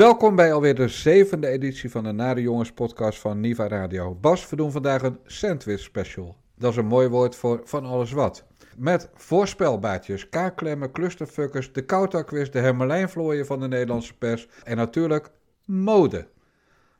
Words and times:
Welkom 0.00 0.36
bij 0.36 0.52
alweer 0.52 0.74
de 0.74 0.88
zevende 0.88 1.46
editie 1.46 1.90
van 1.90 2.04
de 2.04 2.12
Nare 2.12 2.40
Jongens 2.40 2.72
podcast 2.72 3.18
van 3.18 3.40
Niva 3.40 3.68
Radio. 3.68 4.14
Bas, 4.14 4.48
we 4.48 4.56
doen 4.56 4.72
vandaag 4.72 5.02
een 5.02 5.18
sandwich 5.26 5.80
special. 5.80 6.36
Dat 6.58 6.70
is 6.70 6.76
een 6.76 6.86
mooi 6.86 7.08
woord 7.08 7.36
voor 7.36 7.60
van 7.64 7.84
alles 7.84 8.12
wat. 8.12 8.44
Met 8.76 9.08
voorspelbaatjes, 9.14 10.28
kaakklemmen, 10.28 10.92
clusterfuckers, 10.92 11.72
de 11.72 11.84
Koutakquiz, 11.84 12.48
de 12.48 12.58
hermelijnvlooien 12.58 13.46
van 13.46 13.60
de 13.60 13.68
Nederlandse 13.68 14.14
pers 14.14 14.48
en 14.64 14.76
natuurlijk 14.76 15.30
mode. 15.64 16.26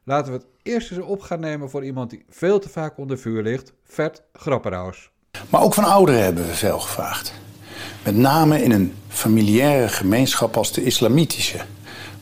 Laten 0.05 0.33
we 0.33 0.39
het 0.39 0.47
eerst 0.63 0.91
eens 0.91 1.01
op 1.01 1.21
gaan 1.21 1.41
nemen 1.41 1.71
voor 1.71 1.85
iemand 1.85 2.11
die 2.11 2.25
veel 2.29 2.59
te 2.59 2.69
vaak 2.69 2.99
onder 2.99 3.19
vuur 3.19 3.43
ligt, 3.43 3.73
Vet 3.85 4.23
Grapperhaus. 4.33 5.11
Maar 5.51 5.63
ook 5.63 5.75
van 5.75 5.85
ouderen 5.85 6.23
hebben 6.23 6.47
we 6.47 6.55
veel 6.55 6.79
gevraagd. 6.79 7.35
Met 8.05 8.17
name 8.17 8.63
in 8.63 8.71
een 8.71 8.95
familiaire 9.09 9.89
gemeenschap 9.89 10.57
als 10.57 10.73
de 10.73 10.85
islamitische 10.85 11.59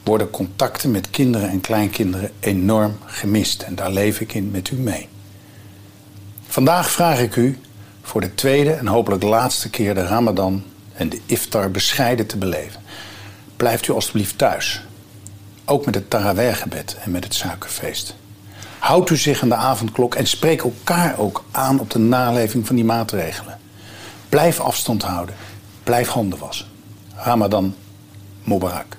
worden 0.09 0.31
contacten 0.31 0.91
met 0.91 1.11
kinderen 1.11 1.49
en 1.49 1.61
kleinkinderen 1.61 2.31
enorm 2.41 2.99
gemist. 3.05 3.63
En 3.63 3.75
daar 3.75 3.91
leef 3.91 4.21
ik 4.21 4.35
in 4.35 4.51
met 4.51 4.71
u 4.71 4.77
mee. 4.77 5.09
Vandaag 6.47 6.91
vraag 6.91 7.21
ik 7.21 7.37
u 7.37 7.59
voor 8.03 8.21
de 8.21 8.35
tweede 8.35 8.73
en 8.73 8.87
hopelijk 8.87 9.23
laatste 9.23 9.71
keer 9.71 9.95
de 9.95 10.07
Ramadan 10.07 10.63
en 10.95 11.09
de 11.09 11.21
iftar 11.27 11.71
bescheiden 11.71 12.27
te 12.27 12.37
beleven. 12.37 12.81
Blijft 13.57 13.89
u 13.89 13.93
alstublieft 13.93 14.39
thuis. 14.39 14.83
Ook 15.65 15.85
met 15.85 15.95
het 15.95 16.11
Taraweh-gebed 16.11 16.97
en 17.05 17.11
met 17.11 17.25
het 17.25 17.35
suikerfeest. 17.35 18.15
Houdt 18.79 19.11
u 19.11 19.17
zich 19.17 19.43
aan 19.43 19.49
de 19.49 19.55
avondklok 19.55 20.15
en 20.15 20.27
spreek 20.27 20.63
elkaar 20.63 21.19
ook 21.19 21.45
aan 21.51 21.81
op 21.81 21.91
de 21.91 21.99
naleving 21.99 22.67
van 22.67 22.77
die 22.77 22.85
maatregelen. 22.85 23.59
Blijf 24.29 24.61
afstand 24.61 25.03
houden. 25.03 25.35
Blijf 25.83 26.09
handen 26.09 26.39
wassen. 26.39 26.67
Ramadan 27.15 27.75
Mubarak. 28.45 28.97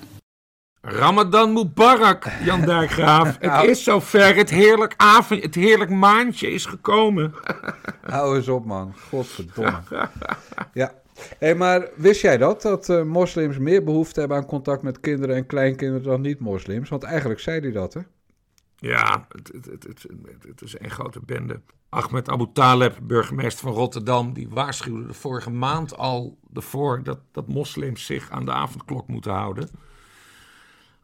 Ramadan 0.81 1.53
Mubarak, 1.53 2.27
Jan 2.44 2.61
Dijkgraaf. 2.61 3.38
Het 3.39 3.69
is 3.69 3.83
zover, 3.83 4.35
het 4.35 4.49
heerlijk, 4.49 4.94
avond, 4.97 5.44
het 5.44 5.55
heerlijk 5.55 5.89
maandje 5.89 6.52
is 6.52 6.66
gekomen. 6.66 7.33
Hou 8.02 8.36
eens 8.36 8.47
op, 8.47 8.66
man. 8.66 8.94
Godverdomme. 9.09 9.81
Ja. 10.73 10.94
Hey, 11.38 11.55
maar 11.55 11.89
wist 11.95 12.21
jij 12.21 12.38
dat? 12.38 12.61
Dat 12.61 12.89
eh, 12.89 13.03
moslims 13.03 13.58
meer 13.58 13.83
behoefte 13.83 14.19
hebben 14.19 14.38
aan 14.38 14.45
contact 14.45 14.81
met 14.81 14.99
kinderen 14.99 15.36
en 15.36 15.45
kleinkinderen 15.45 16.03
dan 16.03 16.21
niet-moslims? 16.21 16.89
Want 16.89 17.03
eigenlijk 17.03 17.39
zei 17.39 17.59
hij 17.59 17.71
dat, 17.71 17.93
hè? 17.93 18.02
Ja, 18.75 19.27
het, 19.30 19.47
het, 19.53 19.66
het, 19.66 19.83
het, 19.83 20.08
het 20.47 20.61
is 20.61 20.80
een 20.80 20.89
grote 20.89 21.19
bende. 21.25 21.61
Ahmed 21.89 22.30
Abu 22.30 22.47
Taleb, 22.53 22.97
burgemeester 23.03 23.64
van 23.67 23.73
Rotterdam, 23.73 24.33
die 24.33 24.49
waarschuwde 24.49 25.08
de 25.08 25.14
vorige 25.14 25.49
maand 25.49 25.97
al 25.97 26.38
ervoor 26.53 27.03
dat, 27.03 27.19
dat 27.31 27.47
moslims 27.47 28.05
zich 28.05 28.30
aan 28.30 28.45
de 28.45 28.52
avondklok 28.52 29.08
moeten 29.08 29.31
houden. 29.31 29.69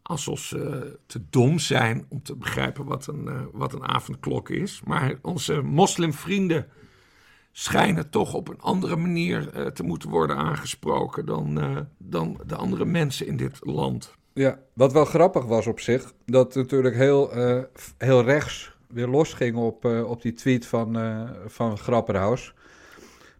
Alsof 0.07 0.39
ze 0.39 0.97
te 1.05 1.21
dom 1.29 1.59
zijn 1.59 2.05
om 2.09 2.23
te 2.23 2.35
begrijpen 2.35 2.85
wat 2.85 3.07
een, 3.07 3.25
uh, 3.25 3.41
wat 3.51 3.73
een 3.73 3.83
avondklok 3.83 4.49
is. 4.49 4.81
Maar 4.83 5.15
onze 5.21 5.61
moslimvrienden 5.61 6.67
schijnen 7.51 8.09
toch 8.09 8.33
op 8.33 8.47
een 8.47 8.61
andere 8.61 8.95
manier 8.95 9.49
uh, 9.55 9.65
te 9.65 9.83
moeten 9.83 10.09
worden 10.09 10.35
aangesproken 10.37 11.25
dan, 11.25 11.59
uh, 11.59 11.77
dan 11.97 12.39
de 12.45 12.55
andere 12.55 12.85
mensen 12.85 13.27
in 13.27 13.37
dit 13.37 13.59
land. 13.61 14.15
Ja, 14.33 14.59
wat 14.73 14.93
wel 14.93 15.05
grappig 15.05 15.45
was 15.45 15.67
op 15.67 15.79
zich, 15.79 16.13
dat 16.25 16.55
natuurlijk 16.55 16.95
heel, 16.95 17.31
heel 17.97 18.23
rechts 18.23 18.75
weer 18.87 19.07
losging 19.07 19.55
op, 19.55 19.85
op 19.85 20.21
die 20.21 20.33
tweet 20.33 20.65
van, 20.65 20.97
van 21.47 21.77
Grapperhaus. 21.77 22.53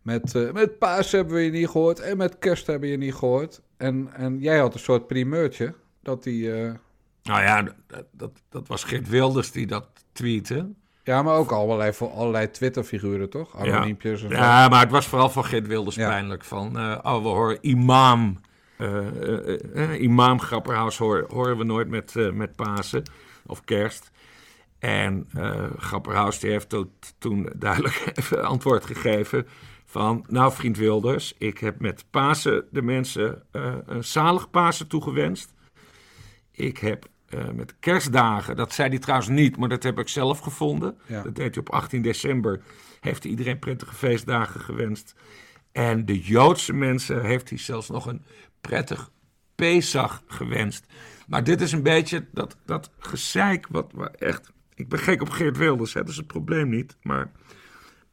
Met, 0.01 0.53
met 0.53 0.77
paas 0.77 1.11
hebben 1.11 1.35
we 1.35 1.41
je 1.41 1.51
niet 1.51 1.69
gehoord 1.69 1.99
en 1.99 2.17
met 2.17 2.39
kerst 2.39 2.67
hebben 2.67 2.89
we 2.89 2.95
je 2.95 3.01
niet 3.01 3.15
gehoord. 3.15 3.61
En, 3.77 4.09
en 4.13 4.39
jij 4.39 4.57
had 4.57 4.73
een 4.73 4.79
soort 4.79 5.07
primeurtje 5.07 5.73
dat 6.05 6.23
die... 6.23 6.63
Uh... 6.63 6.71
Nou 7.23 7.41
ja, 7.41 7.63
dat, 7.88 8.05
dat, 8.11 8.31
dat, 8.49 8.67
was 8.67 8.83
Geert 8.83 9.09
Wilders 9.09 9.51
die 9.51 9.67
dat 9.67 9.88
tweette. 10.11 10.69
Ja, 11.03 11.21
maar 11.21 11.35
ook 11.35 11.51
allerlei, 11.51 11.93
voor 11.93 12.11
allerlei 12.11 12.51
Twitter-figuren, 12.51 13.29
toch? 13.29 13.57
Anoniempjes 13.57 14.21
ja. 14.21 14.29
ja, 14.29 14.67
maar 14.67 14.79
het 14.79 14.91
was 14.91 15.07
vooral 15.07 15.29
van 15.29 15.45
Geert 15.45 15.67
Wilders 15.67 15.95
ja. 15.95 16.09
pijnlijk. 16.09 16.43
Van, 16.43 16.79
uh, 16.79 16.97
oh, 17.03 17.21
we 17.21 17.27
horen 17.27 17.57
imam... 17.61 18.39
Uh, 18.77 20.01
imam 20.01 20.39
Grapperhaus 20.39 20.97
hoor, 20.97 21.25
horen 21.29 21.57
we 21.57 21.63
nooit 21.63 21.88
met, 21.88 22.13
met 22.33 22.55
Pasen 22.55 23.03
of 23.45 23.63
kerst. 23.63 24.11
En 24.79 25.29
Grapperhaus 25.77 26.39
die 26.39 26.51
heeft 26.51 26.69
to 26.69 26.91
toen 27.17 27.49
duidelijk 27.55 28.03
even 28.16 28.45
antwoord 28.45 28.85
gegeven 28.85 29.47
van... 29.85 30.25
Nou, 30.27 30.51
vriend 30.51 30.77
Wilders, 30.77 31.33
ik 31.37 31.57
heb 31.57 31.79
met 31.79 32.05
Pasen 32.09 32.66
de 32.72 32.81
mensen 32.81 33.43
een 33.85 34.03
zalig 34.03 34.49
Pasen 34.49 34.87
toegewenst. 34.87 35.54
Ik 36.55 36.77
heb 36.77 37.07
uh, 37.29 37.49
met 37.49 37.75
kerstdagen, 37.79 38.55
dat 38.55 38.73
zei 38.73 38.89
hij 38.89 38.99
trouwens 38.99 39.29
niet, 39.29 39.57
maar 39.57 39.69
dat 39.69 39.83
heb 39.83 39.99
ik 39.99 40.07
zelf 40.07 40.39
gevonden. 40.39 40.97
Ja. 41.07 41.21
Dat 41.21 41.35
deed 41.35 41.55
hij 41.55 41.63
op 41.63 41.69
18 41.69 42.01
december. 42.01 42.61
Heeft 42.99 43.23
hij 43.23 43.31
iedereen 43.31 43.59
prettige 43.59 43.95
feestdagen 43.95 44.59
gewenst. 44.59 45.16
En 45.71 46.05
de 46.05 46.19
Joodse 46.19 46.73
mensen 46.73 47.25
heeft 47.25 47.49
hij 47.49 47.57
zelfs 47.57 47.89
nog 47.89 48.05
een 48.05 48.25
prettig 48.61 49.11
Pesach 49.55 50.23
gewenst. 50.27 50.85
Maar 51.27 51.43
dit 51.43 51.61
is 51.61 51.71
een 51.71 51.83
beetje 51.83 52.25
dat, 52.31 52.57
dat 52.66 52.89
gezeik 52.99 53.67
wat, 53.69 53.91
wat 53.93 54.16
echt... 54.16 54.51
Ik 54.73 54.89
ben 54.89 54.99
gek 54.99 55.22
op 55.22 55.29
Geert 55.29 55.57
Wilders, 55.57 55.93
hè, 55.93 55.99
dat 55.99 56.09
is 56.09 56.17
het 56.17 56.27
probleem 56.27 56.69
niet. 56.69 56.97
Maar 57.01 57.31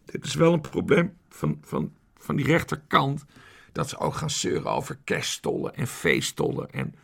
dit 0.04 0.24
is 0.24 0.34
wel 0.34 0.52
een 0.52 0.60
probleem 0.60 1.16
van, 1.28 1.58
van, 1.60 1.92
van 2.16 2.36
die 2.36 2.46
rechterkant. 2.46 3.24
Dat 3.72 3.88
ze 3.88 3.98
ook 3.98 4.14
gaan 4.14 4.30
zeuren 4.30 4.70
over 4.70 4.98
kerststollen 5.04 5.74
en 5.74 5.86
feeststollen 5.86 6.70
en... 6.70 6.94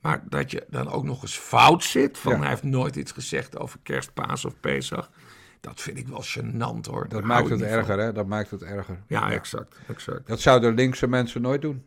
Maar 0.00 0.22
dat 0.28 0.50
je 0.50 0.64
dan 0.68 0.90
ook 0.90 1.04
nog 1.04 1.22
eens 1.22 1.38
fout 1.38 1.84
zit. 1.84 2.18
Van 2.18 2.40
hij 2.40 2.48
heeft 2.48 2.62
nooit 2.62 2.96
iets 2.96 3.12
gezegd 3.12 3.58
over 3.58 3.78
kerstpaas 3.82 4.44
of 4.44 4.54
Pesach. 4.60 5.10
Dat 5.60 5.80
vind 5.80 5.98
ik 5.98 6.08
wel 6.08 6.24
gênant 6.24 6.90
hoor. 6.90 7.08
Dat 7.08 7.22
maakt 7.22 7.48
het 7.48 7.62
erger, 7.62 7.98
hè? 7.98 8.12
Dat 8.12 8.26
maakt 8.26 8.50
het 8.50 8.62
erger. 8.62 8.98
Ja, 9.06 9.28
ja, 9.28 9.34
exact, 9.34 9.76
exact. 9.88 10.26
Dat 10.26 10.40
zouden 10.40 10.74
linkse 10.74 11.06
mensen 11.06 11.42
nooit 11.42 11.62
doen. 11.62 11.82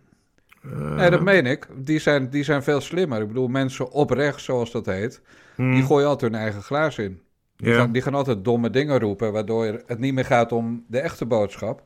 Uh, 0.66 0.96
nee, 0.96 1.10
dat 1.10 1.22
meen 1.22 1.46
ik. 1.46 1.68
Die 1.76 2.00
zijn, 2.00 2.30
die 2.30 2.44
zijn 2.44 2.64
veel 2.64 2.82
slimmer. 2.82 3.22
Ik 3.22 3.28
bedoel, 3.28 3.48
mensen 3.48 3.92
op 3.92 4.10
rechts, 4.10 4.44
zoals 4.44 4.72
dat 4.72 4.86
heet, 4.86 5.22
hmm. 5.56 5.74
die 5.74 5.84
gooien 5.84 6.08
altijd 6.08 6.32
hun 6.32 6.42
eigen 6.42 6.62
glaas 6.62 6.98
in. 6.98 7.22
Die, 7.56 7.68
yeah. 7.68 7.80
gaan, 7.80 7.92
die 7.92 8.02
gaan 8.02 8.14
altijd 8.14 8.44
domme 8.44 8.70
dingen 8.70 9.00
roepen, 9.00 9.32
waardoor 9.32 9.82
het 9.86 10.00
niet 10.00 10.14
meer 10.14 10.26
gaat 10.26 10.52
om 10.52 10.86
de 10.88 11.00
echte 11.00 11.26
boodschap. 11.26 11.84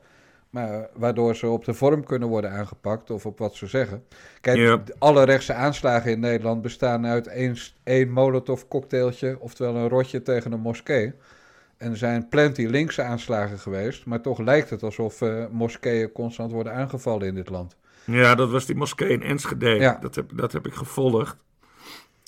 Maar 0.50 0.88
waardoor 0.94 1.36
ze 1.36 1.48
op 1.48 1.64
de 1.64 1.74
vorm 1.74 2.04
kunnen 2.04 2.28
worden 2.28 2.50
aangepakt 2.50 3.10
of 3.10 3.26
op 3.26 3.38
wat 3.38 3.54
ze 3.54 3.66
zeggen. 3.66 4.04
Kijk, 4.40 4.56
yep. 4.56 4.94
alle 4.98 5.24
rechtse 5.24 5.52
aanslagen 5.52 6.10
in 6.10 6.20
Nederland 6.20 6.62
bestaan 6.62 7.06
uit 7.06 7.26
één, 7.26 7.56
één 7.84 8.10
molotov 8.10 8.62
cocktailtje, 8.68 9.36
oftewel 9.40 9.76
een 9.76 9.88
rotje 9.88 10.22
tegen 10.22 10.52
een 10.52 10.60
moskee. 10.60 11.12
En 11.76 11.90
er 11.90 11.96
zijn 11.96 12.28
plenty 12.28 12.66
linkse 12.66 13.02
aanslagen 13.02 13.58
geweest, 13.58 14.06
maar 14.06 14.20
toch 14.20 14.38
lijkt 14.38 14.70
het 14.70 14.82
alsof 14.82 15.20
uh, 15.20 15.44
moskeeën 15.50 16.12
constant 16.12 16.52
worden 16.52 16.74
aangevallen 16.74 17.26
in 17.26 17.34
dit 17.34 17.48
land. 17.48 17.76
Ja, 18.04 18.34
dat 18.34 18.50
was 18.50 18.66
die 18.66 18.76
moskee 18.76 19.08
in 19.08 19.22
Enschede. 19.22 19.68
Ja. 19.68 19.98
Dat, 20.00 20.14
heb, 20.14 20.30
dat 20.34 20.52
heb 20.52 20.66
ik 20.66 20.74
gevolgd. 20.74 21.36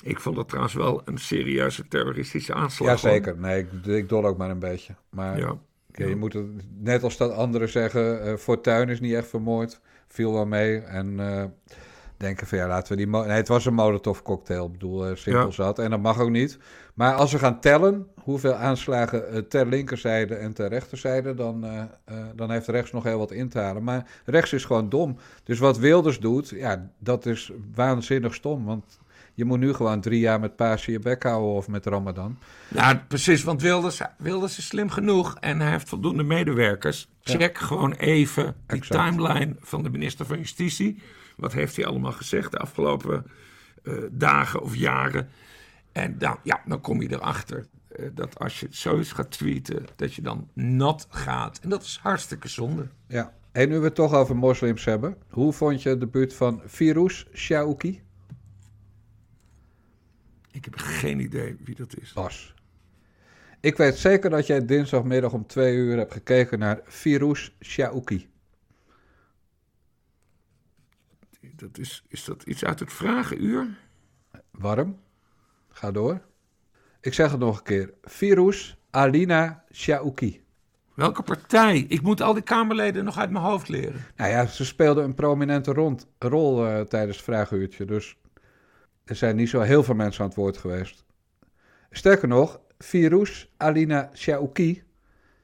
Ik 0.03 0.19
vond 0.19 0.37
het 0.37 0.47
trouwens 0.47 0.73
wel 0.73 1.01
een 1.05 1.17
serieuze 1.17 1.87
terroristische 1.87 2.53
aanslag. 2.53 3.01
Jazeker, 3.01 3.37
nee, 3.37 3.59
ik, 3.59 3.85
ik 3.85 4.09
dol 4.09 4.25
ook 4.25 4.37
maar 4.37 4.49
een 4.49 4.59
beetje. 4.59 4.93
Maar... 5.09 5.37
Ja. 5.39 5.57
Okay, 5.91 6.09
je 6.09 6.15
moet 6.15 6.33
het, 6.33 6.45
net 6.79 7.03
als 7.03 7.17
dat 7.17 7.31
anderen 7.31 7.69
zeggen, 7.69 8.27
uh, 8.27 8.35
Fortuin 8.35 8.89
is 8.89 8.99
niet 8.99 9.13
echt 9.13 9.27
vermoord, 9.27 9.79
viel 10.07 10.33
wel 10.33 10.45
mee. 10.45 10.79
En 10.79 11.19
uh, 11.19 11.43
denken 12.17 12.47
van 12.47 12.57
ja, 12.57 12.67
laten 12.67 12.91
we 12.91 12.97
die... 12.97 13.07
Nee, 13.07 13.29
het 13.29 13.47
was 13.47 13.65
een 13.65 13.73
molotov 13.73 14.21
cocktail, 14.21 14.65
ik 14.65 14.71
bedoel, 14.71 15.09
uh, 15.09 15.15
simpel 15.15 15.45
ja. 15.45 15.51
zat. 15.51 15.79
En 15.79 15.89
dat 15.89 16.01
mag 16.01 16.19
ook 16.19 16.29
niet. 16.29 16.57
Maar 16.93 17.13
als 17.13 17.31
we 17.31 17.39
gaan 17.39 17.59
tellen 17.59 18.07
hoeveel 18.23 18.53
aanslagen 18.53 19.47
ter 19.47 19.67
linkerzijde 19.67 20.35
en 20.35 20.53
ter 20.53 20.69
rechterzijde, 20.69 21.33
dan, 21.33 21.65
dan 22.35 22.51
heeft 22.51 22.67
rechts 22.67 22.91
nog 22.91 23.03
heel 23.03 23.17
wat 23.17 23.31
in 23.31 23.49
te 23.49 23.59
halen. 23.59 23.83
Maar 23.83 24.07
rechts 24.25 24.53
is 24.53 24.65
gewoon 24.65 24.89
dom. 24.89 25.17
Dus 25.43 25.59
wat 25.59 25.77
Wilders 25.77 26.19
doet, 26.19 26.49
ja, 26.49 26.91
dat 26.99 27.25
is 27.25 27.51
waanzinnig 27.75 28.33
stom. 28.33 28.65
Want 28.65 28.99
je 29.33 29.45
moet 29.45 29.59
nu 29.59 29.73
gewoon 29.73 30.01
drie 30.01 30.19
jaar 30.19 30.39
met 30.39 30.55
Pasen 30.55 30.91
je 30.91 30.99
bek 30.99 31.23
houden 31.23 31.51
of 31.51 31.67
met 31.67 31.85
Ramadan. 31.85 32.37
Ja, 32.67 33.05
precies, 33.07 33.43
want 33.43 33.61
Wilders, 33.61 34.01
Wilders 34.17 34.57
is 34.57 34.67
slim 34.67 34.89
genoeg 34.89 35.37
en 35.39 35.59
hij 35.59 35.71
heeft 35.71 35.89
voldoende 35.89 36.23
medewerkers. 36.23 37.09
Check 37.23 37.57
ja. 37.59 37.65
gewoon 37.65 37.91
even 37.93 38.43
die 38.43 38.79
exact. 38.79 39.03
timeline 39.03 39.55
van 39.59 39.83
de 39.83 39.89
minister 39.89 40.25
van 40.25 40.37
Justitie. 40.37 41.01
Wat 41.37 41.53
heeft 41.53 41.75
hij 41.75 41.85
allemaal 41.85 42.11
gezegd 42.11 42.51
de 42.51 42.57
afgelopen 42.57 43.25
uh, 43.83 43.93
dagen 44.11 44.61
of 44.61 44.75
jaren? 44.75 45.29
En 45.91 46.17
dan, 46.17 46.37
ja, 46.43 46.61
dan 46.65 46.81
kom 46.81 47.01
je 47.01 47.11
erachter 47.11 47.65
uh, 47.99 48.09
dat 48.13 48.39
als 48.39 48.59
je 48.59 48.67
zoiets 48.69 49.11
gaat 49.11 49.31
tweeten, 49.31 49.85
dat 49.95 50.13
je 50.13 50.21
dan 50.21 50.47
nat 50.53 51.07
gaat. 51.09 51.59
En 51.59 51.69
dat 51.69 51.83
is 51.83 51.99
hartstikke 52.01 52.47
zonde. 52.47 52.87
Ja, 53.07 53.33
en 53.51 53.69
nu 53.69 53.77
we 53.77 53.85
het 53.85 53.95
toch 53.95 54.13
over 54.13 54.35
moslims 54.35 54.85
hebben. 54.85 55.17
Hoe 55.29 55.53
vond 55.53 55.81
je 55.81 55.89
het 55.89 55.99
debuut 55.99 56.33
van 56.33 56.61
Firuz 56.67 57.25
Shauki? 57.33 58.01
Ik 60.51 60.65
heb 60.65 60.77
geen 60.77 61.19
idee 61.19 61.57
wie 61.63 61.75
dat 61.75 61.97
is. 61.99 62.13
Bas. 62.13 62.53
Ik 63.59 63.77
weet 63.77 63.97
zeker 63.97 64.29
dat 64.29 64.47
jij 64.47 64.65
dinsdagmiddag 64.65 65.33
om 65.33 65.45
twee 65.47 65.75
uur 65.75 65.97
hebt 65.97 66.13
gekeken 66.13 66.59
naar 66.59 66.79
Virus 66.83 67.55
Shauki. 67.59 68.29
Dat 71.41 71.77
is, 71.77 72.03
is 72.07 72.23
dat 72.23 72.43
iets 72.43 72.65
uit 72.65 72.79
het 72.79 72.93
vragenuur? 72.93 73.77
Warm? 74.51 74.99
Ga 75.69 75.91
door. 75.91 76.21
Ik 77.01 77.13
zeg 77.13 77.31
het 77.31 77.39
nog 77.39 77.57
een 77.57 77.63
keer. 77.63 77.93
Virus 78.01 78.77
Alina 78.89 79.63
Shaouki. 79.73 80.43
Welke 80.93 81.23
partij? 81.23 81.85
Ik 81.87 82.01
moet 82.01 82.21
al 82.21 82.33
die 82.33 82.43
Kamerleden 82.43 83.03
nog 83.03 83.17
uit 83.17 83.29
mijn 83.29 83.43
hoofd 83.43 83.69
leren. 83.69 84.05
Nou 84.15 84.31
ja, 84.31 84.45
ze 84.45 84.65
speelden 84.65 85.03
een 85.03 85.13
prominente 85.13 85.73
rond, 85.73 86.07
rol 86.19 86.67
uh, 86.67 86.81
tijdens 86.81 87.15
het 87.15 87.25
vragenuurtje. 87.25 87.85
Dus 87.85 88.17
er 89.05 89.15
zijn 89.15 89.35
niet 89.35 89.49
zo 89.49 89.61
heel 89.61 89.83
veel 89.83 89.95
mensen 89.95 90.21
aan 90.21 90.27
het 90.29 90.37
woord 90.37 90.57
geweest. 90.57 91.05
Sterker 91.91 92.27
nog, 92.27 92.59
Virus 92.77 93.51
Alina 93.57 94.09
Shaouki 94.13 94.83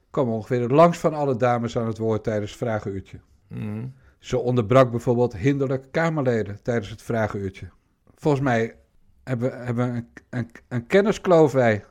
kwam 0.10 0.30
ongeveer 0.30 0.62
het 0.62 0.72
langst 0.72 1.00
van 1.00 1.14
alle 1.14 1.38
dames 1.38 1.78
aan 1.78 1.88
het 1.88 1.98
woord 1.98 2.24
tijdens 2.24 2.52
het 2.52 2.60
vragenuurtje. 2.60 3.20
Mm. 3.48 3.94
Ze 4.20 4.38
onderbrak 4.38 4.92
bijvoorbeeld 4.92 5.38
hinderlijk 5.38 5.92
Kamerleden 5.92 6.62
tijdens 6.62 6.90
het 6.90 7.02
vragenuurtje. 7.02 7.70
Volgens 8.16 8.44
mij 8.44 8.76
hebben, 9.24 9.66
hebben 9.66 9.92
we 9.92 9.98
een, 9.98 10.08
een, 10.30 10.52
een 10.68 10.88
kenniskloof 10.88 11.52
wij. 11.52 11.84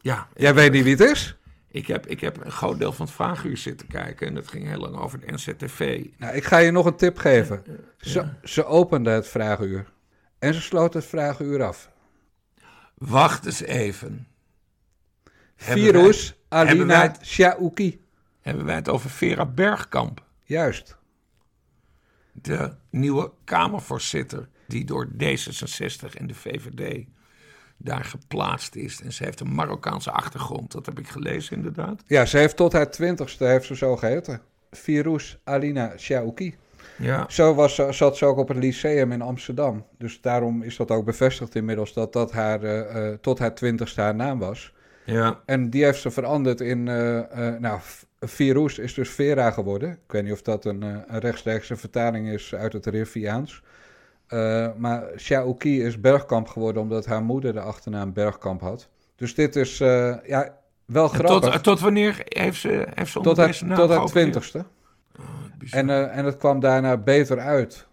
Ja. 0.00 0.28
Jij 0.34 0.54
weet 0.54 0.72
niet 0.72 0.82
wie 0.82 0.96
het 0.96 1.10
is? 1.10 1.36
Ik 1.68 1.86
heb, 1.86 2.06
ik 2.06 2.20
heb 2.20 2.44
een 2.44 2.50
groot 2.50 2.78
deel 2.78 2.92
van 2.92 3.06
het 3.06 3.14
vraaguur 3.14 3.56
zitten 3.56 3.86
kijken 3.86 4.26
en 4.26 4.34
dat 4.34 4.48
ging 4.48 4.66
heel 4.66 4.78
lang 4.78 4.96
over 4.96 5.20
de 5.20 5.32
NCTV. 5.32 6.06
Nou, 6.18 6.34
ik 6.34 6.44
ga 6.44 6.58
je 6.58 6.70
nog 6.70 6.86
een 6.86 6.96
tip 6.96 7.18
geven. 7.18 7.62
Ze, 7.96 8.24
ze 8.42 8.64
opende 8.64 9.10
het 9.10 9.28
vraaguur 9.28 9.91
en 10.42 10.54
ze 10.54 10.60
sloot 10.60 10.94
het 10.94 11.04
vraaguur 11.04 11.62
af. 11.62 11.90
Wacht 12.94 13.46
eens 13.46 13.60
even. 13.60 14.26
Virus 15.56 16.34
Alina 16.48 17.14
Shaouki. 17.22 18.00
Hebben 18.40 18.64
wij 18.64 18.74
het 18.74 18.88
over 18.88 19.10
Vera 19.10 19.46
Bergkamp? 19.46 20.24
Juist. 20.44 20.96
De 22.32 22.74
nieuwe 22.90 23.32
Kamervoorzitter 23.44 24.48
die 24.66 24.84
door 24.84 25.08
D66 25.12 26.16
en 26.18 26.26
de 26.26 26.34
VVD 26.34 27.06
daar 27.76 28.04
geplaatst 28.04 28.74
is. 28.74 29.00
En 29.00 29.12
ze 29.12 29.24
heeft 29.24 29.40
een 29.40 29.54
Marokkaanse 29.54 30.10
achtergrond. 30.10 30.72
Dat 30.72 30.86
heb 30.86 30.98
ik 30.98 31.08
gelezen, 31.08 31.56
inderdaad. 31.56 32.02
Ja, 32.06 32.24
ze 32.24 32.38
heeft 32.38 32.56
tot 32.56 32.72
haar 32.72 32.90
twintigste, 32.90 33.44
heeft 33.44 33.66
ze 33.66 33.76
zo 33.76 33.96
geheten. 33.96 34.40
Virus 34.70 35.38
Alina 35.44 35.98
Shaouki. 35.98 36.56
Ja. 37.02 37.24
Zo 37.28 37.54
was, 37.54 37.74
zat 37.90 38.16
ze 38.16 38.24
ook 38.24 38.36
op 38.36 38.48
het 38.48 38.56
lyceum 38.56 39.12
in 39.12 39.22
Amsterdam. 39.22 39.86
Dus 39.98 40.20
daarom 40.20 40.62
is 40.62 40.76
dat 40.76 40.90
ook 40.90 41.04
bevestigd 41.04 41.54
inmiddels 41.54 41.92
dat 41.92 42.12
dat 42.12 42.32
haar, 42.32 42.62
uh, 42.64 43.12
tot 43.20 43.38
haar 43.38 43.54
twintigste 43.54 44.00
haar 44.00 44.14
naam 44.14 44.38
was. 44.38 44.72
Ja. 45.04 45.40
En 45.44 45.70
die 45.70 45.84
heeft 45.84 46.00
ze 46.00 46.10
veranderd 46.10 46.60
in, 46.60 46.86
uh, 46.86 47.16
uh, 47.16 47.24
nou, 47.58 47.80
Virus 48.20 48.78
is 48.78 48.94
dus 48.94 49.10
Vera 49.10 49.50
geworden. 49.50 49.90
Ik 49.90 50.12
weet 50.12 50.22
niet 50.22 50.32
of 50.32 50.42
dat 50.42 50.64
een, 50.64 50.82
een 50.82 51.18
rechtstreekse 51.18 51.76
vertaling 51.76 52.28
is 52.28 52.54
uit 52.54 52.72
het 52.72 52.86
Riviaans. 52.86 53.62
Maar 54.76 55.04
Shaoki 55.16 55.84
is 55.84 56.00
Bergkamp 56.00 56.48
geworden 56.48 56.82
omdat 56.82 57.06
haar 57.06 57.22
moeder 57.22 57.52
de 57.52 57.60
achternaam 57.60 58.12
Bergkamp 58.12 58.60
had. 58.60 58.88
Dus 59.16 59.34
dit 59.34 59.56
is 59.56 59.78
ja, 59.78 60.58
wel 60.86 61.08
grappig. 61.08 61.50
Tot, 61.50 61.62
tot, 61.62 61.80
wanneer 61.80 62.22
heeft 62.24 62.60
ze, 62.60 62.86
heeft 62.94 63.12
ze 63.12 63.20
tot 63.20 63.36
haar, 63.36 63.58
Tot 63.74 63.90
haar 63.90 64.06
twintigste. 64.06 64.64
Oh, 65.18 65.24
en, 65.70 65.88
uh, 65.88 66.16
en 66.16 66.24
het 66.24 66.36
kwam 66.36 66.60
daarna 66.60 66.96
beter 66.96 67.38
uit 67.38 67.86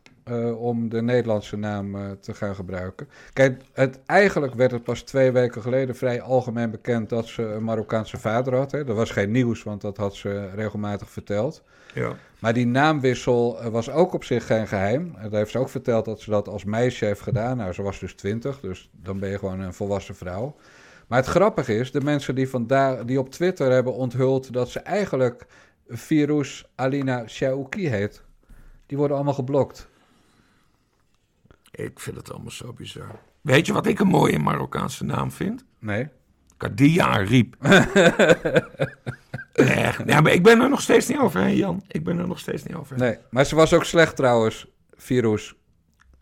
om 0.57 0.89
de 0.89 1.01
Nederlandse 1.01 1.57
naam 1.57 2.18
te 2.19 2.33
gaan 2.33 2.56
gebruiken. 2.56 3.07
Kijk, 3.33 3.62
het, 3.74 4.00
eigenlijk 4.06 4.54
werd 4.54 4.71
het 4.71 4.83
pas 4.83 5.01
twee 5.01 5.31
weken 5.31 5.62
geleden 5.62 5.95
vrij 5.95 6.21
algemeen 6.21 6.71
bekend 6.71 7.10
dat 7.10 7.27
ze 7.27 7.44
een 7.44 7.63
Marokkaanse 7.63 8.18
vader 8.18 8.56
had. 8.56 8.71
Hè. 8.71 8.83
Dat 8.83 8.95
was 8.95 9.12
geen 9.12 9.31
nieuws, 9.31 9.63
want 9.63 9.81
dat 9.81 9.98
had 9.98 10.16
ze 10.16 10.50
regelmatig 10.56 11.10
verteld. 11.10 11.63
Ja. 11.94 12.16
Maar 12.39 12.54
die 12.54 12.68
naamwissel 12.68 13.60
eh, 13.60 13.68
was 13.68 13.89
ook 13.89 14.13
op 14.13 14.24
zich 14.24 14.45
geen 14.45 14.68
geheim. 14.68 15.15
Dat 15.22 15.31
heeft 15.31 15.51
ze 15.51 15.57
ook 15.57 15.69
verteld 15.69 16.06
dat 16.06 16.22
ze 16.22 16.30
dat 16.30 16.48
als 16.48 16.63
meisje 16.63 17.06
heeft 17.06 17.22
gedaan. 17.22 17.57
Nou, 17.57 17.74
ze 17.74 17.81
was 17.81 18.00
dus 18.00 18.13
twintig, 18.13 18.60
dus 18.60 18.89
dan 18.92 19.19
ben 19.19 19.30
je 19.30 19.38
gewoon 19.38 19.60
een 19.60 19.74
volwassen 19.74 20.15
vrouw. 20.15 20.56
Maar 21.07 21.19
het 21.19 21.27
grappige 21.27 21.77
is, 21.77 21.92
de 21.92 22.01
mensen 22.01 22.36
die, 22.36 22.50
vandaag, 22.50 23.04
die 23.04 23.19
op 23.19 23.30
Twitter 23.30 23.72
hebben 23.72 23.94
onthuld 23.94 24.54
dat 24.54 24.69
ze 24.69 24.80
eigenlijk 24.80 25.45
Virus 25.89 26.65
Alina 26.75 27.27
Shaouki 27.27 27.88
heet, 27.88 28.24
die 28.86 28.97
worden 28.97 29.15
allemaal 29.15 29.33
geblokt. 29.33 29.89
Ik 31.71 32.00
vind 32.00 32.18
het 32.18 32.31
allemaal 32.31 32.51
zo 32.51 32.74
bizar. 32.74 33.19
Weet 33.41 33.65
je 33.65 33.74
wat 33.74 33.88
ik 33.88 34.00
een 34.00 34.07
mooie 34.07 34.39
Marokkaanse 34.39 35.03
naam 35.03 35.31
vind? 35.31 35.65
Nee. 35.80 36.07
Kadia 36.57 37.15
Riep. 37.18 37.56
Echt. 39.53 40.01
Ja, 40.06 40.21
maar 40.21 40.31
ik 40.31 40.44
ben 40.44 40.62
er 40.62 40.69
nog 40.69 40.81
steeds 40.81 41.07
niet 41.07 41.18
over, 41.18 41.41
hè, 41.41 41.47
Jan. 41.47 41.83
Ik 41.88 42.03
ben 42.03 42.18
er 42.18 42.27
nog 42.27 42.39
steeds 42.39 42.63
niet 42.63 42.75
over. 42.75 42.97
Nee, 42.97 43.18
maar 43.30 43.45
ze 43.45 43.56
was 43.56 43.74
ook 43.74 43.83
slecht 43.83 44.15
trouwens, 44.15 44.68
virus. 44.95 45.56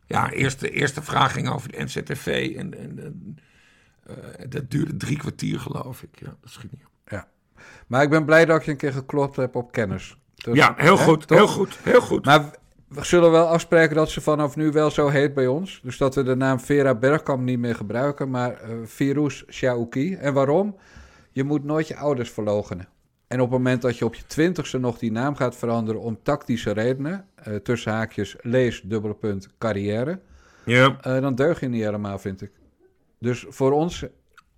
Ja, 0.06 0.32
eerst 0.32 0.60
de 0.60 0.70
eerste 0.70 1.02
vraag 1.02 1.34
ging 1.34 1.50
over 1.50 1.72
de 1.72 1.84
NZTV. 1.84 2.54
En, 2.58 2.78
en, 2.78 3.38
uh, 4.10 4.16
dat 4.50 4.72
duurde 4.72 4.98
drie 4.98 5.18
kwartier, 5.18 5.60
geloof 5.60 6.04
ik. 6.04 6.20
Ja, 6.20 6.38
dat 6.42 6.52
schiet 6.52 6.72
niet 6.72 6.86
op. 6.86 6.92
Maar 7.88 8.04
ik 8.04 8.10
ben 8.10 8.26
blij 8.26 8.46
dat 8.46 8.66
je 8.66 8.72
een 8.72 8.78
keer 8.78 8.94
geklopt 8.94 9.36
hebt 9.36 9.56
op 9.56 9.72
kennis. 9.72 10.18
Dus, 10.36 10.56
ja, 10.56 10.74
heel 10.78 10.98
goed, 10.98 11.30
heel 11.30 11.48
goed, 11.48 11.78
heel 11.84 12.02
goed. 12.02 12.26
Maar 12.26 12.50
we 12.88 13.06
zullen 13.06 13.32
wel 13.32 13.48
afspreken 13.48 13.96
dat 13.96 14.10
ze 14.10 14.22
vanaf 14.22 14.56
nu 14.56 14.72
wel 14.72 14.92
zo 14.92 15.08
heet 15.08 15.34
bij 15.34 15.48
ons. 15.48 15.80
Dus 15.84 15.98
dat 15.98 16.16
we 16.16 16.24
de 16.24 16.36
naam 16.36 16.60
Vera 16.60 16.96
Bergkamp 16.96 17.44
niet 17.44 17.60
meer 17.60 17.76
gebruiken, 17.76 18.30
maar 18.30 18.52
uh, 18.52 18.76
Virus 18.86 19.46
Shaouki. 19.50 20.16
En 20.16 20.34
waarom? 20.34 20.76
Je 21.32 21.44
moet 21.44 21.64
nooit 21.64 21.88
je 21.88 21.96
ouders 21.96 22.30
verlogenen. 22.30 22.88
En 23.28 23.42
op 23.42 23.50
het 23.50 23.58
moment 23.58 23.82
dat 23.82 23.98
je 23.98 24.06
op 24.06 24.16
je 24.16 24.26
twintigste 24.26 24.78
nog 24.78 24.98
die 24.98 25.12
naam 25.12 25.36
gaat 25.36 25.56
veranderen 25.56 26.02
om 26.02 26.20
tactische 26.24 26.72
redenen, 26.72 27.26
uh, 27.48 27.56
tussen 27.56 27.92
haakjes 27.92 28.36
lees, 28.42 28.82
dubbele 28.82 29.14
punt, 29.14 29.50
carrière, 29.58 30.20
ja. 30.64 30.98
Uh, 31.08 31.22
dan 31.22 31.36
deug 31.36 31.60
je 31.60 31.68
niet 31.68 31.84
helemaal, 31.84 32.20
vind 32.20 32.42
ik. 32.42 32.52
Dus 33.20 33.46
voor 33.50 33.72
ons 33.72 34.06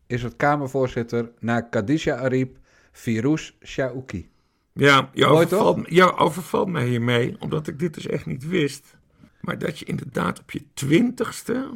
is 0.07 0.23
het 0.23 0.35
Kamervoorzitter 0.35 1.31
na 1.39 1.61
Kadisha 1.61 2.15
Arib 2.15 2.57
Firous 2.91 3.57
Shaouki. 3.63 4.29
Ja, 4.73 5.09
je 5.13 6.15
overvalt, 6.17 6.67
mij 6.67 6.87
hiermee, 6.87 7.35
omdat 7.39 7.67
ik 7.67 7.79
dit 7.79 7.93
dus 7.93 8.07
echt 8.07 8.25
niet 8.25 8.47
wist. 8.47 8.97
Maar 9.41 9.57
dat 9.57 9.79
je 9.79 9.85
inderdaad 9.85 10.39
op 10.39 10.51
je 10.51 10.63
twintigste 10.73 11.69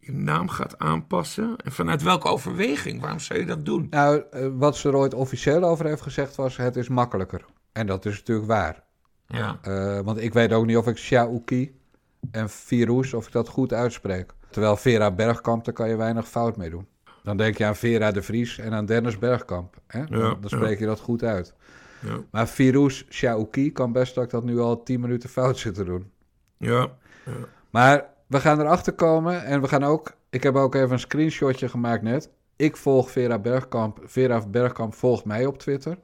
je 0.00 0.12
naam 0.12 0.48
gaat 0.48 0.78
aanpassen? 0.78 1.56
En 1.56 1.72
vanuit 1.72 2.02
welke 2.02 2.28
overweging? 2.28 3.00
Waarom 3.00 3.18
zou 3.18 3.38
je 3.38 3.46
dat 3.46 3.64
doen? 3.64 3.86
Nou, 3.90 4.22
eh, 4.30 4.46
wat 4.52 4.76
ze 4.76 4.88
er 4.88 4.96
ooit 4.96 5.14
officieel 5.14 5.62
over 5.62 5.86
heeft 5.86 6.02
gezegd 6.02 6.36
was: 6.36 6.56
het 6.56 6.76
is 6.76 6.88
makkelijker. 6.88 7.44
En 7.72 7.86
dat 7.86 8.06
is 8.06 8.18
natuurlijk 8.18 8.48
waar. 8.48 8.82
Ja. 9.26 9.58
Uh, 9.68 10.00
want 10.00 10.18
ik 10.18 10.32
weet 10.32 10.52
ook 10.52 10.66
niet 10.66 10.76
of 10.76 10.86
ik 10.86 10.96
Shaouki 10.96 11.78
en 12.30 12.50
Virus, 12.50 13.14
of 13.14 13.26
ik 13.26 13.32
dat 13.32 13.48
goed 13.48 13.72
uitspreek. 13.72 14.32
Terwijl 14.50 14.76
Vera 14.76 15.10
Bergkamp, 15.10 15.64
daar 15.64 15.74
kan 15.74 15.88
je 15.88 15.96
weinig 15.96 16.28
fout 16.28 16.56
mee 16.56 16.70
doen. 16.70 16.86
Dan 17.22 17.36
denk 17.36 17.58
je 17.58 17.64
aan 17.64 17.76
Vera 17.76 18.10
de 18.10 18.22
Vries 18.22 18.58
en 18.58 18.72
aan 18.72 18.86
Dennis 18.86 19.18
Bergkamp. 19.18 19.76
Hè? 19.86 19.98
Ja, 19.98 20.06
dan, 20.06 20.38
spreek 20.44 20.78
je 20.78 20.86
dat 20.86 21.00
goed 21.00 21.22
uit. 21.22 21.54
Ja. 22.00 22.20
Maar 22.30 22.48
Virus 22.48 23.06
Shaouki 23.08 23.72
kan 23.72 23.92
best 23.92 24.14
dat 24.14 24.24
ik 24.24 24.30
dat 24.30 24.44
nu 24.44 24.58
al 24.58 24.82
tien 24.82 25.00
minuten 25.00 25.28
fout 25.28 25.58
zit 25.58 25.74
te 25.74 25.84
doen. 25.84 26.10
Ja. 26.56 26.88
ja. 27.26 27.32
Maar 27.70 28.06
we 28.26 28.40
gaan 28.40 28.60
erachter 28.60 28.92
komen 28.92 29.44
en 29.44 29.60
we 29.60 29.68
gaan 29.68 29.84
ook... 29.84 30.12
Ik 30.30 30.42
heb 30.42 30.56
ook 30.56 30.74
even 30.74 30.92
een 30.92 30.98
screenshotje 30.98 31.68
gemaakt 31.68 32.02
net. 32.02 32.30
Ik 32.56 32.76
volg 32.76 33.10
Vera 33.10 33.38
Bergkamp. 33.38 34.00
Vera 34.04 34.46
Bergkamp 34.46 34.94
volgt 34.94 35.24
mij 35.24 35.46
op 35.46 35.58
Twitter. 35.58 35.98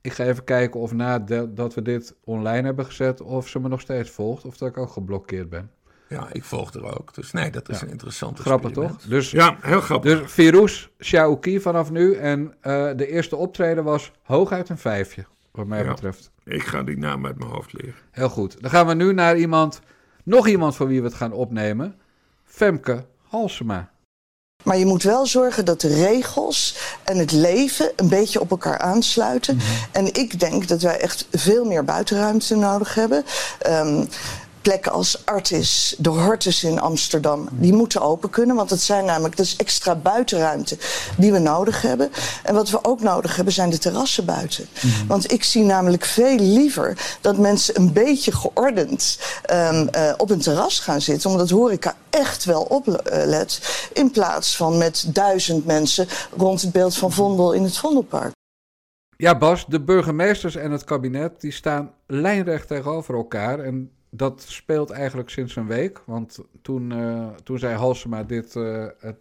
Ik 0.00 0.12
ga 0.12 0.24
even 0.24 0.44
kijken 0.44 0.80
of 0.80 0.92
nadat 0.92 1.74
we 1.74 1.82
dit 1.82 2.14
online 2.24 2.62
hebben 2.62 2.84
gezet... 2.84 3.20
of 3.20 3.48
ze 3.48 3.60
me 3.60 3.68
nog 3.68 3.80
steeds 3.80 4.10
volgt 4.10 4.44
of 4.44 4.56
dat 4.56 4.68
ik 4.68 4.78
ook 4.78 4.90
geblokkeerd 4.90 5.48
ben. 5.48 5.70
Ja, 6.08 6.28
ik 6.32 6.44
volg 6.44 6.72
er 6.72 6.98
ook. 6.98 7.14
Dus 7.14 7.32
nee, 7.32 7.50
dat 7.50 7.68
is 7.68 7.80
een 7.80 7.90
interessante 7.90 8.42
Grappig 8.42 8.70
toch? 8.70 8.96
Dus, 9.02 9.30
ja, 9.30 9.56
heel 9.60 9.80
grappig. 9.80 10.20
Dus 10.20 10.32
Virus, 10.32 10.88
Xiaoki 10.98 11.60
vanaf 11.60 11.90
nu. 11.90 12.14
En 12.14 12.54
uh, 12.62 12.90
de 12.96 13.06
eerste 13.06 13.36
optreden 13.36 13.84
was 13.84 14.12
hooguit 14.22 14.68
een 14.68 14.78
vijfje, 14.78 15.24
wat 15.50 15.66
mij 15.66 15.82
ja, 15.82 15.90
betreft. 15.90 16.30
Ik 16.44 16.62
ga 16.62 16.82
die 16.82 16.98
naam 16.98 17.26
uit 17.26 17.38
mijn 17.38 17.50
hoofd 17.50 17.72
leren. 17.72 17.94
Heel 18.10 18.28
goed. 18.28 18.60
Dan 18.60 18.70
gaan 18.70 18.86
we 18.86 18.94
nu 18.94 19.12
naar 19.12 19.36
iemand 19.36 19.80
nog 20.24 20.48
iemand 20.48 20.76
voor 20.76 20.86
wie 20.86 21.00
we 21.00 21.06
het 21.06 21.16
gaan 21.16 21.32
opnemen. 21.32 21.94
Femke 22.44 23.04
Halsema. 23.28 23.92
Maar 24.62 24.76
je 24.76 24.86
moet 24.86 25.02
wel 25.02 25.26
zorgen 25.26 25.64
dat 25.64 25.80
de 25.80 25.94
regels 25.94 26.76
en 27.04 27.18
het 27.18 27.32
leven 27.32 27.92
een 27.96 28.08
beetje 28.08 28.40
op 28.40 28.50
elkaar 28.50 28.78
aansluiten. 28.78 29.54
Mm 29.54 29.60
-hmm. 29.60 29.76
En 29.92 30.06
ik 30.06 30.40
denk 30.40 30.68
dat 30.68 30.82
wij 30.82 31.00
echt 31.00 31.28
veel 31.30 31.64
meer 31.64 31.84
buitenruimte 31.84 32.56
nodig 32.56 32.94
hebben. 32.94 33.24
Um, 33.66 34.08
plekken 34.64 34.92
als 34.92 35.26
Artis, 35.26 35.94
de 35.98 36.08
Hortus 36.08 36.64
in 36.64 36.80
Amsterdam, 36.80 37.48
die 37.52 37.72
moeten 37.72 38.00
open 38.00 38.30
kunnen. 38.30 38.56
Want 38.56 38.70
het 38.70 38.80
zijn 38.80 39.04
namelijk, 39.04 39.36
dat 39.36 39.46
is 39.46 39.56
extra 39.56 39.94
buitenruimte 39.94 40.78
die 41.16 41.32
we 41.32 41.38
nodig 41.38 41.82
hebben. 41.82 42.10
En 42.42 42.54
wat 42.54 42.70
we 42.70 42.84
ook 42.84 43.00
nodig 43.00 43.36
hebben 43.36 43.54
zijn 43.54 43.70
de 43.70 43.78
terrassen 43.78 44.24
buiten. 44.24 44.66
Mm. 44.82 45.06
Want 45.06 45.32
ik 45.32 45.44
zie 45.44 45.64
namelijk 45.64 46.04
veel 46.04 46.36
liever 46.36 47.18
dat 47.20 47.38
mensen 47.38 47.78
een 47.80 47.92
beetje 47.92 48.32
geordend 48.32 49.18
um, 49.50 49.88
uh, 49.96 50.12
op 50.16 50.30
een 50.30 50.40
terras 50.40 50.78
gaan 50.80 51.00
zitten. 51.00 51.30
Omdat 51.30 51.50
horeca 51.50 51.94
echt 52.10 52.44
wel 52.44 52.62
oplet. 52.62 53.60
In 53.92 54.10
plaats 54.10 54.56
van 54.56 54.78
met 54.78 55.04
duizend 55.08 55.64
mensen 55.66 56.08
rond 56.36 56.62
het 56.62 56.72
beeld 56.72 56.96
van 56.96 57.12
Vondel 57.12 57.52
in 57.52 57.62
het 57.62 57.76
Vondelpark. 57.76 58.32
Ja, 59.16 59.38
Bas, 59.38 59.66
de 59.66 59.80
burgemeesters 59.80 60.56
en 60.56 60.70
het 60.70 60.84
kabinet 60.84 61.40
die 61.40 61.52
staan 61.52 61.92
lijnrecht 62.06 62.68
tegenover 62.68 63.14
elkaar. 63.14 63.58
En 63.58 63.90
dat 64.16 64.42
speelt 64.42 64.90
eigenlijk 64.90 65.30
sinds 65.30 65.56
een 65.56 65.66
week. 65.66 66.02
Want 66.06 66.38
toen, 66.62 66.92
uh, 66.92 67.26
toen 67.42 67.58
zei 67.58 67.74
Halsema 67.74 68.22
dit, 68.22 68.54
het, 68.98 69.16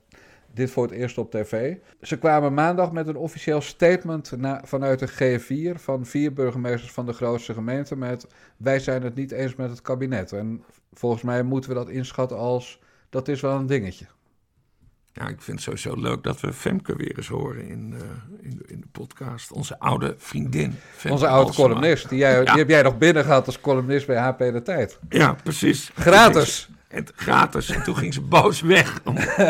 dit 0.53 0.71
voor 0.71 0.83
het 0.83 0.91
eerst 0.91 1.17
op 1.17 1.31
tv. 1.31 1.75
Ze 2.01 2.17
kwamen 2.17 2.53
maandag 2.53 2.91
met 2.91 3.07
een 3.07 3.15
officieel 3.15 3.61
statement 3.61 4.33
vanuit 4.63 4.99
de 4.99 5.09
G4 5.09 5.79
van 5.79 6.05
vier 6.05 6.33
burgemeesters 6.33 6.91
van 6.91 7.05
de 7.05 7.13
grootste 7.13 7.53
gemeente 7.53 7.95
met 7.95 8.27
wij 8.57 8.79
zijn 8.79 9.03
het 9.03 9.15
niet 9.15 9.31
eens 9.31 9.55
met 9.55 9.69
het 9.69 9.81
kabinet. 9.81 10.31
En 10.31 10.63
volgens 10.93 11.21
mij 11.21 11.43
moeten 11.43 11.69
we 11.69 11.75
dat 11.75 11.89
inschatten 11.89 12.37
als 12.37 12.79
dat 13.09 13.27
is 13.27 13.41
wel 13.41 13.55
een 13.55 13.67
dingetje. 13.67 14.05
Ja, 15.13 15.27
ik 15.27 15.41
vind 15.41 15.65
het 15.65 15.81
sowieso 15.81 16.01
leuk 16.01 16.23
dat 16.23 16.39
we 16.39 16.53
Femke 16.53 16.95
weer 16.95 17.17
eens 17.17 17.27
horen 17.27 17.67
in, 17.67 17.93
uh, 17.93 17.99
in, 18.41 18.57
de, 18.57 18.63
in, 18.67 18.79
de 18.79 18.87
podcast. 18.91 19.51
Onze 19.51 19.79
oude 19.79 20.15
vriendin. 20.17 20.75
Onze 21.09 21.27
oude 21.27 21.53
columnist. 21.53 22.09
Die, 22.09 22.17
jij, 22.17 22.45
die 22.45 22.57
heb 22.57 22.69
jij 22.69 22.81
nog 22.81 22.97
binnen 22.97 23.23
gehad 23.23 23.45
als 23.45 23.61
columnist 23.61 24.07
bij 24.07 24.17
HP 24.17 24.37
De 24.37 24.61
Tijd. 24.63 24.99
Ja, 25.09 25.33
precies. 25.43 25.91
Gratis. 25.95 26.69
Het, 26.87 27.11
gratis. 27.15 27.69
En 27.69 27.83
toen 27.83 27.95
ging 27.95 28.13
ze 28.13 28.21
boos 28.21 28.61
weg. 28.61 29.01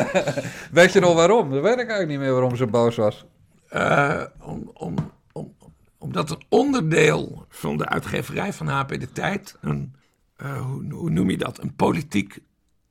weet 0.71 0.93
je 0.93 0.99
nog 0.99 1.13
waarom? 1.13 1.51
Dat 1.51 1.61
weet 1.61 1.71
ik 1.71 1.77
eigenlijk 1.77 2.09
niet 2.09 2.19
meer 2.19 2.31
waarom 2.31 2.55
ze 2.55 2.67
boos 2.67 2.95
was. 2.95 3.25
Uh, 3.73 4.23
om, 4.39 4.71
om, 4.73 4.95
om, 5.31 5.55
omdat 5.97 6.29
een 6.29 6.43
onderdeel 6.49 7.45
van 7.49 7.77
de 7.77 7.89
uitgeverij 7.89 8.53
van 8.53 8.67
HP 8.67 8.89
De 8.89 9.11
Tijd... 9.11 9.57
Een, 9.61 9.95
uh, 10.37 10.61
hoe, 10.61 10.93
hoe 10.93 11.09
noem 11.09 11.29
je 11.29 11.37
dat? 11.37 11.61
Een 11.61 11.75
politiek 11.75 12.39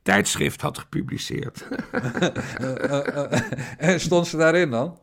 tijdschrift 0.03 0.61
had 0.61 0.79
gepubliceerd. 0.79 1.69
en 3.79 4.01
stond 4.01 4.27
ze 4.27 4.37
daarin 4.37 4.71
dan? 4.71 4.99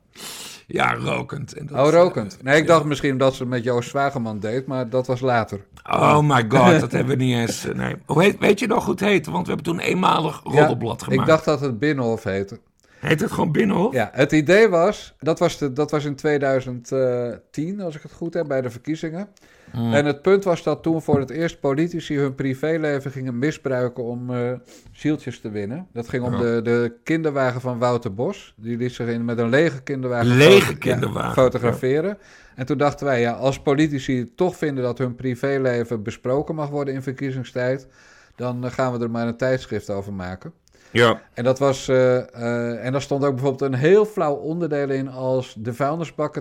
Ja, 0.68 0.94
rokend. 0.94 1.54
En 1.54 1.66
dat, 1.66 1.86
oh, 1.86 1.92
rokend. 1.92 2.38
Nee, 2.44 2.58
ik 2.62 2.68
dacht 2.68 2.86
misschien 2.86 3.18
dat 3.18 3.36
ze 3.36 3.46
met 3.46 3.64
Joost 3.64 3.90
Zwageman 3.90 4.40
deed, 4.40 4.68
maar 4.68 4.90
dat 4.90 5.08
was 5.08 5.20
later. 5.20 5.66
Oh 5.84 6.20
my 6.20 6.46
god, 6.50 6.80
dat 6.80 6.92
hebben 6.92 7.18
we 7.18 7.24
niet 7.24 7.36
eens... 7.36 7.68
Nee. 7.74 7.96
Hoe 8.06 8.22
heet, 8.22 8.40
weet 8.40 8.60
je 8.60 8.68
nog 8.68 8.84
hoe 8.84 8.94
het 8.94 9.04
heette? 9.04 9.32
Want 9.32 9.48
we 9.48 9.54
hebben 9.54 9.74
toen 9.74 9.80
eenmalig 9.80 10.42
roddelblad 10.44 11.04
gemaakt. 11.04 11.22
Ik 11.22 11.28
dacht 11.28 11.46
dat 11.46 11.60
het 11.60 11.80
Binnenhof 11.80 12.24
heette. 12.24 12.60
Heet 13.00 13.20
het 13.20 13.32
gewoon 13.32 13.52
Binnenhof? 13.52 13.94
Ja, 13.94 14.10
het 14.14 14.32
idee 14.32 14.70
was, 14.70 15.16
dat 15.20 15.40
was, 15.40 15.58
de, 15.58 15.74
dat 15.74 15.92
was 15.92 16.06
in 16.06 16.16
2010, 16.16 17.82
als 17.82 17.96
ik 17.96 18.02
het 18.02 18.12
goed 18.12 18.34
heb, 18.34 18.48
bij 18.48 18.62
de 18.62 18.70
verkiezingen. 18.70 19.28
Hmm. 19.72 19.94
En 19.94 20.06
het 20.06 20.22
punt 20.22 20.44
was 20.44 20.64
dat 20.64 20.84
toen 20.84 21.02
voor 21.02 21.20
het 21.20 21.30
eerst 21.30 21.60
politici 21.60 22.18
hun 22.18 22.36
privéleven 22.36 23.12
gingen 23.12 23.40
misbruiken 23.40 24.04
om 24.04 24.30
uh, 24.30 24.52
zieltjes 24.92 25.40
te 25.40 25.50
winnen. 25.50 25.88
Dat 25.94 26.10
ging 26.10 26.24
om 26.24 26.38
de, 26.38 26.60
de 26.64 26.94
kinderwagen 27.04 27.62
van 27.62 27.80
Wouter 27.80 28.14
Bos. 28.14 28.54
Die 28.58 28.78
liet 28.78 28.94
zich 28.94 29.08
in, 29.08 29.26
met 29.26 29.38
een 29.38 29.50
lege 29.50 29.82
kinderwagen, 29.82 30.38
lege 30.38 30.78
kinderwagen. 30.78 31.34
fotograferen. 31.34 32.18
En 32.56 32.66
toen 32.66 32.78
dachten 32.78 33.06
wij, 33.06 33.22
ja, 33.22 33.32
als 33.32 33.62
politici 33.62 34.34
toch 34.36 34.56
vinden 34.56 34.84
dat 34.84 34.98
hun 34.98 35.16
privéleven 35.16 36.04
besproken 36.04 36.56
mag 36.56 36.70
worden 36.70 36.94
in 36.94 37.02
verkiezingstijd, 37.02 37.88
dan 38.36 38.66
eh, 38.66 38.72
gaan 38.72 38.94
we 38.94 39.00
er 39.04 39.12
maar 39.12 39.28
een 39.28 39.38
tijdschrift 39.38 39.90
over 39.90 40.14
maken. 40.14 40.54
Ja. 40.92 41.22
En 41.34 41.44
dat 41.44 41.60
was. 41.60 41.88
Uh, 41.88 42.86
en 42.86 42.92
daar 42.92 43.02
stond 43.02 43.24
ook 43.24 43.34
bijvoorbeeld 43.34 43.72
een 43.72 43.80
heel 43.80 44.06
flauw 44.06 44.36
onderdeel 44.36 44.90
in 44.90 45.10
als 45.10 45.56
de 45.58 45.74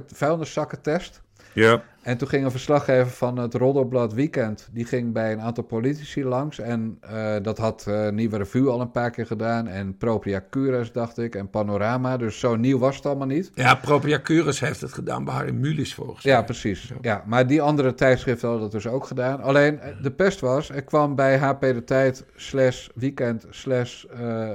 vuilniszakkentest. 0.07 1.23
Ja. 1.59 1.83
En 2.03 2.19
toen 2.19 2.29
ging 2.29 2.45
een 2.45 2.50
verslaggever 2.50 3.11
van 3.11 3.38
het 3.38 3.55
Roddelblad 3.55 4.12
Weekend, 4.12 4.69
die 4.73 4.85
ging 4.85 5.12
bij 5.12 5.33
een 5.33 5.41
aantal 5.41 5.65
politici 5.65 6.25
langs. 6.25 6.59
En 6.59 6.99
uh, 7.12 7.35
dat 7.43 7.59
had 7.59 7.87
uh, 7.88 8.09
Nieuwe 8.09 8.37
Revue 8.37 8.69
al 8.69 8.81
een 8.81 8.91
paar 8.91 9.11
keer 9.11 9.27
gedaan. 9.27 9.67
En 9.67 9.97
Propria 9.97 10.45
Cures, 10.50 10.93
dacht 10.93 11.19
ik, 11.19 11.35
en 11.35 11.50
Panorama. 11.50 12.17
Dus 12.17 12.38
zo 12.38 12.57
nieuw 12.57 12.79
was 12.79 12.97
het 12.97 13.07
allemaal 13.07 13.27
niet. 13.27 13.50
Ja, 13.55 13.75
Propria 13.75 14.21
Cures 14.21 14.61
heeft 14.61 14.81
het 14.81 14.93
gedaan 14.93 15.25
bij 15.25 15.35
Harry 15.35 15.55
Mulis 15.55 15.95
volgens 15.95 16.25
mij. 16.25 16.33
Ja, 16.33 16.43
precies. 16.43 16.93
Ja, 17.00 17.23
maar 17.27 17.47
die 17.47 17.62
andere 17.62 17.95
tijdschriften 17.95 18.49
hadden 18.49 18.71
dat 18.71 18.83
dus 18.83 18.93
ook 18.93 19.07
gedaan. 19.07 19.43
Alleen, 19.43 19.81
eh, 19.81 20.03
de 20.03 20.11
pest 20.11 20.41
was, 20.41 20.71
er 20.71 20.85
kwam 20.85 21.15
bij 21.15 21.38
HP 21.38 21.61
De 21.61 21.85
Tijd 21.85 22.25
slash 22.37 22.88
Weekend 22.95 23.47
slash 23.50 24.05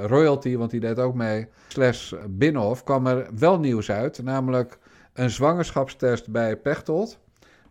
Royalty, 0.06 0.58
want 0.58 0.72
die 0.72 0.80
deed 0.80 1.00
ook 1.00 1.14
mee, 1.14 1.48
slash 1.68 2.14
Binnenhof, 2.30 2.84
kwam 2.84 3.08
er 3.08 3.28
wel 3.38 3.60
nieuws 3.60 3.92
uit. 3.92 4.24
Namelijk 4.24 4.78
een 5.14 5.30
zwangerschapstest 5.30 6.32
bij 6.32 6.58
Pechtold. 6.58 7.20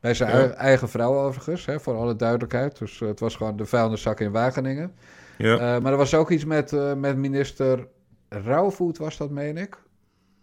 Bij 0.00 0.14
zijn 0.14 0.54
eigen 0.54 0.88
vrouw 0.88 1.14
overigens, 1.14 1.66
hè, 1.66 1.80
voor 1.80 1.96
alle 1.96 2.16
duidelijkheid. 2.16 2.78
Dus 2.78 3.00
eh, 3.00 3.08
het 3.08 3.20
was 3.20 3.37
gewoon 3.37 3.56
de 3.56 3.66
vuilniszak 3.66 4.20
in 4.20 4.32
Wageningen. 4.32 4.92
Ja. 5.38 5.54
Uh, 5.54 5.82
maar 5.82 5.92
er 5.92 5.99
was 5.99 6.14
ook 6.14 6.30
iets 6.30 6.44
met, 6.44 6.72
uh, 6.72 6.94
met 6.94 7.16
minister 7.16 7.87
Rauwvoet, 8.28 8.99
was 8.99 9.16
dat, 9.16 9.30
meen 9.30 9.56
ik. 9.56 9.78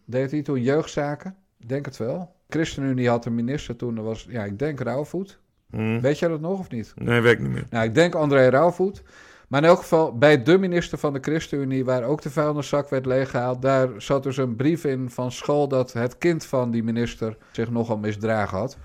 Deed 0.06 0.32
hij 0.32 0.42
toen 0.42 0.62
jeugdzaken? 0.62 1.36
Denk 1.58 1.86
het 1.86 1.98
wel. 1.98 2.36
ChristenUnie 2.50 3.10
had 3.10 3.26
een 3.26 3.36
minister 3.36 3.76
toen, 3.76 3.96
dat 3.96 4.06
was, 4.06 4.28
ja, 4.30 4.44
ik 4.44 4.60
denk 4.60 4.80
Rauwvoet. 4.80 5.40
Hmm. 5.70 6.02
Weet 6.02 6.20
jij 6.20 6.30
dat 6.30 6.42
nog 6.42 6.60
of 6.60 6.70
niet? 6.70 6.94
Nee, 6.96 7.22
weet 7.22 7.34
ik 7.34 7.40
niet 7.40 7.52
meer. 7.52 7.68
Nou, 7.70 7.86
ik 7.86 7.96
denk 7.96 8.16
André 8.16 8.50
Rauwvoet. 8.50 9.04
Maar 9.50 9.64
in 9.64 9.68
elk 9.68 9.80
geval, 9.80 10.18
bij 10.18 10.44
de 10.44 10.58
minister 10.58 10.98
van 10.98 11.14
de 11.14 11.20
ChristenUnie, 11.22 11.86
waar 11.86 12.04
ook 12.04 12.22
de 12.22 12.30
vuilniszak 12.30 12.90
werd 12.90 13.06
leeggehaald, 13.06 13.62
daar 13.62 13.90
zat 13.98 14.24
dus 14.24 14.38
een 14.38 14.56
brief 14.56 14.84
in 14.86 15.10
van 15.10 15.32
school 15.32 15.68
dat 15.68 15.94
het 15.94 16.18
kind 16.18 16.46
van 16.46 16.72
die 16.72 16.84
minister 16.84 17.38
zich 17.52 17.72
nogal 17.72 17.98
misdragen 17.98 18.58
had. 18.58 18.78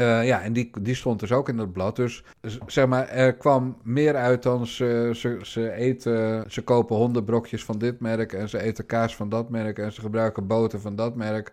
Uh, 0.00 0.26
ja, 0.26 0.42
en 0.42 0.52
die, 0.52 0.70
die 0.80 0.94
stond 0.94 1.20
dus 1.20 1.32
ook 1.32 1.48
in 1.48 1.58
het 1.58 1.72
blad. 1.72 1.96
Dus 1.96 2.22
zeg 2.66 2.86
maar, 2.86 3.08
er 3.08 3.34
kwam 3.34 3.76
meer 3.82 4.16
uit 4.16 4.42
dan 4.42 4.66
ze, 4.66 5.10
ze, 5.14 5.38
ze 5.42 5.72
eten, 5.72 6.44
ze 6.50 6.62
kopen 6.62 6.96
hondenbrokjes 6.96 7.64
van 7.64 7.78
dit 7.78 8.00
merk 8.00 8.32
en 8.32 8.48
ze 8.48 8.62
eten 8.62 8.86
kaas 8.86 9.16
van 9.16 9.28
dat 9.28 9.50
merk 9.50 9.78
en 9.78 9.92
ze 9.92 10.00
gebruiken 10.00 10.46
boter 10.46 10.80
van 10.80 10.96
dat 10.96 11.14
merk 11.14 11.52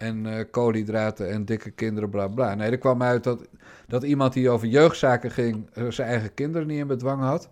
en 0.00 0.26
uh, 0.26 0.44
koolhydraten 0.50 1.30
en 1.30 1.44
dikke 1.44 1.70
kinderen, 1.70 2.10
bla 2.10 2.28
bla. 2.28 2.54
Nee, 2.54 2.70
er 2.70 2.78
kwam 2.78 3.02
uit 3.02 3.24
dat, 3.24 3.48
dat 3.86 4.02
iemand 4.02 4.32
die 4.32 4.50
over 4.50 4.68
jeugdzaken 4.68 5.30
ging, 5.30 5.70
uh, 5.74 5.90
zijn 5.90 6.08
eigen 6.08 6.34
kinderen 6.34 6.66
niet 6.66 6.78
in 6.78 6.86
bedwang 6.86 7.22
had. 7.22 7.48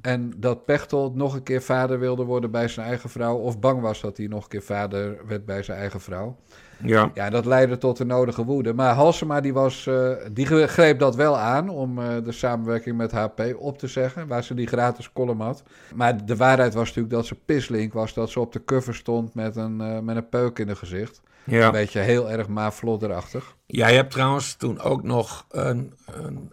En 0.00 0.32
dat 0.36 0.64
Pechtold 0.64 1.14
nog 1.14 1.34
een 1.34 1.42
keer 1.42 1.62
vader 1.62 1.98
wilde 1.98 2.24
worden 2.24 2.50
bij 2.50 2.68
zijn 2.68 2.86
eigen 2.86 3.10
vrouw, 3.10 3.36
of 3.36 3.58
bang 3.58 3.80
was 3.80 4.00
dat 4.00 4.16
hij 4.16 4.26
nog 4.26 4.42
een 4.42 4.48
keer 4.48 4.62
vader 4.62 5.26
werd 5.26 5.44
bij 5.44 5.62
zijn 5.62 5.78
eigen 5.78 6.00
vrouw. 6.00 6.36
Ja. 6.84 7.10
ja, 7.14 7.30
dat 7.30 7.44
leidde 7.44 7.78
tot 7.78 7.96
de 7.96 8.04
nodige 8.04 8.44
woede. 8.44 8.72
Maar 8.74 8.94
Halsema 8.94 9.40
die 9.40 9.52
was, 9.52 9.86
uh, 9.86 10.10
die 10.32 10.46
greep 10.66 10.98
dat 10.98 11.16
wel 11.16 11.36
aan 11.36 11.68
om 11.68 11.98
uh, 11.98 12.06
de 12.24 12.32
samenwerking 12.32 12.96
met 12.96 13.12
HP 13.12 13.54
op 13.58 13.78
te 13.78 13.86
zeggen, 13.86 14.26
waar 14.26 14.44
ze 14.44 14.54
die 14.54 14.66
gratis 14.66 15.12
column 15.12 15.40
had. 15.40 15.62
Maar 15.94 16.26
de 16.26 16.36
waarheid 16.36 16.74
was 16.74 16.86
natuurlijk 16.86 17.14
dat 17.14 17.26
ze 17.26 17.34
pislink 17.34 17.92
was, 17.92 18.14
dat 18.14 18.30
ze 18.30 18.40
op 18.40 18.52
de 18.52 18.64
cover 18.64 18.94
stond 18.94 19.34
met 19.34 19.56
een, 19.56 20.04
met 20.04 20.16
een 20.16 20.28
peuk 20.28 20.58
in 20.58 20.68
het 20.68 20.78
gezicht. 20.78 21.20
Ja. 21.44 21.66
Een 21.66 21.72
beetje 21.72 22.00
heel 22.00 22.30
erg 22.30 22.48
maaflodderachtig. 22.48 23.56
Jij 23.66 23.94
hebt 23.94 24.10
trouwens 24.10 24.54
toen 24.54 24.80
ook 24.80 25.02
nog 25.02 25.46
een, 25.50 25.92
een 26.06 26.50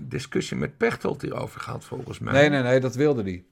discussie 0.00 0.56
met 0.56 0.76
Pechtold 0.76 1.22
hierover 1.22 1.60
gehad, 1.60 1.84
volgens 1.84 2.18
mij. 2.18 2.32
Nee, 2.32 2.48
nee, 2.48 2.62
nee, 2.62 2.80
dat 2.80 2.94
wilde 2.94 3.22
hij. 3.22 3.44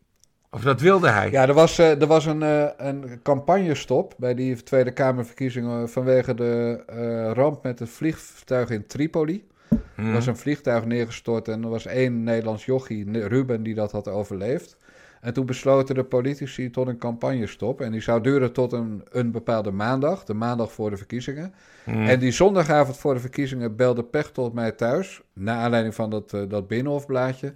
Of 0.51 0.63
dat 0.63 0.81
wilde 0.81 1.09
hij? 1.09 1.31
Ja, 1.31 1.49
er 1.49 1.55
was, 1.55 1.79
uh, 1.79 2.01
er 2.01 2.07
was 2.07 2.27
een, 2.27 2.43
uh, 2.43 2.69
een 2.77 3.21
campagnestop 3.23 4.15
bij 4.17 4.35
die 4.35 4.63
Tweede 4.63 4.91
Kamerverkiezingen 4.93 5.89
vanwege 5.89 6.35
de 6.35 6.85
uh, 6.91 7.33
ramp 7.33 7.63
met 7.63 7.79
het 7.79 7.89
vliegtuig 7.89 8.71
in 8.71 8.87
Tripoli. 8.87 9.47
Hmm. 9.95 10.07
Er 10.07 10.13
was 10.13 10.27
een 10.27 10.37
vliegtuig 10.37 10.85
neergestort 10.85 11.49
en 11.49 11.63
er 11.63 11.69
was 11.69 11.87
één 11.87 12.23
Nederlands 12.23 12.65
jochie, 12.65 13.27
Ruben, 13.27 13.63
die 13.63 13.75
dat 13.75 13.93
had 13.93 14.09
overleefd. 14.09 14.77
En 15.21 15.33
toen 15.33 15.47
besloten 15.47 15.95
de 15.95 16.05
politici 16.05 16.71
tot 16.71 16.89
een 16.89 16.99
campagnestop. 16.99 17.81
En 17.81 17.93
die 17.93 18.01
zou 18.01 18.21
duren 18.21 18.53
tot 18.53 18.73
een, 18.73 19.03
een 19.11 19.31
bepaalde 19.31 19.71
maandag, 19.71 20.25
de 20.25 20.35
maandag 20.35 20.73
voor 20.73 20.91
de 20.91 20.97
verkiezingen. 20.97 21.55
Hmm. 21.85 22.07
En 22.07 22.19
die 22.19 22.31
zondagavond 22.31 22.97
voor 22.97 23.15
de 23.15 23.21
verkiezingen 23.21 23.77
belde 23.77 24.05
Pechtold 24.05 24.53
mij 24.53 24.73
thuis, 24.73 25.23
naar 25.33 25.59
aanleiding 25.59 25.95
van 25.95 26.11
dat, 26.11 26.31
dat 26.31 26.69
Binnenhofblaadje. 26.69 27.53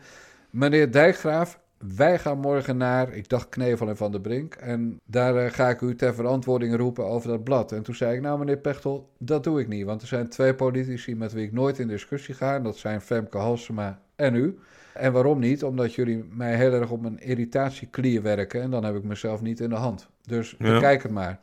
Meneer 0.50 0.92
Dijkgraaf, 0.92 1.60
wij 1.96 2.18
gaan 2.18 2.38
morgen 2.38 2.76
naar, 2.76 3.12
ik 3.12 3.28
dacht 3.28 3.48
Knevel 3.48 3.88
en 3.88 3.96
Van 3.96 4.12
der 4.12 4.20
Brink. 4.20 4.54
En 4.54 5.00
daar 5.04 5.44
uh, 5.44 5.50
ga 5.50 5.68
ik 5.68 5.80
u 5.80 5.94
ter 5.94 6.14
verantwoording 6.14 6.76
roepen 6.76 7.06
over 7.06 7.28
dat 7.28 7.44
blad. 7.44 7.72
En 7.72 7.82
toen 7.82 7.94
zei 7.94 8.14
ik, 8.14 8.20
nou 8.20 8.38
meneer 8.38 8.56
Pechtel, 8.56 9.10
dat 9.18 9.44
doe 9.44 9.60
ik 9.60 9.68
niet. 9.68 9.84
Want 9.84 10.02
er 10.02 10.08
zijn 10.08 10.28
twee 10.28 10.54
politici 10.54 11.16
met 11.16 11.32
wie 11.32 11.44
ik 11.44 11.52
nooit 11.52 11.78
in 11.78 11.88
discussie 11.88 12.34
ga. 12.34 12.54
En 12.54 12.62
dat 12.62 12.76
zijn 12.76 13.00
Femke 13.00 13.38
Halsema 13.38 14.00
en 14.16 14.34
u. 14.34 14.58
En 14.94 15.12
waarom 15.12 15.38
niet? 15.38 15.64
Omdat 15.64 15.94
jullie 15.94 16.24
mij 16.30 16.56
heel 16.56 16.72
erg 16.72 16.90
op 16.90 17.00
mijn 17.00 17.20
irritatieklier 17.20 18.22
werken. 18.22 18.62
En 18.62 18.70
dan 18.70 18.84
heb 18.84 18.96
ik 18.96 19.04
mezelf 19.04 19.42
niet 19.42 19.60
in 19.60 19.68
de 19.68 19.74
hand. 19.74 20.08
Dus 20.26 20.54
ja. 20.58 20.72
bekijk 20.72 21.02
het 21.02 21.12
maar. 21.12 21.40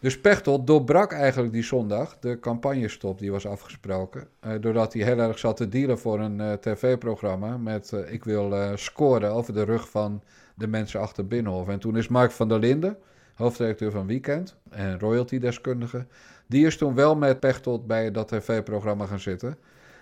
Dus 0.00 0.20
Pechtold 0.20 0.66
doorbrak 0.66 1.12
eigenlijk 1.12 1.52
die 1.52 1.62
zondag 1.62 2.16
de 2.20 2.40
campagnestop 2.40 3.18
die 3.18 3.30
was 3.30 3.46
afgesproken. 3.46 4.28
Uh, 4.46 4.52
doordat 4.60 4.92
hij 4.92 5.02
heel 5.02 5.18
erg 5.18 5.38
zat 5.38 5.56
te 5.56 5.68
dealen 5.68 5.98
voor 5.98 6.20
een 6.20 6.40
uh, 6.40 6.52
tv-programma 6.52 7.56
met 7.56 7.90
uh, 7.94 8.12
ik 8.12 8.24
wil 8.24 8.54
scoren 8.74 9.30
over 9.30 9.54
de 9.54 9.64
rug 9.64 9.90
van 9.90 10.22
de 10.54 10.66
mensen 10.66 11.00
achter 11.00 11.26
Binnenhof. 11.26 11.68
En 11.68 11.78
toen 11.78 11.96
is 11.96 12.08
Mark 12.08 12.30
van 12.30 12.48
der 12.48 12.58
Linden, 12.58 12.96
hoofdredacteur 13.34 13.90
van 13.90 14.06
Weekend 14.06 14.56
en 14.70 14.98
royalty-deskundige, 14.98 16.06
die 16.46 16.66
is 16.66 16.76
toen 16.76 16.94
wel 16.94 17.16
met 17.16 17.40
Pechtold 17.40 17.86
bij 17.86 18.10
dat 18.10 18.28
tv-programma 18.28 19.06
gaan 19.06 19.20
zitten. 19.20 19.58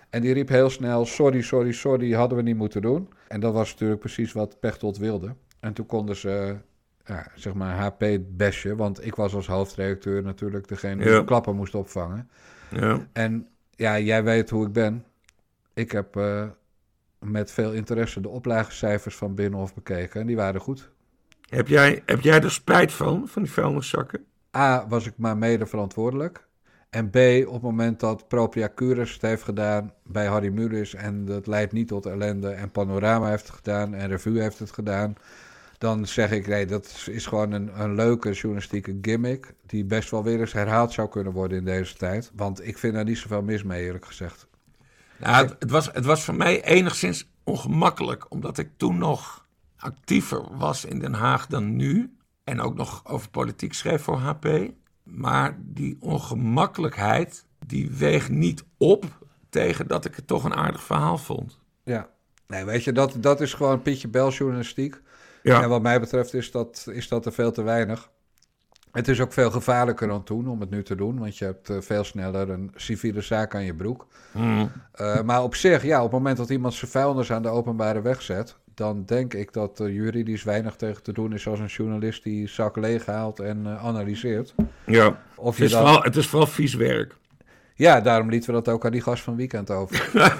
En 0.09 0.21
die 0.21 0.33
riep 0.33 0.49
heel 0.49 0.69
snel, 0.69 1.05
sorry, 1.05 1.41
sorry, 1.41 1.71
sorry, 1.71 2.11
hadden 2.11 2.37
we 2.37 2.43
niet 2.43 2.55
moeten 2.55 2.81
doen. 2.81 3.09
En 3.27 3.39
dat 3.39 3.53
was 3.53 3.71
natuurlijk 3.71 3.99
precies 3.99 4.31
wat 4.31 4.59
Pechtold 4.59 4.97
wilde. 4.97 5.35
En 5.59 5.73
toen 5.73 5.85
konden 5.85 6.15
ze 6.15 6.57
ja, 7.05 7.27
zeg 7.35 7.53
maar 7.53 7.75
HP-besje. 7.75 8.75
Want 8.75 9.05
ik 9.05 9.15
was 9.15 9.33
als 9.33 9.47
hoofdredacteur 9.47 10.23
natuurlijk 10.23 10.67
degene 10.67 11.03
die 11.03 11.13
de 11.13 11.23
klappen 11.23 11.55
moest 11.55 11.75
opvangen. 11.75 12.29
Ja. 12.69 13.07
En 13.13 13.47
ja, 13.75 13.99
jij 13.99 14.23
weet 14.23 14.49
hoe 14.49 14.65
ik 14.65 14.73
ben. 14.73 15.05
Ik 15.73 15.91
heb 15.91 16.15
uh, 16.15 16.45
met 17.19 17.51
veel 17.51 17.73
interesse 17.73 18.21
de 18.21 18.29
oplagecijfers 18.29 19.15
van 19.15 19.35
Binnenhof 19.35 19.73
bekeken 19.73 20.21
en 20.21 20.27
die 20.27 20.35
waren 20.35 20.61
goed. 20.61 20.91
Heb 21.49 21.67
jij, 21.67 22.01
heb 22.05 22.19
jij 22.21 22.41
er 22.41 22.51
spijt 22.51 22.93
van, 22.93 23.27
van 23.27 23.41
die 23.41 23.51
vuilniszakken? 23.51 24.25
A, 24.57 24.87
was 24.87 25.05
ik 25.05 25.13
maar 25.17 25.37
mede 25.37 25.65
verantwoordelijk. 25.65 26.46
En 26.89 27.09
B, 27.09 27.15
op 27.47 27.53
het 27.53 27.61
moment 27.61 27.99
dat 27.99 28.27
Propria 28.27 28.69
Curis 28.75 29.13
het 29.13 29.21
heeft 29.21 29.43
gedaan 29.43 29.93
bij 30.03 30.25
Harry 30.25 30.49
Mulisch 30.49 30.93
en 30.93 31.25
dat 31.25 31.47
leidt 31.47 31.71
niet 31.71 31.87
tot 31.87 32.05
ellende 32.05 32.49
en 32.49 32.71
Panorama 32.71 33.29
heeft 33.29 33.47
het 33.47 33.55
gedaan 33.55 33.93
en 33.93 34.07
Revue 34.07 34.41
heeft 34.41 34.59
het 34.59 34.71
gedaan, 34.71 35.15
dan 35.77 36.05
zeg 36.05 36.31
ik 36.31 36.47
nee, 36.47 36.65
dat 36.65 37.07
is 37.09 37.25
gewoon 37.25 37.51
een, 37.51 37.81
een 37.81 37.95
leuke 37.95 38.31
journalistieke 38.31 38.97
gimmick 39.01 39.53
die 39.65 39.85
best 39.85 40.11
wel 40.11 40.23
weer 40.23 40.39
eens 40.39 40.53
herhaald 40.53 40.93
zou 40.93 41.09
kunnen 41.09 41.33
worden 41.33 41.57
in 41.57 41.65
deze 41.65 41.95
tijd. 41.95 42.31
Want 42.35 42.67
ik 42.67 42.77
vind 42.77 42.93
daar 42.93 43.03
niet 43.03 43.17
zoveel 43.17 43.41
mis 43.41 43.63
mee, 43.63 43.83
eerlijk 43.83 44.05
gezegd. 44.05 44.47
Nou, 45.17 45.49
het, 45.59 45.71
was, 45.71 45.89
het 45.93 46.05
was 46.05 46.23
voor 46.23 46.35
mij 46.35 46.63
enigszins 46.63 47.29
ongemakkelijk, 47.43 48.31
omdat 48.31 48.57
ik 48.57 48.69
toen 48.77 48.97
nog 48.97 49.45
actiever 49.77 50.57
was 50.57 50.85
in 50.85 50.99
Den 50.99 51.13
Haag 51.13 51.47
dan 51.47 51.75
nu. 51.75 52.17
En 52.43 52.61
ook 52.61 52.75
nog 52.75 53.01
over 53.05 53.29
politiek 53.29 53.73
schreef 53.73 54.01
voor 54.01 54.17
HP. 54.17 54.47
Maar 55.07 55.57
die 55.59 55.97
ongemakkelijkheid, 55.99 57.45
die 57.65 57.91
weegt 57.91 58.29
niet 58.29 58.63
op 58.77 59.05
tegen 59.49 59.87
dat 59.87 60.05
ik 60.05 60.15
het 60.15 60.27
toch 60.27 60.43
een 60.43 60.55
aardig 60.55 60.83
verhaal 60.83 61.17
vond. 61.17 61.59
Ja, 61.83 62.09
nee, 62.47 62.65
weet 62.65 62.83
je, 62.83 62.91
dat, 62.91 63.15
dat 63.19 63.41
is 63.41 63.53
gewoon 63.53 63.81
Pietje 63.81 64.07
Bel 64.07 64.31
journalistiek. 64.31 65.01
Ja. 65.43 65.61
En 65.61 65.69
wat 65.69 65.81
mij 65.81 65.99
betreft 65.99 66.33
is 66.33 66.51
dat, 66.51 66.87
is 66.91 67.07
dat 67.07 67.25
er 67.25 67.33
veel 67.33 67.51
te 67.51 67.61
weinig. 67.63 68.09
Het 68.91 69.07
is 69.07 69.21
ook 69.21 69.33
veel 69.33 69.51
gevaarlijker 69.51 70.07
dan 70.07 70.23
toen 70.23 70.47
om 70.47 70.59
het 70.59 70.69
nu 70.69 70.83
te 70.83 70.95
doen, 70.95 71.19
want 71.19 71.37
je 71.37 71.45
hebt 71.45 71.69
eh, 71.69 71.77
veel 71.81 72.03
sneller 72.03 72.49
een 72.49 72.71
civiele 72.75 73.21
zaak 73.21 73.55
aan 73.55 73.63
je 73.63 73.75
broek. 73.75 74.07
Mm. 74.31 74.71
Uh, 75.01 75.21
maar 75.21 75.43
op 75.43 75.55
zich, 75.55 75.83
ja, 75.83 75.97
op 75.97 76.03
het 76.03 76.11
moment 76.11 76.37
dat 76.37 76.49
iemand 76.49 76.73
zijn 76.73 76.91
vuilnis 76.91 77.31
aan 77.31 77.41
de 77.41 77.49
openbare 77.49 78.01
weg 78.01 78.21
zet, 78.21 78.57
dan 78.77 79.03
denk 79.05 79.33
ik 79.33 79.53
dat 79.53 79.79
er 79.79 79.91
juridisch 79.91 80.43
weinig 80.43 80.75
tegen 80.75 81.03
te 81.03 81.11
doen 81.11 81.33
is 81.33 81.47
als 81.47 81.59
een 81.59 81.65
journalist 81.65 82.23
die 82.23 82.47
zak 82.47 82.75
leeg 82.75 83.05
haalt 83.05 83.39
en 83.39 83.63
uh, 83.65 83.85
analyseert. 83.85 84.53
Ja, 84.85 85.19
of 85.35 85.55
het, 85.55 85.65
is 85.65 85.73
vooral, 85.73 86.01
het 86.01 86.15
is 86.15 86.27
vooral 86.27 86.47
vies 86.47 86.73
werk. 86.73 87.15
Ja, 87.75 88.01
daarom 88.01 88.29
lieten 88.29 88.49
we 88.49 88.61
dat 88.61 88.73
ook 88.73 88.85
aan 88.85 88.91
die 88.91 89.01
gast 89.01 89.23
van 89.23 89.35
Weekend 89.35 89.71
over. 89.71 90.09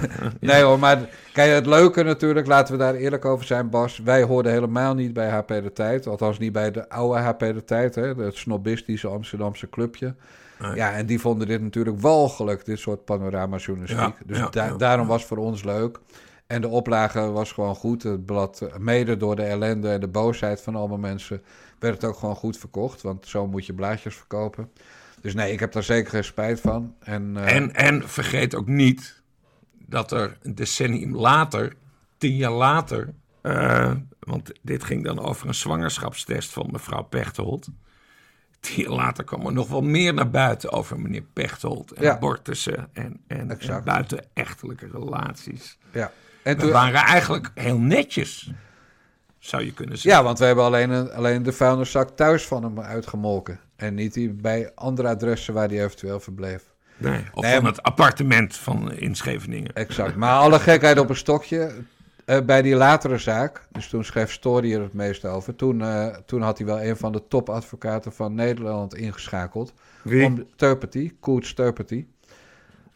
nee 0.40 0.62
hoor, 0.62 0.78
maar 0.78 1.08
kijk, 1.32 1.52
het 1.52 1.66
leuke 1.66 2.02
natuurlijk, 2.02 2.46
laten 2.46 2.72
we 2.72 2.78
daar 2.78 2.94
eerlijk 2.94 3.24
over 3.24 3.46
zijn, 3.46 3.70
Bas. 3.70 3.98
Wij 3.98 4.22
hoorden 4.22 4.52
helemaal 4.52 4.94
niet 4.94 5.12
bij 5.12 5.28
HP 5.28 5.48
de 5.48 5.72
Tijd. 5.72 6.06
Althans 6.06 6.38
niet 6.38 6.52
bij 6.52 6.70
de 6.70 6.88
oude 6.88 7.18
HP 7.18 7.38
de 7.38 7.64
Tijd, 7.64 7.94
hè, 7.94 8.14
het 8.14 8.36
snobistische 8.36 9.08
Amsterdamse 9.08 9.68
clubje. 9.68 10.14
Ja, 10.74 10.92
en 10.92 11.06
die 11.06 11.20
vonden 11.20 11.46
dit 11.46 11.62
natuurlijk 11.62 12.00
walgelijk, 12.00 12.64
dit 12.64 12.78
soort 12.78 13.04
panorama-journalistiek. 13.04 14.14
dus 14.26 14.40
daarom 14.76 15.06
was 15.06 15.18
het 15.18 15.28
voor 15.28 15.38
ons 15.38 15.64
leuk. 15.64 15.98
En 16.48 16.60
de 16.60 16.68
oplage 16.68 17.20
was 17.20 17.52
gewoon 17.52 17.74
goed. 17.74 18.02
Het 18.02 18.26
blad, 18.26 18.68
mede 18.78 19.16
door 19.16 19.36
de 19.36 19.42
ellende 19.42 19.90
en 19.90 20.00
de 20.00 20.08
boosheid 20.08 20.60
van 20.60 20.76
allemaal 20.76 20.98
mensen, 20.98 21.42
werd 21.78 21.94
het 21.94 22.04
ook 22.04 22.16
gewoon 22.16 22.36
goed 22.36 22.58
verkocht. 22.58 23.02
Want 23.02 23.26
zo 23.26 23.46
moet 23.46 23.66
je 23.66 23.72
blaadjes 23.74 24.16
verkopen. 24.16 24.70
Dus 25.20 25.34
nee, 25.34 25.52
ik 25.52 25.60
heb 25.60 25.72
daar 25.72 25.82
zeker 25.82 26.10
geen 26.10 26.24
spijt 26.24 26.60
van. 26.60 26.94
En, 26.98 27.34
uh... 27.36 27.54
en, 27.54 27.74
en 27.74 28.08
vergeet 28.08 28.54
ook 28.54 28.66
niet 28.66 29.22
dat 29.72 30.12
er 30.12 30.38
een 30.42 30.54
decennium 30.54 31.16
later, 31.16 31.72
tien 32.18 32.36
jaar 32.36 32.52
later, 32.52 33.14
uh, 33.42 33.92
want 34.20 34.52
dit 34.62 34.84
ging 34.84 35.04
dan 35.04 35.18
over 35.18 35.48
een 35.48 35.54
zwangerschapstest 35.54 36.52
van 36.52 36.68
mevrouw 36.70 37.02
Pechtold. 37.02 37.68
Tien 38.60 38.82
jaar 38.82 38.92
later 38.92 39.24
kwam 39.24 39.46
er 39.46 39.52
nog 39.52 39.68
wel 39.68 39.82
meer 39.82 40.14
naar 40.14 40.30
buiten 40.30 40.72
over 40.72 41.00
meneer 41.00 41.24
Pechtold 41.32 41.92
en 41.92 42.02
ja. 42.02 42.14
abortussen 42.14 42.88
en, 42.92 43.20
en, 43.26 43.58
en 43.58 43.84
buitenechtelijke 43.84 44.88
relaties. 44.92 45.78
Ja. 45.92 46.12
En 46.48 46.58
we 46.58 46.70
waren 46.70 47.00
eigenlijk 47.00 47.50
heel 47.54 47.78
netjes, 47.78 48.52
zou 49.38 49.64
je 49.64 49.72
kunnen 49.72 49.98
zeggen. 49.98 50.20
Ja, 50.20 50.26
want 50.26 50.38
we 50.38 50.44
hebben 50.44 50.64
alleen, 50.64 50.90
een, 50.90 51.12
alleen 51.12 51.42
de 51.42 51.52
vuilniszak 51.52 52.10
thuis 52.16 52.46
van 52.46 52.62
hem 52.62 52.80
uitgemolken. 52.80 53.60
En 53.76 53.94
niet 53.94 54.14
die 54.14 54.30
bij 54.30 54.72
andere 54.74 55.08
adressen 55.08 55.54
waar 55.54 55.68
hij 55.68 55.84
eventueel 55.84 56.20
verbleef. 56.20 56.62
Nee, 56.96 57.24
of 57.32 57.54
van 57.54 57.64
het 57.64 57.82
appartement 57.82 58.56
van 58.56 58.92
in 58.92 59.14
Scheveningen. 59.14 59.74
Exact. 59.74 60.16
Maar 60.16 60.38
alle 60.38 60.58
gekheid 60.58 60.98
op 60.98 61.08
een 61.08 61.16
stokje. 61.16 61.72
Uh, 62.26 62.40
bij 62.40 62.62
die 62.62 62.74
latere 62.74 63.18
zaak, 63.18 63.62
dus 63.72 63.88
toen 63.88 64.04
schreef 64.04 64.32
Story 64.32 64.74
er 64.74 64.82
het 64.82 64.92
meest 64.92 65.24
over. 65.24 65.54
Toen, 65.54 65.80
uh, 65.80 66.06
toen 66.06 66.42
had 66.42 66.58
hij 66.58 66.66
wel 66.66 66.82
een 66.82 66.96
van 66.96 67.12
de 67.12 67.22
topadvocaten 67.28 68.12
van 68.12 68.34
Nederland 68.34 68.94
ingeschakeld. 68.94 69.72
Wie? 70.02 70.24
Om 70.24 70.46
Koert 71.20 71.56
Turpety. 71.56 72.06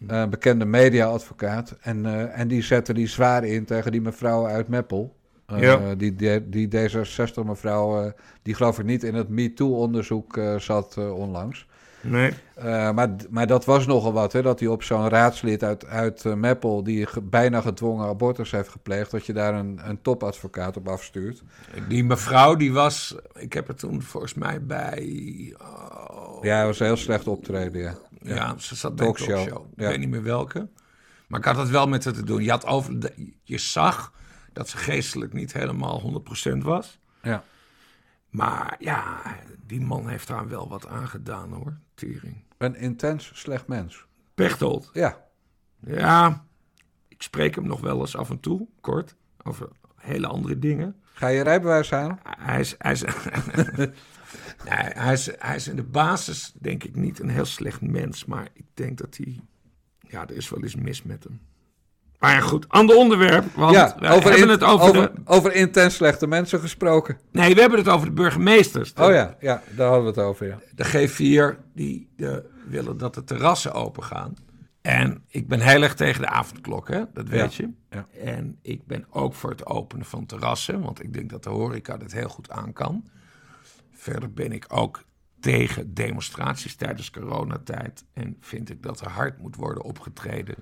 Een 0.07 0.31
bekende 0.31 0.65
mediaadvocaat. 0.65 1.77
En, 1.81 2.05
uh, 2.05 2.39
en 2.39 2.49
die 2.49 2.63
zette 2.63 2.95
die 2.95 3.07
zwaar 3.07 3.45
in 3.45 3.65
tegen 3.65 3.93
die 3.93 4.01
mevrouw 4.01 4.47
uit 4.47 4.69
Meppel. 4.69 5.17
Uh, 5.53 5.61
ja. 5.61 5.95
die, 5.95 6.17
die, 6.17 6.49
die 6.49 6.69
D66 6.69 7.45
mevrouw, 7.45 8.05
uh, 8.05 8.11
die 8.43 8.55
geloof 8.55 8.79
ik 8.79 8.85
niet 8.85 9.03
in 9.03 9.15
het 9.15 9.29
MeToo-onderzoek 9.29 10.41
zat 10.59 10.97
onlangs. 10.97 11.67
Nee. 12.01 12.33
maar, 12.93 13.09
maar 13.31 13.47
dat 13.47 13.65
was 13.65 13.87
nogal 13.87 14.13
wat, 14.13 14.33
hè, 14.33 14.43
dat 14.43 14.61
hij 14.61 14.69
op 14.69 14.83
zo'n 14.83 15.09
raadslid 15.09 15.65
uit, 15.65 15.87
uit 15.87 16.25
Meppel, 16.37 16.83
die 16.83 17.07
ge, 17.07 17.21
bijna 17.21 17.61
gedwongen 17.61 18.07
abortus 18.07 18.51
heeft 18.51 18.69
gepleegd, 18.69 19.11
dat 19.11 19.27
je 19.27 19.33
daar 19.33 19.55
een, 19.55 19.81
een 19.85 20.03
topadvocaat 20.03 20.77
op 20.77 20.89
afstuurt. 20.89 21.43
Die 21.89 22.05
mevrouw, 22.05 22.57
die 22.57 22.73
was, 22.73 23.17
ik 23.35 23.53
heb 23.53 23.67
het 23.67 23.79
toen 23.79 24.03
volgens 24.03 24.35
mij 24.35 24.63
bij... 24.63 25.55
Oh, 25.61 26.45
ja, 26.45 26.67
was 26.67 26.81
een 26.81 26.87
heel 26.87 26.97
slecht 26.97 27.29
optreden, 27.29 27.81
ja. 27.81 27.95
Ja, 28.23 28.59
ze 28.59 28.75
zat 28.75 28.97
bij 28.97 29.07
een 29.07 29.15
talkshow. 29.15 29.67
Ik 29.77 29.87
weet 29.87 29.99
niet 29.99 30.09
meer 30.09 30.23
welke. 30.23 30.69
Maar 31.27 31.41
ik 31.41 31.47
had 31.47 31.57
het 31.57 31.69
wel 31.69 31.89
met 31.89 32.05
haar 32.05 32.15
te 32.15 32.23
doen. 32.23 32.43
Je, 32.43 32.51
had 32.51 32.67
over 32.67 33.13
je 33.43 33.59
zag 33.59 34.13
dat 34.53 34.69
ze 34.69 34.77
geestelijk 34.77 35.33
niet 35.33 35.53
helemaal 35.53 36.23
100% 36.51 36.57
was. 36.59 36.99
Ja. 37.23 37.45
Maar 38.31 38.77
ja, 38.79 39.23
die 39.67 39.81
man 39.81 40.09
heeft 40.09 40.29
daar 40.29 40.49
wel 40.49 40.69
wat 40.69 40.87
aan 40.87 41.09
gedaan 41.09 41.53
hoor, 41.53 41.77
Tering. 41.95 42.45
Een 42.59 42.77
intens 42.77 43.31
slecht 43.35 43.67
mens. 43.67 44.07
Pechtold? 44.35 44.91
Ja. 44.93 45.21
Ja, 45.87 46.45
ik 47.09 47.23
spreek 47.23 47.55
hem 47.55 47.67
nog 47.67 47.81
wel 47.81 48.01
eens 48.01 48.17
af 48.17 48.31
en 48.31 48.41
toe, 48.41 48.69
kort, 48.81 49.17
over 49.43 49.69
hele 49.97 50.27
andere 50.27 50.59
dingen. 50.59 50.97
Ga 51.13 51.27
je 51.27 51.43
rijbewijs 51.43 51.91
halen? 51.91 52.19
Hij 52.23 52.61
is, 52.61 52.75
hij 52.79 52.93
is, 52.93 53.05
Nee, 54.65 54.91
hij, 54.93 55.13
is, 55.13 55.31
hij 55.39 55.57
is 55.57 55.69
in 55.69 55.77
de 55.77 55.83
basis 55.83 56.53
denk 56.61 56.85
ik 56.85 56.97
niet 56.97 57.21
een 57.21 57.29
heel 57.29 57.45
slecht 57.45 57.81
mens. 57.81 58.25
Maar 58.25 58.49
ik 58.53 58.65
denk 58.75 58.99
dat 58.99 59.17
hij... 59.17 59.41
Ja, 60.09 60.29
er 60.29 60.37
is 60.37 60.49
wel 60.49 60.63
eens 60.63 60.75
mis 60.75 61.03
met 61.03 61.25
hem. 61.25 61.41
Maar 62.23 62.35
ja, 62.35 62.41
goed, 62.41 62.69
ander 62.69 62.97
onderwerp. 62.97 63.45
Want 63.55 63.75
ja, 63.75 63.97
we 63.99 64.09
over 64.09 64.31
hebben 64.31 64.49
het 64.49 64.63
over, 64.63 64.89
over, 64.89 65.13
over, 65.25 65.55
intens 65.55 65.95
slechte 65.95 66.27
mensen 66.27 66.61
gesproken. 66.61 67.19
Nee, 67.33 67.55
we 67.55 67.61
hebben 67.61 67.79
het 67.79 67.89
over 67.89 68.07
de 68.07 68.13
burgemeesters. 68.13 68.93
Oh 68.93 69.13
ja, 69.13 69.37
ja 69.41 69.63
daar 69.77 69.87
hadden 69.87 70.05
we 70.05 70.21
het 70.21 70.29
over, 70.29 70.47
ja. 70.47 70.59
De 70.75 70.85
G4, 70.85 71.59
die 71.75 72.13
de, 72.17 72.51
willen 72.69 72.99
dat 72.99 73.15
de 73.15 73.25
terrassen 73.25 73.73
open 73.73 74.03
gaan. 74.03 74.35
En 74.83 75.25
ik 75.29 75.49
ben 75.49 75.61
heel 75.61 75.83
erg 75.83 75.95
tegen 75.95 76.21
de 76.21 76.29
avondklok, 76.29 76.89
hè? 76.89 77.03
dat 77.13 77.29
weet 77.29 77.55
je. 77.55 77.71
Ja. 77.91 78.07
En 78.25 78.59
ik 78.63 78.87
ben 78.87 79.07
ook 79.11 79.35
voor 79.35 79.51
het 79.51 79.67
openen 79.67 80.07
van 80.07 80.27
terrassen, 80.27 80.81
want 80.81 81.03
ik 81.03 81.13
denk 81.13 81.31
dat 81.31 81.43
de 81.43 81.51
horeca 81.51 81.97
dat 81.97 82.13
heel 82.13 82.29
goed 82.29 82.51
aan 82.51 82.73
kan. 82.73 83.05
Verder 84.03 84.33
ben 84.33 84.53
ik 84.53 84.65
ook 84.69 85.05
tegen 85.41 85.95
demonstraties 85.95 86.75
tijdens 86.75 87.11
coronatijd. 87.11 88.05
En 88.13 88.37
vind 88.41 88.71
ik 88.71 88.83
dat 88.83 89.01
er 89.01 89.09
hard 89.09 89.39
moet 89.39 89.57
worden 89.57 89.83
opgetreden 89.83 90.55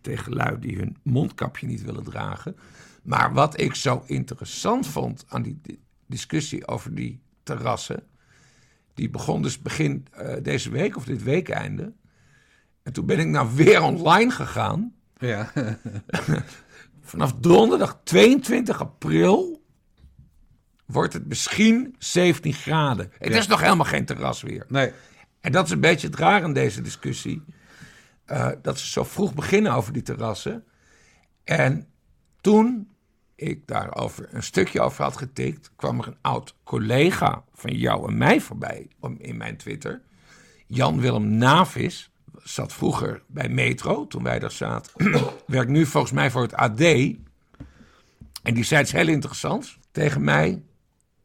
tegen 0.00 0.32
lui 0.32 0.58
die 0.58 0.76
hun 0.76 0.96
mondkapje 1.02 1.66
niet 1.66 1.82
willen 1.82 2.04
dragen. 2.04 2.56
Maar 3.02 3.32
wat 3.32 3.60
ik 3.60 3.74
zo 3.74 4.02
interessant 4.06 4.86
vond 4.86 5.24
aan 5.28 5.42
die 5.42 5.60
discussie 6.06 6.68
over 6.68 6.94
die 6.94 7.20
terrassen. 7.42 8.06
Die 8.94 9.10
begon 9.10 9.42
dus 9.42 9.62
begin 9.62 10.06
uh, 10.18 10.34
deze 10.42 10.70
week 10.70 10.96
of 10.96 11.04
dit 11.04 11.22
weekeinde. 11.22 11.92
En 12.82 12.92
toen 12.92 13.06
ben 13.06 13.18
ik 13.18 13.26
nou 13.26 13.54
weer 13.54 13.82
online 13.82 14.30
gegaan. 14.30 14.94
Ja. 15.18 15.52
Vanaf 17.00 17.32
donderdag 17.32 18.00
22 18.04 18.80
april 18.80 19.55
wordt 20.86 21.12
het 21.12 21.26
misschien 21.26 21.94
17 21.98 22.52
graden. 22.52 23.12
Het 23.18 23.34
is 23.34 23.46
nog 23.46 23.60
helemaal 23.60 23.86
geen 23.86 24.04
terras 24.04 24.42
weer. 24.42 24.64
Nee. 24.68 24.92
En 25.40 25.52
dat 25.52 25.64
is 25.64 25.70
een 25.70 25.80
beetje 25.80 26.06
het 26.06 26.16
raar 26.16 26.42
in 26.42 26.52
deze 26.52 26.80
discussie. 26.80 27.42
Uh, 28.26 28.48
dat 28.62 28.78
ze 28.78 28.86
zo 28.86 29.04
vroeg 29.04 29.34
beginnen 29.34 29.72
over 29.72 29.92
die 29.92 30.02
terrassen. 30.02 30.64
En 31.44 31.88
toen 32.40 32.88
ik 33.34 33.66
daarover 33.66 34.28
een 34.30 34.42
stukje 34.42 34.80
over 34.80 35.04
had 35.04 35.16
getikt, 35.16 35.70
kwam 35.76 36.00
er 36.00 36.06
een 36.06 36.18
oud 36.20 36.54
collega 36.64 37.44
van 37.54 37.76
jou 37.76 38.08
en 38.08 38.18
mij 38.18 38.40
voorbij 38.40 38.88
in 39.18 39.36
mijn 39.36 39.56
Twitter. 39.56 40.02
Jan-Willem 40.66 41.36
Navis 41.36 42.10
zat 42.42 42.72
vroeger 42.72 43.22
bij 43.26 43.48
Metro, 43.48 44.06
toen 44.06 44.22
wij 44.22 44.38
daar 44.38 44.52
zaten. 44.52 44.92
Werkt 45.46 45.70
nu 45.70 45.86
volgens 45.86 46.12
mij 46.12 46.30
voor 46.30 46.42
het 46.42 46.54
AD. 46.54 46.80
En 46.80 48.54
die 48.54 48.64
zei 48.64 48.82
iets 48.82 48.92
heel 48.92 49.08
interessants 49.08 49.78
tegen 49.90 50.24
mij. 50.24 50.62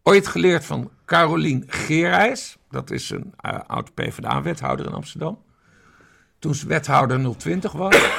Ooit 0.04 0.28
geleerd 0.28 0.66
van 0.66 0.92
Carolien 1.06 1.64
Geerijs. 1.68 2.58
Dat 2.70 2.92
is 2.92 3.10
een 3.10 3.34
uh, 3.46 3.60
oud 3.68 3.94
PvdA-wethouder 3.94 4.86
in 4.86 4.94
Amsterdam. 4.94 5.40
Toen 6.40 6.56
ze 6.56 6.68
wethouder 6.68 7.38
020 7.38 7.72
was. 7.72 7.96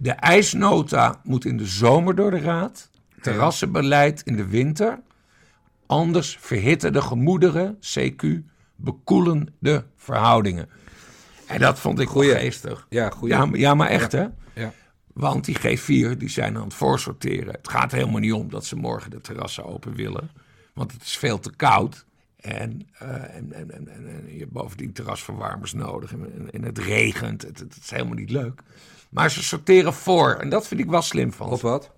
De 0.00 0.10
ijsnota 0.12 1.20
moet 1.22 1.44
in 1.44 1.56
de 1.56 1.66
zomer 1.66 2.14
door 2.14 2.30
de 2.30 2.40
raad. 2.40 2.90
Terrassenbeleid 3.20 4.22
in 4.24 4.36
de 4.36 4.46
winter. 4.46 5.00
Anders 5.86 6.36
verhitten 6.40 6.92
de 6.92 7.02
gemoederen, 7.02 7.78
CQ, 7.80 8.26
bekoelen 8.76 9.54
de 9.58 9.84
verhoudingen. 9.96 10.68
En 11.46 11.60
dat 11.60 11.78
vond 11.78 11.98
ik 11.98 12.08
goeie. 12.08 12.34
geestig. 12.34 12.86
Ja, 12.88 13.10
goeie. 13.10 13.34
Ja, 13.34 13.48
ja, 13.52 13.74
maar 13.74 13.88
echt 13.88 14.12
hè? 14.12 14.26
Ja. 14.54 14.72
Want 15.18 15.44
die 15.44 15.58
G4 15.58 16.16
die 16.16 16.28
zijn 16.28 16.56
aan 16.56 16.64
het 16.64 16.74
voorsorteren. 16.74 17.54
Het 17.54 17.68
gaat 17.68 17.92
helemaal 17.92 18.20
niet 18.20 18.32
om 18.32 18.50
dat 18.50 18.64
ze 18.64 18.76
morgen 18.76 19.10
de 19.10 19.20
terrassen 19.20 19.64
open 19.64 19.94
willen. 19.94 20.30
Want 20.74 20.92
het 20.92 21.02
is 21.02 21.16
veel 21.16 21.38
te 21.38 21.50
koud. 21.56 22.04
En, 22.40 22.88
uh, 23.02 23.08
en, 23.10 23.52
en, 23.52 23.70
en, 23.70 23.88
en, 23.88 24.32
je 24.32 24.38
hebt 24.38 24.52
bovendien 24.52 24.92
terrasverwarmers 24.92 25.72
nodig. 25.72 26.12
En, 26.12 26.50
en 26.50 26.62
het 26.62 26.78
regent. 26.78 27.42
Het, 27.42 27.58
het, 27.58 27.78
is 27.82 27.90
helemaal 27.90 28.14
niet 28.14 28.30
leuk. 28.30 28.62
Maar 29.08 29.30
ze 29.30 29.42
sorteren 29.42 29.94
voor. 29.94 30.34
En 30.34 30.48
dat 30.48 30.66
vind 30.66 30.80
ik 30.80 30.90
wel 30.90 31.02
slim 31.02 31.32
van. 31.32 31.48
Of 31.48 31.62
wat? 31.62 31.90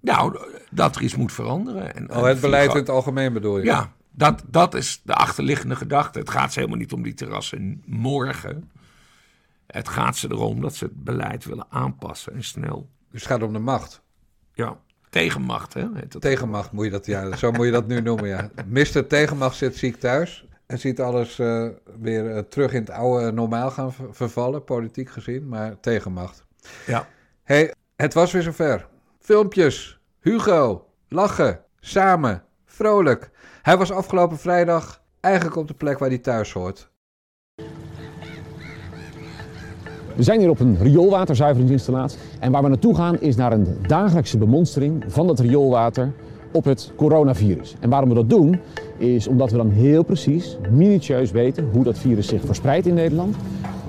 Nou, 0.00 0.38
dat 0.70 0.96
er 0.96 1.02
iets 1.02 1.16
moet 1.16 1.32
veranderen. 1.32 1.94
En, 1.94 2.10
oh, 2.10 2.24
het 2.24 2.40
beleid 2.40 2.70
in 2.70 2.76
het 2.76 2.88
algemeen 2.88 3.32
bedoel 3.32 3.58
je? 3.58 3.64
Ja, 3.64 3.92
dat, 4.10 4.42
dat 4.46 4.74
is 4.74 5.00
de 5.04 5.14
achterliggende 5.14 5.76
gedachte. 5.76 6.18
Het 6.18 6.30
gaat 6.30 6.52
ze 6.52 6.58
helemaal 6.58 6.80
niet 6.80 6.92
om 6.92 7.02
die 7.02 7.14
terrassen 7.14 7.82
morgen. 7.84 8.70
Het 9.74 9.88
gaat 9.88 10.16
ze 10.16 10.30
erom 10.30 10.60
dat 10.60 10.74
ze 10.74 10.84
het 10.84 11.04
beleid 11.04 11.44
willen 11.44 11.66
aanpassen 11.68 12.32
en 12.32 12.44
snel. 12.44 12.88
Dus 13.10 13.20
het 13.20 13.30
gaat 13.30 13.42
om 13.42 13.52
de 13.52 13.58
macht? 13.58 14.02
Ja, 14.52 14.78
tegenmacht 15.10 15.74
hè? 15.74 16.08
Tegenmacht 16.08 16.72
moet 16.72 16.84
je 16.84 16.90
dat, 16.90 17.06
ja, 17.06 17.36
zo 17.36 17.52
moet 17.52 17.64
je 17.64 17.72
dat 17.72 17.86
nu 17.86 18.00
noemen, 18.00 18.28
ja. 18.28 18.50
Mister 18.66 19.06
Tegenmacht 19.06 19.56
zit 19.56 19.76
ziek 19.76 19.96
thuis 19.96 20.46
en 20.66 20.78
ziet 20.78 21.00
alles 21.00 21.38
uh, 21.38 21.68
weer 22.00 22.34
uh, 22.34 22.38
terug 22.38 22.72
in 22.72 22.80
het 22.80 22.90
oude 22.90 23.32
normaal 23.32 23.70
gaan 23.70 23.92
vervallen, 24.10 24.64
politiek 24.64 25.10
gezien, 25.10 25.48
maar 25.48 25.80
tegenmacht. 25.80 26.44
Ja. 26.86 27.08
hey, 27.42 27.74
het 27.96 28.14
was 28.14 28.32
weer 28.32 28.42
zover. 28.42 28.88
Filmpjes, 29.20 30.00
Hugo, 30.20 30.86
lachen, 31.08 31.64
samen, 31.80 32.44
vrolijk. 32.64 33.30
Hij 33.62 33.76
was 33.76 33.92
afgelopen 33.92 34.38
vrijdag 34.38 35.02
eigenlijk 35.20 35.56
op 35.56 35.68
de 35.68 35.74
plek 35.74 35.98
waar 35.98 36.08
hij 36.08 36.18
thuis 36.18 36.52
hoort. 36.52 36.92
We 40.16 40.22
zijn 40.22 40.40
hier 40.40 40.50
op 40.50 40.60
een 40.60 40.76
rioolwaterzuiveringsinstallatie 40.80 42.18
en 42.40 42.52
waar 42.52 42.62
we 42.62 42.68
naartoe 42.68 42.94
gaan 42.94 43.20
is 43.20 43.36
naar 43.36 43.52
een 43.52 43.66
dagelijkse 43.86 44.38
bemonstering 44.38 45.04
van 45.06 45.28
het 45.28 45.40
rioolwater 45.40 46.12
op 46.52 46.64
het 46.64 46.92
coronavirus. 46.96 47.76
En 47.80 47.90
waarom 47.90 48.08
we 48.08 48.14
dat 48.14 48.30
doen 48.30 48.60
is 48.96 49.26
omdat 49.26 49.50
we 49.50 49.56
dan 49.56 49.70
heel 49.70 50.02
precies, 50.02 50.58
minutieus 50.70 51.30
weten 51.30 51.68
hoe 51.72 51.84
dat 51.84 51.98
virus 51.98 52.26
zich 52.26 52.44
verspreidt 52.44 52.86
in 52.86 52.94
Nederland. 52.94 53.36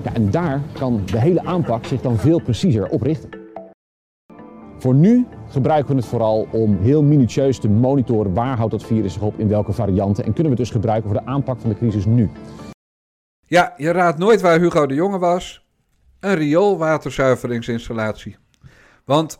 Ja, 0.04 0.14
en 0.14 0.30
daar 0.30 0.60
kan 0.78 1.00
de 1.10 1.18
hele 1.20 1.44
aanpak 1.44 1.84
zich 1.84 2.00
dan 2.00 2.16
veel 2.16 2.42
preciezer 2.42 2.88
op 2.88 3.02
richten. 3.02 3.30
Voor 4.78 4.94
nu 4.94 5.26
gebruiken 5.48 5.94
we 5.94 6.00
het 6.00 6.10
vooral 6.10 6.46
om 6.52 6.78
heel 6.80 7.02
minutieus 7.02 7.58
te 7.58 7.68
monitoren 7.68 8.34
waar 8.34 8.56
houdt 8.56 8.72
dat 8.72 8.84
virus 8.84 9.12
zich 9.12 9.22
op, 9.22 9.38
in 9.38 9.48
welke 9.48 9.72
varianten. 9.72 10.24
En 10.24 10.32
kunnen 10.32 10.52
we 10.52 10.58
het 10.58 10.68
dus 10.68 10.70
gebruiken 10.70 11.10
voor 11.10 11.20
de 11.20 11.26
aanpak 11.26 11.60
van 11.60 11.70
de 11.70 11.76
crisis 11.76 12.04
nu. 12.04 12.30
Ja, 13.46 13.74
je 13.76 13.90
raadt 13.90 14.18
nooit 14.18 14.40
waar 14.40 14.58
Hugo 14.58 14.86
de 14.86 14.94
Jonge 14.94 15.18
was. 15.18 15.65
Een 16.26 16.34
rioolwaterzuiveringsinstallatie. 16.34 18.36
Want 19.04 19.38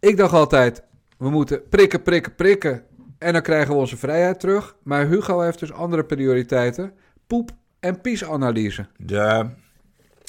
ik 0.00 0.16
dacht 0.16 0.32
altijd, 0.32 0.82
we 1.16 1.30
moeten 1.30 1.68
prikken, 1.68 2.02
prikken, 2.02 2.34
prikken. 2.34 2.82
En 3.18 3.32
dan 3.32 3.42
krijgen 3.42 3.74
we 3.74 3.80
onze 3.80 3.96
vrijheid 3.96 4.40
terug. 4.40 4.76
Maar 4.82 5.06
Hugo 5.06 5.40
heeft 5.40 5.58
dus 5.58 5.72
andere 5.72 6.04
prioriteiten. 6.04 6.92
Poep- 7.26 7.56
en 7.80 8.00
piesanalyse. 8.00 8.86
De 8.96 9.48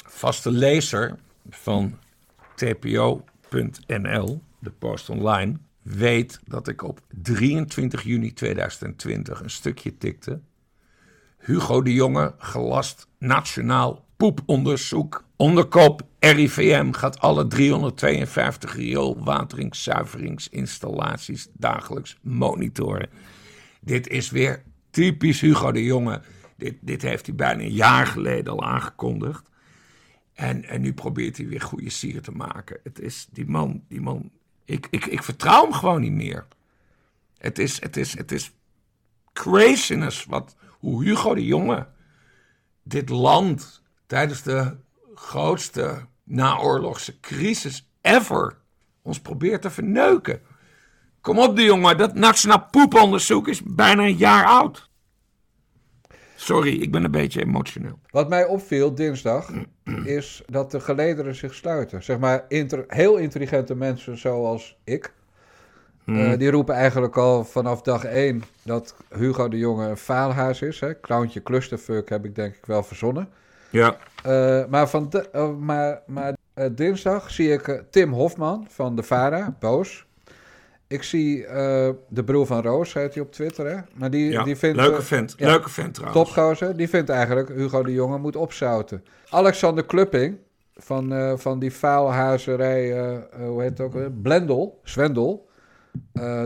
vaste 0.06 0.52
lezer 0.52 1.16
van 1.50 2.00
tpo.nl 2.56 4.42
de 4.60 4.72
post 4.72 5.10
online, 5.10 5.58
weet 5.82 6.40
dat 6.46 6.68
ik 6.68 6.84
op 6.84 7.00
23 7.22 8.04
juni 8.04 8.34
2020 8.34 9.42
een 9.42 9.50
stukje 9.50 9.98
tikte. 9.98 10.40
Hugo 11.38 11.82
de 11.82 11.94
Jonge 11.94 12.34
gelast 12.38 13.08
nationaal 13.18 14.06
poeponderzoek. 14.18 15.28
Onderkop 15.42 16.02
RIVM 16.20 16.92
gaat 16.92 17.20
alle 17.20 17.48
352 17.48 18.76
rioolwateringszuiveringsinstallaties 18.76 21.48
dagelijks 21.54 22.18
monitoren. 22.22 23.10
Dit 23.82 24.08
is 24.08 24.30
weer 24.30 24.64
typisch 24.90 25.42
Hugo 25.42 25.72
de 25.72 25.84
Jonge. 25.84 26.22
Dit, 26.58 26.78
dit 26.82 27.02
heeft 27.02 27.26
hij 27.26 27.36
bijna 27.36 27.62
een 27.62 27.72
jaar 27.72 28.08
geleden 28.08 28.54
al 28.54 28.64
aangekondigd. 28.64 29.50
En, 30.34 30.66
en 30.66 30.82
nu 30.82 30.94
probeert 30.94 31.38
hij 31.38 31.48
weer 31.48 31.62
goede 31.62 31.90
sier 31.90 32.22
te 32.22 32.32
maken. 32.32 32.80
Het 32.84 33.00
is 33.00 33.28
die 33.32 33.48
man, 33.48 33.84
die 33.88 34.02
man 34.02 34.32
ik, 34.66 34.88
ik, 34.90 35.06
ik 35.06 35.24
vertrouw 35.24 35.64
hem 35.64 35.74
gewoon 35.74 36.02
niet 36.02 36.12
meer. 36.12 36.48
Het 37.38 37.60
is, 37.60 37.82
het 37.82 37.98
is, 37.98 38.18
het 38.18 38.32
is 38.32 38.52
craziness 39.34 40.26
wat, 40.26 40.56
hoe 40.80 41.04
Hugo 41.04 41.36
de 41.36 41.46
Jonge 41.46 41.88
dit 42.84 43.10
land 43.10 43.82
tijdens 44.06 44.42
de 44.42 44.76
grootste 45.20 46.06
naoorlogse 46.24 47.20
crisis 47.20 47.90
ever 48.02 48.58
ons 49.02 49.20
probeert 49.20 49.62
te 49.62 49.70
verneuken. 49.70 50.42
Kom 51.22 51.40
op, 51.40 51.56
de 51.56 51.64
jongen, 51.64 51.98
dat 51.98 52.14
nationaal 52.14 52.68
poeponderzoek 52.72 53.48
is 53.48 53.62
bijna 53.64 54.04
een 54.04 54.18
jaar 54.18 54.46
oud. 54.46 54.90
Sorry, 56.36 56.82
ik 56.82 56.92
ben 56.92 57.04
een 57.04 57.12
beetje 57.12 57.42
emotioneel. 57.42 58.00
Wat 58.10 58.30
mij 58.30 58.46
opviel 58.46 58.96
dinsdag 58.96 59.52
is 60.20 60.44
dat 60.46 60.72
de 60.72 60.80
gelederen 60.80 61.36
zich 61.36 61.54
sluiten. 61.54 62.04
Zeg 62.04 62.20
maar 62.20 62.46
heel 62.88 63.18
intelligente 63.18 63.76
mensen 63.76 64.18
zoals 64.18 64.78
ik. 64.84 65.14
Hmm. 66.04 66.20
Eh, 66.20 66.38
die 66.38 66.52
roepen 66.52 66.76
eigenlijk 66.76 67.18
al 67.18 67.44
vanaf 67.44 67.82
dag 67.82 68.04
één 68.04 68.44
dat 68.64 68.96
Hugo 69.10 69.48
de 69.48 69.58
Jonge 69.58 69.88
een 69.88 69.98
faalhuis 69.98 70.62
is. 70.62 70.80
Hè? 70.80 71.00
Clowntje 71.00 71.44
clusterfuck 71.44 72.10
heb 72.10 72.26
ik 72.26 72.36
denk 72.36 72.56
ik 72.56 72.66
wel 72.66 72.84
verzonnen. 72.84 73.30
Ja. 73.70 73.98
Uh, 74.28 74.66
maar 74.70 74.90
van 74.90 75.10
de, 75.10 75.30
uh, 75.36 75.56
maar, 75.58 76.02
maar 76.06 76.34
dinsdag 76.72 77.32
zie 77.32 77.52
ik 77.52 77.84
Tim 77.90 78.14
Hofman 78.14 78.66
van 78.70 78.96
de 78.96 79.04
VARA, 79.04 79.56
boos. 79.60 80.08
Ik 80.88 81.04
zie 81.04 81.38
uh, 81.44 81.50
de 82.08 82.24
broer 82.26 82.46
van 82.46 82.62
Roos, 82.62 82.94
heet 82.94 83.14
hij 83.14 83.24
op 83.24 83.32
Twitter, 83.32 83.66
hè? 83.66 83.78
Maar 83.94 84.10
die, 84.10 84.32
ja, 84.32 84.44
die 84.44 84.56
vindt... 84.56 84.78
Leuke 84.78 85.02
vent, 85.02 85.34
ja, 85.38 85.48
leuke 85.48 85.70
vent 85.70 85.94
trouwens. 85.94 86.24
Topgozer, 86.24 86.78
die 86.78 86.90
vindt 86.90 87.10
eigenlijk 87.10 87.50
Hugo 87.50 87.84
de 87.84 87.94
Jonge 87.94 88.18
moet 88.18 88.36
opzouten. 88.36 89.04
Alexander 89.30 89.86
Klupping, 89.86 90.38
van, 90.76 91.14
uh, 91.14 91.34
van 91.36 91.60
die 91.60 91.72
faalhazerij, 91.72 93.12
uh, 93.12 93.18
hoe 93.48 93.62
heet 93.62 93.78
het 93.78 93.82
ook 93.82 94.22
Blendel, 94.22 94.80
Zwendel. 94.84 95.49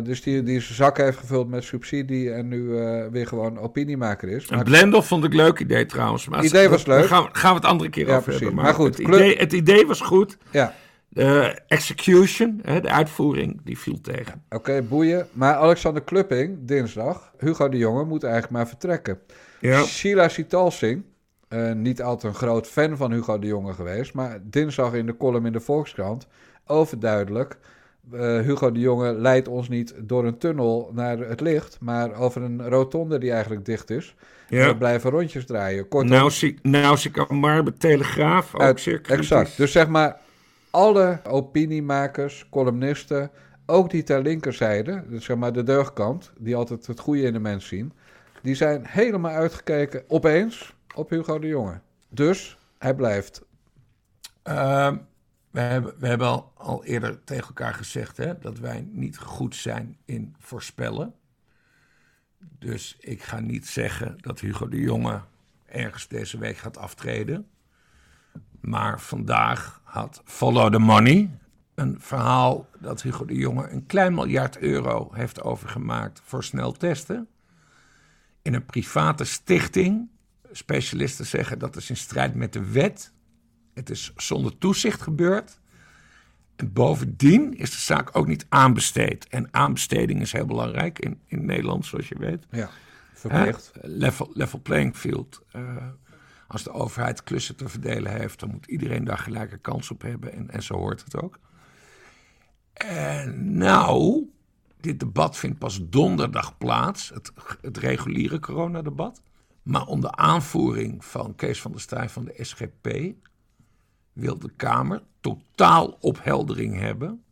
Dus 0.03 0.21
die, 0.21 0.43
die 0.43 0.59
zijn 0.59 0.75
zak 0.75 0.97
heeft 0.97 1.17
gevuld 1.17 1.49
met 1.49 1.63
subsidie 1.63 2.31
en 2.31 2.47
nu 2.47 2.67
weer 3.11 3.27
gewoon 3.27 3.59
opiniemaker 3.59 4.29
is. 4.29 4.49
Maar 4.49 4.63
Blendel 4.63 5.01
vond 5.01 5.23
ik 5.23 5.31
een 5.31 5.37
leuk 5.37 5.59
idee 5.59 5.85
trouwens. 5.85 6.27
Het 6.31 6.45
idee 6.45 6.69
was 6.69 6.85
leuk. 6.85 6.99
Daar 6.99 7.07
gaan, 7.07 7.29
gaan, 7.31 7.49
we 7.49 7.55
het 7.55 7.65
andere 7.65 7.89
keer 7.89 8.07
ja, 8.07 8.17
over 8.17 8.31
hebben. 8.31 8.53
Maar, 8.53 8.63
maar 8.63 8.73
goed, 8.73 8.97
het, 8.97 9.07
idee, 9.07 9.37
het 9.37 9.53
idee 9.53 9.87
was 9.87 10.01
goed. 10.01 10.37
Ja. 10.51 10.73
De 11.09 11.59
execution, 11.67 12.61
de 12.63 12.89
uitvoering, 12.89 13.61
die 13.63 13.77
viel 13.77 14.01
tegen. 14.01 14.43
Oké, 14.49 14.81
boeien. 14.81 15.27
Maar 15.31 15.55
Alexander 15.55 16.03
Klupping, 16.03 16.57
dinsdag, 16.61 17.33
Hugo 17.37 17.69
de 17.69 17.77
Jonge 17.77 18.03
moet 18.03 18.23
eigenlijk 18.23 18.53
maar 18.53 18.67
vertrekken. 18.67 19.19
Ja. 19.59 19.83
Sheila 19.83 20.29
Sitalsing, 20.29 21.03
uh, 21.49 21.71
niet 21.71 22.01
altijd 22.01 22.33
een 22.33 22.39
groot 22.39 22.67
fan 22.67 22.97
van 22.97 23.11
Hugo 23.11 23.39
de 23.39 23.47
Jonge 23.47 23.73
geweest, 23.73 24.13
maar 24.13 24.39
dinsdag 24.43 24.93
in 24.93 25.05
de 25.05 25.17
column 25.17 25.45
in 25.45 25.51
de 25.51 25.59
Volkskrant 25.59 26.27
overduidelijk. 26.65 27.57
Uh, 28.11 28.39
Hugo 28.39 28.71
de 28.71 28.79
Jonge 28.79 29.13
leidt 29.13 29.47
ons 29.47 29.69
niet 29.69 29.93
door 29.97 30.25
een 30.25 30.37
tunnel 30.37 30.91
naar 30.93 31.17
het 31.17 31.41
licht, 31.41 31.77
maar 31.79 32.13
over 32.13 32.41
een 32.41 32.69
rotonde 32.69 33.17
die 33.17 33.31
eigenlijk 33.31 33.65
dicht 33.65 33.89
is. 33.89 34.15
Ja. 34.49 34.67
We 34.67 34.77
blijven 34.77 35.09
rondjes 35.09 35.45
draaien. 35.45 35.87
Kortom, 35.87 36.09
nou, 36.09 36.29
zie, 36.31 36.59
nou 36.61 36.99
ik 37.03 37.29
maar 37.29 37.63
bij 37.63 37.73
Telegraaf 37.77 38.55
ook 38.55 38.61
uit, 38.61 38.81
zeer 38.81 39.01
Exact. 39.01 39.57
Dus 39.57 39.71
zeg 39.71 39.87
maar, 39.87 40.19
alle 40.69 41.19
opiniemakers, 41.29 42.47
columnisten, 42.49 43.31
ook 43.65 43.89
die 43.89 44.03
ter 44.03 44.21
linkerzijde, 44.21 45.03
dus 45.07 45.25
zeg 45.25 45.37
maar 45.37 45.53
de 45.53 45.63
deugdkant, 45.63 46.31
die 46.37 46.55
altijd 46.55 46.87
het 46.87 46.99
goede 46.99 47.21
in 47.21 47.33
de 47.33 47.39
mens 47.39 47.67
zien, 47.67 47.93
die 48.41 48.55
zijn 48.55 48.85
helemaal 48.85 49.31
uitgekeken 49.31 50.03
opeens 50.07 50.73
op 50.95 51.09
Hugo 51.09 51.39
de 51.39 51.47
Jonge. 51.47 51.79
Dus 52.09 52.57
hij 52.77 52.93
blijft. 52.95 53.41
Uh, 54.47 54.91
we, 55.53 55.59
hebben, 55.59 55.93
we 55.99 56.07
hebben 56.07 56.43
al, 56.55 56.85
eerder 56.85 57.23
tegen 57.23 57.47
elkaar 57.47 57.73
gezegd 57.73 58.17
hè, 58.17 58.39
dat 58.39 58.59
wij 58.59 58.87
niet 58.91 59.17
goed 59.17 59.55
zijn 59.55 59.97
in 60.05 60.35
voorspellen. 60.39 61.13
Dus 62.39 62.95
ik 62.99 63.23
ga 63.23 63.39
niet 63.39 63.67
zeggen 63.67 64.17
dat 64.21 64.39
Hugo 64.39 64.67
de 64.67 64.79
Jonge 64.79 65.21
ergens 65.65 66.07
deze 66.07 66.37
week 66.37 66.57
gaat 66.57 66.77
aftreden. 66.77 67.47
Maar 68.59 69.01
vandaag 69.01 69.81
had 69.83 70.21
Follow 70.25 70.71
the 70.71 70.79
Money 70.79 71.29
een 71.75 72.01
verhaal 72.01 72.69
dat 72.79 73.01
Hugo 73.01 73.25
de 73.25 73.35
Jonge 73.35 73.69
een 73.69 73.85
klein 73.85 74.13
miljard 74.13 74.57
euro 74.57 75.09
heeft 75.13 75.41
overgemaakt 75.41 76.21
voor 76.23 76.43
sneltesten. 76.43 77.27
In 78.41 78.53
een 78.53 78.65
private 78.65 79.23
stichting. 79.23 80.09
Specialisten 80.51 81.25
zeggen 81.25 81.59
dat 81.59 81.75
is 81.75 81.89
in 81.89 81.97
strijd 81.97 82.35
met 82.35 82.53
de 82.53 82.71
wet. 82.71 83.13
Het 83.73 83.89
is 83.89 84.11
zonder 84.15 84.57
toezicht 84.57 85.01
gebeurd. 85.01 85.59
En 86.55 86.73
bovendien 86.73 87.57
is 87.57 87.71
de 87.71 87.77
zaak 87.77 88.17
ook 88.17 88.27
niet 88.27 88.45
aanbesteed. 88.49 89.27
En 89.27 89.47
aanbesteding 89.51 90.21
is 90.21 90.31
heel 90.31 90.45
belangrijk 90.45 90.99
in, 90.99 91.19
in 91.25 91.45
Nederland, 91.45 91.85
zoals 91.85 92.07
je 92.07 92.17
weet. 92.17 92.45
Ja, 92.51 92.69
verplicht. 93.13 93.71
level, 93.81 94.31
level 94.33 94.59
playing 94.59 94.95
field. 94.95 95.41
Uh, 95.55 95.75
als 96.47 96.63
de 96.63 96.71
overheid 96.71 97.23
klussen 97.23 97.55
te 97.55 97.69
verdelen 97.69 98.11
heeft, 98.11 98.39
dan 98.39 98.49
moet 98.49 98.65
iedereen 98.65 99.03
daar 99.03 99.17
gelijke 99.17 99.57
kans 99.57 99.91
op 99.91 100.01
hebben. 100.01 100.33
En, 100.33 100.49
en 100.49 100.63
zo 100.63 100.75
hoort 100.75 101.03
het 101.03 101.21
ook. 101.21 101.39
En 102.73 103.57
nou, 103.57 104.25
dit 104.79 104.99
debat 104.99 105.37
vindt 105.37 105.59
pas 105.59 105.79
donderdag 105.89 106.57
plaats, 106.57 107.09
het, 107.09 107.31
het 107.61 107.77
reguliere 107.77 108.39
coronadebat. 108.39 109.21
Maar 109.63 109.85
onder 109.85 110.11
aanvoering 110.11 111.05
van 111.05 111.35
Kees 111.35 111.61
van 111.61 111.71
der 111.71 111.81
Staaij 111.81 112.09
van 112.09 112.25
de 112.25 112.43
SGP 112.43 112.87
wil 114.13 114.39
de 114.39 114.51
Kamer 114.55 115.01
totaal 115.19 115.97
opheldering 115.99 116.79
hebben 116.79 117.23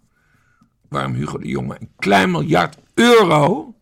waarom 0.89 1.13
Hugo 1.13 1.37
de 1.37 1.47
Jonge 1.47 1.75
een 1.79 1.91
klein 1.95 2.31
miljard 2.31 2.77
euro 2.93 3.73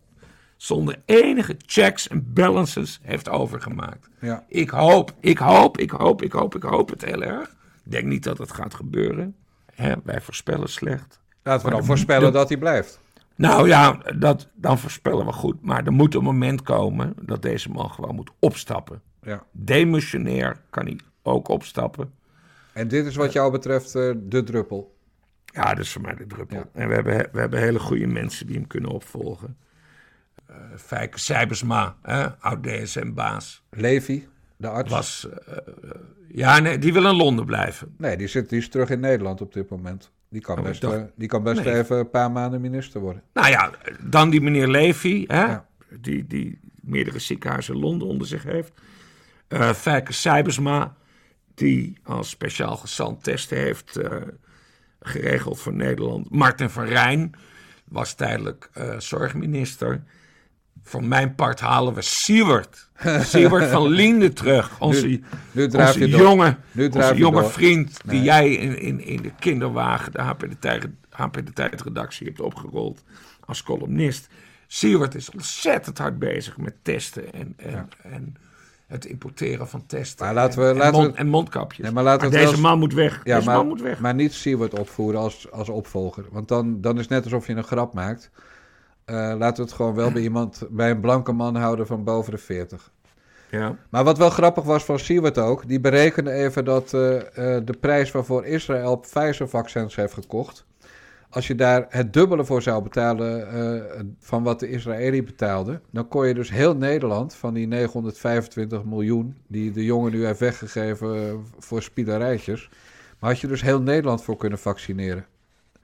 zonder 0.58 1.02
enige 1.06 1.56
checks 1.66 2.08
en 2.08 2.34
balances 2.34 3.00
heeft 3.02 3.30
overgemaakt. 3.30 4.10
Ja. 4.22 4.44
Ik 4.48 4.70
hoop, 4.70 5.14
ik 5.20 5.38
hoop, 5.38 5.78
ik 5.78 5.92
hoop, 5.92 6.22
ik 6.22 6.32
hoop, 6.32 6.56
ik 6.56 6.64
hoop 6.64 6.90
het 6.90 7.06
heel 7.06 7.24
erg. 7.24 7.50
Ik 7.86 7.92
denk 7.92 8.06
niet 8.06 8.24
dat 8.24 8.38
het 8.38 8.52
gaat 8.52 8.74
gebeuren. 8.74 9.36
Hè, 9.74 9.94
wij 10.04 10.22
voorspellen 10.22 10.70
slecht. 10.70 11.20
Laten 11.44 11.66
we 11.66 11.72
dan 11.72 11.86
voorspellen 11.86 12.34
dat 12.34 12.50
hij 12.50 12.58
blijft. 12.58 13.00
Nou 13.36 13.68
ja, 13.68 13.98
dat, 14.16 14.48
dan 14.54 14.80
voorspellen 14.80 15.26
we 15.26 15.32
goed. 15.32 15.62
Maar 15.62 15.86
er 15.86 15.92
moet 15.92 16.16
een 16.16 16.24
moment 16.24 16.62
komen 16.62 17.14
dat 17.22 17.42
deze 17.42 17.70
man 17.70 17.90
gewoon 17.90 18.16
moet 18.16 18.32
opstappen. 18.40 19.02
Ja. 19.22 19.44
Demissionair 19.52 20.62
kan 20.70 20.86
hij 20.86 21.00
ook 21.22 21.48
opstappen. 21.48 22.14
En 22.80 22.88
dit 22.88 23.06
is 23.06 23.16
wat 23.16 23.34
jou 23.34 23.52
betreft 23.52 23.96
uh, 23.96 24.12
de 24.18 24.44
druppel. 24.44 24.98
Ja, 25.46 25.74
dat 25.74 25.86
is 25.86 25.92
voor 25.92 26.02
mij 26.02 26.16
de 26.16 26.28
druppel. 26.28 26.64
En 26.74 26.88
we 26.88 26.94
hebben, 26.94 27.30
we 27.32 27.40
hebben 27.40 27.60
hele 27.60 27.80
goede 27.80 28.08
mensen 28.08 28.48
die 28.48 28.56
hem 28.56 28.68
kunnen 28.68 28.92
opvolgen. 28.92 29.58
Uh, 30.50 30.56
Fijke 30.76 31.20
Sijbersma, 31.20 31.98
oud-DSM-baas. 32.40 33.64
Levi, 33.70 34.28
de 34.58 34.68
arts. 34.68 34.92
Was, 34.92 35.28
uh, 35.50 35.56
ja, 36.28 36.60
nee, 36.60 36.78
die 36.78 36.94
wil 36.94 37.06
in 37.06 37.16
Londen 37.16 37.46
blijven. 37.46 37.96
Nee, 37.98 38.18
die, 38.18 38.28
zit, 38.28 38.50
die 38.50 38.60
is 38.60 38.70
terug 38.70 38.90
in 38.90 39.00
Nederland 39.00 39.42
op 39.42 39.54
dit 39.54 39.70
moment. 39.70 40.12
Die 40.30 40.42
kan 40.42 40.58
oh, 40.58 40.64
best, 40.64 40.82
dacht, 40.82 41.04
die 41.16 41.28
kan 41.28 41.44
best 41.44 41.64
nee. 41.64 41.78
even 41.78 41.98
een 41.98 42.10
paar 42.10 42.32
maanden 42.32 42.62
minister 42.62 43.02
worden. 43.02 43.24
Nou 43.34 43.48
ja, 43.48 43.72
dan 44.04 44.30
die 44.30 44.42
meneer 44.42 44.68
Levy, 44.68 45.24
hè, 45.28 45.46
ja. 45.46 45.66
die, 46.00 46.28
die 46.28 46.60
meerdere 46.82 47.20
ziekenhuizen 47.20 47.74
in 47.74 47.80
Londen 47.80 48.08
onder 48.08 48.28
zich 48.28 48.44
heeft. 48.44 48.74
Uh, 49.50 49.74
Fijke 49.74 50.14
Sijbersma, 50.14 50.96
die 51.60 51.98
als 52.04 52.30
speciaal 52.30 52.78
gezant 52.78 53.24
testen 53.24 53.58
heeft 53.58 53.98
uh, 53.98 54.12
geregeld 55.02 55.60
voor 55.60 55.74
Nederland. 55.74 56.30
Martin 56.30 56.70
van 56.70 56.86
Rijn 56.86 57.32
was 57.86 58.14
tijdelijk 58.14 58.70
uh, 58.78 59.00
zorgminister. 59.00 60.04
Voor 60.84 61.04
mijn 61.04 61.36
part 61.36 61.60
halen 61.60 61.94
we 61.94 62.02
Siewert. 62.02 62.90
Siewert 63.32 63.70
van 63.70 63.88
Linde 63.88 64.34
terug. 64.34 64.80
Onze, 64.80 65.08
nu, 65.08 65.24
nu 65.52 65.68
onze 65.68 66.08
jonge, 66.08 66.58
nu 66.72 66.88
onze 66.88 67.16
jonge 67.16 67.46
vriend 67.50 68.00
die 68.06 68.22
jij 68.22 68.54
in, 68.54 68.80
in, 68.80 69.00
in 69.00 69.22
de 69.22 69.32
kinderwagen, 69.40 70.12
de 70.12 70.22
HP 70.22 70.40
de, 70.40 70.60
Tijd, 70.60 70.88
HP 71.10 71.34
de 71.34 71.54
Tijd 71.54 71.82
redactie 71.82 72.28
hebt 72.28 72.40
opgerold 72.40 73.04
als 73.46 73.64
columnist. 73.64 74.28
Siewert 74.68 75.16
is 75.16 75.32
ontzettend 75.32 75.98
hard 75.98 76.20
bezig 76.20 76.58
met 76.58 76.76
testen 76.82 77.34
en, 77.34 77.54
en, 77.58 77.72
ja. 77.72 77.88
en 78.02 78.36
het 78.90 79.06
importeren 79.06 79.68
van 79.68 79.86
testen. 79.86 80.26
Maar 80.26 80.34
laten 80.34 80.60
we, 80.60 80.70
en, 80.70 80.78
laten 80.78 81.00
mond, 81.00 81.12
we, 81.12 81.18
en 81.18 81.28
mondkapjes. 81.28 81.86
Nee, 81.86 81.92
maar 81.92 82.04
laten 82.04 82.32
maar 82.32 82.40
deze 82.40 82.62
man 82.62 82.80
moet 82.80 82.94
weg. 82.94 83.22
Ja, 83.24 83.36
deze 83.36 83.48
maar, 83.48 83.58
man 83.58 83.68
moet 83.68 83.82
weg. 83.82 84.00
Maar 84.00 84.14
niet 84.14 84.34
Siewert 84.34 84.80
opvoeren 84.80 85.20
als, 85.20 85.52
als 85.52 85.70
opvolger. 85.70 86.26
Want 86.32 86.48
dan, 86.48 86.82
dan 86.82 86.96
is 86.96 87.02
het 87.02 87.10
net 87.10 87.24
alsof 87.24 87.48
je 87.48 87.54
een 87.54 87.64
grap 87.64 87.94
maakt. 87.94 88.32
Uh, 89.06 89.16
laten 89.16 89.56
we 89.56 89.62
het 89.62 89.72
gewoon 89.72 89.96
wel 89.96 90.12
bij 90.12 90.22
iemand, 90.22 90.64
bij 90.70 90.90
een 90.90 91.00
blanke 91.00 91.32
man 91.32 91.56
houden 91.56 91.88
van 91.88 92.04
boven 92.04 92.32
de 92.32 92.38
40. 92.38 92.92
Ja. 93.52 93.76
Maar 93.90 94.04
wat 94.04 94.18
wel 94.18 94.30
grappig 94.30 94.64
was 94.64 94.86
van 94.86 95.00
Siewert 95.00 95.38
ook, 95.38 95.68
die 95.68 95.80
berekende 95.80 96.32
even 96.32 96.66
dat 96.66 96.94
uh, 96.94 97.14
uh, 97.14 97.22
de 97.36 97.78
prijs 97.80 98.12
waarvoor 98.12 98.46
Israël 98.46 98.98
Pfizer-vaccins 99.00 99.96
heeft 99.96 100.14
gekocht, 100.14 100.66
als 101.30 101.48
je 101.48 101.56
daar 101.56 101.86
het 101.90 102.14
dubbele 102.14 102.46
voor 102.46 102.62
zou 102.62 102.84
betalen 102.84 103.56
uh, 103.56 104.02
van 104.20 104.44
wat 104.44 104.60
de 104.60 104.70
Israëli 104.70 105.24
betaalde, 105.24 105.82
dan 105.92 106.08
kon 106.08 106.28
je 106.28 106.34
dus 106.34 106.52
heel 106.52 106.76
Nederland 106.76 107.36
van 107.36 107.54
die 107.54 107.68
925 107.68 108.84
miljoen 108.84 109.38
die 109.48 109.72
de 109.72 109.86
jongen 109.86 110.12
nu 110.12 110.26
heeft 110.26 110.40
weggegeven 110.40 111.40
voor 111.60 111.82
spielerijtjes, 111.82 112.70
maar 113.20 113.30
had 113.30 113.40
je 113.40 113.48
dus 113.48 113.62
heel 113.62 113.82
Nederland 113.82 114.24
voor 114.24 114.38
kunnen 114.38 114.60
vaccineren. 114.60 115.26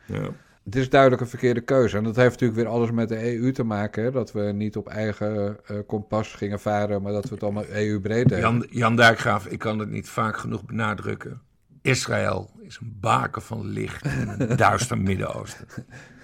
Ja. 0.06 0.30
Het 0.66 0.76
is 0.76 0.90
duidelijk 0.90 1.22
een 1.22 1.28
verkeerde 1.28 1.62
keuze. 1.62 1.98
En 1.98 2.04
dat 2.04 2.16
heeft 2.16 2.32
natuurlijk 2.32 2.60
weer 2.60 2.70
alles 2.70 2.92
met 2.92 3.10
de 3.10 3.38
EU 3.38 3.52
te 3.52 3.64
maken. 3.64 4.04
Hè? 4.04 4.12
Dat 4.12 4.32
we 4.32 4.42
niet 4.42 4.78
op 4.78 4.88
eigen 4.88 5.58
uh, 5.72 5.78
kompas 5.88 6.34
gingen 6.34 6.60
varen, 6.60 7.02
maar 7.02 7.12
dat 7.12 7.24
we 7.24 7.34
het 7.34 7.44
allemaal 7.44 7.66
EU-breed 7.66 8.30
deden. 8.30 8.40
Jan, 8.40 8.68
Jan 8.70 8.96
Dijkgraaf, 8.96 9.46
ik 9.46 9.60
kan 9.60 9.80
het 9.80 9.90
niet 9.90 10.10
vaak 10.10 10.38
genoeg 10.38 10.66
benadrukken. 10.66 11.42
Israël 11.86 12.50
is 12.62 12.78
een 12.82 12.98
baken 13.00 13.42
van 13.42 13.66
licht 13.66 14.06
in 14.06 14.36
een 14.38 14.58
duister 14.68 14.98
Midden-Oosten. 14.98 15.68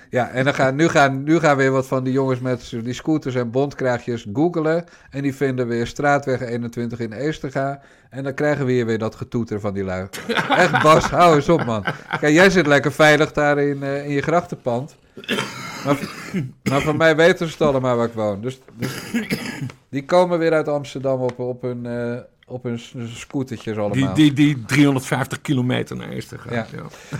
Ja, 0.09 0.29
en 0.29 0.43
dan 0.43 0.53
gaan, 0.53 0.75
nu, 0.75 0.87
gaan, 0.87 1.23
nu 1.23 1.39
gaan 1.39 1.57
weer 1.57 1.71
wat 1.71 1.87
van 1.87 2.03
die 2.03 2.13
jongens 2.13 2.39
met 2.39 2.73
die 2.83 2.93
scooters 2.93 3.35
en 3.35 3.51
bondkraagjes 3.51 4.25
googelen. 4.33 4.85
En 5.09 5.21
die 5.21 5.35
vinden 5.35 5.67
weer 5.67 5.87
straatweg 5.87 6.41
21 6.41 6.99
in 6.99 7.13
Eestega. 7.13 7.81
En 8.09 8.23
dan 8.23 8.33
krijgen 8.33 8.65
we 8.65 8.71
hier 8.71 8.85
weer 8.85 8.97
dat 8.97 9.15
getoeter 9.15 9.59
van 9.59 9.73
die 9.73 9.83
lui. 9.83 10.07
Echt, 10.49 10.83
Bas, 10.83 11.05
hou 11.05 11.35
eens 11.35 11.49
op, 11.49 11.65
man. 11.65 11.83
Kijk, 12.19 12.33
jij 12.33 12.49
zit 12.49 12.67
lekker 12.67 12.91
veilig 12.91 13.31
daar 13.31 13.59
in, 13.59 13.77
uh, 13.77 14.05
in 14.05 14.11
je 14.11 14.21
grachtenpand. 14.21 14.95
Maar, 15.85 15.97
maar 16.63 16.81
van 16.81 16.97
mij 16.97 17.15
weten 17.15 17.47
ze 17.47 17.51
het 17.51 17.61
allemaal 17.61 17.97
waar 17.97 18.07
ik 18.07 18.13
woon. 18.13 18.41
Dus, 18.41 18.59
dus 18.75 19.01
die 19.89 20.05
komen 20.05 20.39
weer 20.39 20.53
uit 20.53 20.67
Amsterdam 20.67 21.21
op, 21.21 21.39
op 21.39 21.61
hun... 21.61 21.85
Uh, 21.85 22.17
op 22.51 22.63
hun 22.63 22.79
scootertjes 23.07 23.77
allemaal. 23.77 24.13
Die, 24.13 24.33
die, 24.33 24.55
die 24.55 24.65
350 24.65 25.41
kilometer 25.41 25.95
naar 25.95 26.09
Eestega. 26.09 26.53
Ja. 26.53 26.67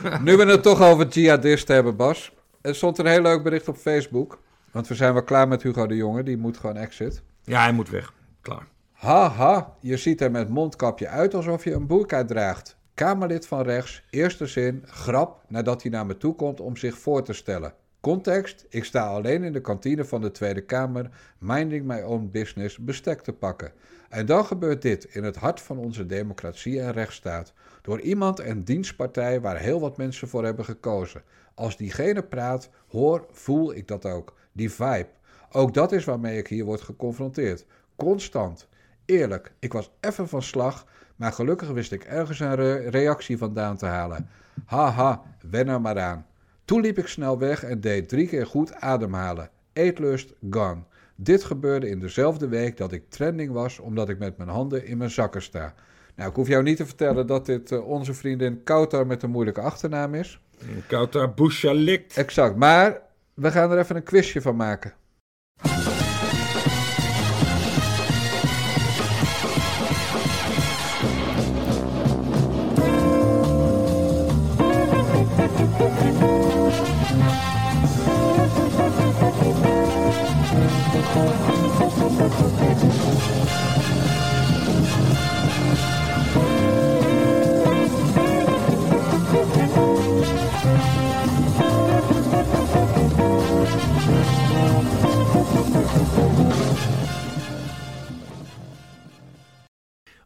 Ja. 0.04 0.18
nu 0.24 0.38
we 0.38 0.46
het 0.46 0.64
toch 0.64 0.82
over 0.82 1.08
jihadisten 1.08 1.76
hebben, 1.76 1.96
Bas. 1.96 2.32
Er 2.62 2.76
stond 2.76 2.98
een 2.98 3.06
heel 3.06 3.22
leuk 3.22 3.44
bericht 3.44 3.68
op 3.68 3.78
Facebook. 3.78 4.40
Want 4.72 4.88
we 4.88 4.96
zijn 4.96 5.14
wel 5.14 5.24
klaar 5.24 5.48
met 5.48 5.64
Hugo 5.64 5.88
de 5.88 5.96
Jonge. 5.96 6.24
Die 6.24 6.38
moet 6.38 6.58
gewoon 6.58 6.76
exit. 6.76 7.22
Ja, 7.44 7.62
hij 7.62 7.72
moet 7.72 7.90
weg. 7.90 8.14
Klaar. 8.42 8.68
Haha, 8.92 9.74
je 9.80 9.98
ziet 9.98 10.22
er 10.22 10.32
met 10.32 10.50
mondkapje 10.50 11.08
uit 11.08 11.34
alsof 11.34 11.64
je 11.64 11.74
een 11.74 11.88
burka 11.88 12.26
draagt. 12.26 12.78
Kamerlid 12.94 13.48
van 13.48 13.62
rechts, 13.62 14.04
eerste 14.10 14.46
zin, 14.46 14.84
grap 14.86 15.44
nadat 15.48 15.82
hij 15.82 15.92
naar 15.92 16.06
me 16.06 16.18
toe 16.18 16.36
komt 16.36 16.60
om 16.60 16.78
zich 16.78 16.98
voor 16.98 17.24
te 17.24 17.34
stellen. 17.34 17.74
Context, 18.00 18.66
ik 18.70 18.84
sta 18.84 19.08
alleen 19.08 19.44
in 19.44 19.54
de 19.54 19.62
kantine 19.62 20.06
van 20.06 20.22
de 20.22 20.32
Tweede 20.32 20.62
Kamer, 20.62 21.10
minding 21.38 21.86
my 21.86 22.02
own 22.02 22.30
business, 22.32 22.78
bestek 22.78 23.22
te 23.22 23.34
pakken. 23.34 23.72
En 24.12 24.26
dan 24.26 24.46
gebeurt 24.46 24.82
dit 24.82 25.04
in 25.04 25.24
het 25.24 25.36
hart 25.36 25.62
van 25.62 25.78
onze 25.78 26.06
democratie 26.06 26.82
en 26.82 26.92
rechtsstaat. 26.92 27.54
Door 27.82 28.00
iemand 28.00 28.40
en 28.40 28.64
dienstpartij 28.64 29.42
waar 29.42 29.58
heel 29.58 29.80
wat 29.80 29.98
mensen 29.98 30.28
voor 30.28 30.44
hebben 30.44 30.66
gekozen. 30.66 31.24
Als 31.54 31.78
diegene 31.78 32.24
praat, 32.24 32.70
hoor, 32.88 33.28
voel 33.32 33.76
ik 33.76 33.88
dat 33.88 34.06
ook. 34.06 34.34
Die 34.52 34.72
vibe. 34.72 35.08
Ook 35.52 35.74
dat 35.74 35.92
is 35.92 36.06
waarmee 36.06 36.38
ik 36.38 36.48
hier 36.48 36.66
word 36.66 36.82
geconfronteerd. 36.82 37.66
Constant. 37.96 38.68
Eerlijk, 39.06 39.54
ik 39.60 39.74
was 39.74 39.92
even 40.00 40.28
van 40.28 40.42
slag, 40.42 40.86
maar 41.16 41.34
gelukkig 41.34 41.70
wist 41.70 41.92
ik 41.92 42.04
ergens 42.04 42.40
een 42.40 42.56
re 42.56 42.76
reactie 42.90 43.38
vandaan 43.38 43.78
te 43.78 43.86
halen. 43.86 44.30
Haha, 44.66 45.24
wen 45.50 45.68
er 45.68 45.82
maar 45.82 46.00
aan. 46.00 46.26
Toen 46.66 46.82
liep 46.82 46.98
ik 46.98 47.08
snel 47.08 47.40
weg 47.40 47.64
en 47.64 47.82
deed 47.82 48.10
drie 48.10 48.28
keer 48.28 48.48
goed 48.48 48.74
ademhalen. 48.74 49.50
Eetlust, 49.74 50.34
gone. 50.50 50.84
Dit 51.24 51.44
gebeurde 51.44 51.90
in 51.90 52.00
dezelfde 52.00 52.48
week 52.48 52.78
dat 52.78 52.92
ik 52.92 53.10
trending 53.10 53.52
was, 53.52 53.80
omdat 53.80 54.10
ik 54.10 54.20
met 54.20 54.38
mijn 54.38 54.50
handen 54.50 54.86
in 54.86 54.98
mijn 54.98 55.10
zakken 55.10 55.42
sta. 55.42 55.74
Nou, 56.16 56.30
ik 56.30 56.36
hoef 56.36 56.48
jou 56.48 56.64
niet 56.64 56.78
te 56.78 56.86
vertellen 56.86 57.28
dat 57.28 57.46
dit 57.46 57.72
uh, 57.72 57.88
onze 57.88 58.14
vriendin 58.14 58.64
Kautar 58.64 59.08
met 59.08 59.24
een 59.24 59.30
moeilijke 59.30 59.62
achternaam 59.62 60.14
is. 60.14 60.40
Kautar 60.88 61.34
Bouchalik. 61.34 62.12
Exact, 62.16 62.56
maar 62.56 63.02
we 63.34 63.52
gaan 63.52 63.72
er 63.72 63.78
even 63.78 63.96
een 63.96 64.04
quizje 64.04 64.42
van 64.42 64.56
maken. 64.56 64.94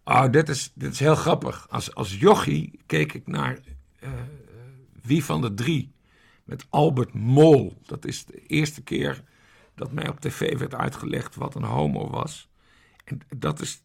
Oh, 0.04 0.32
dit 0.32 0.50
is, 0.50 0.72
dit 0.74 0.92
is 0.92 1.00
heel 1.00 1.16
grappig. 1.16 1.68
Als, 1.70 1.96
als 1.96 2.20
jochie 2.20 2.80
keek 2.86 3.14
ik 3.14 3.28
naar 3.28 3.60
uh, 4.04 4.10
Wie 5.02 5.24
van 5.24 5.42
de 5.42 5.54
drie? 5.54 5.92
Met 6.44 6.66
Albert 6.70 7.14
Mol. 7.14 7.78
Dat 7.84 8.06
is 8.06 8.26
de 8.26 8.46
eerste 8.46 8.84
keer 8.84 9.24
dat 9.76 9.92
mij 9.92 10.10
op 10.10 10.20
tv 10.20 10.58
werd 10.58 10.76
uitgelegd 10.76 11.36
wat 11.36 11.56
een 11.56 11.64
homo 11.64 12.10
was. 12.10 12.50
En 13.06 13.22
dat 13.38 13.60
is 13.60 13.84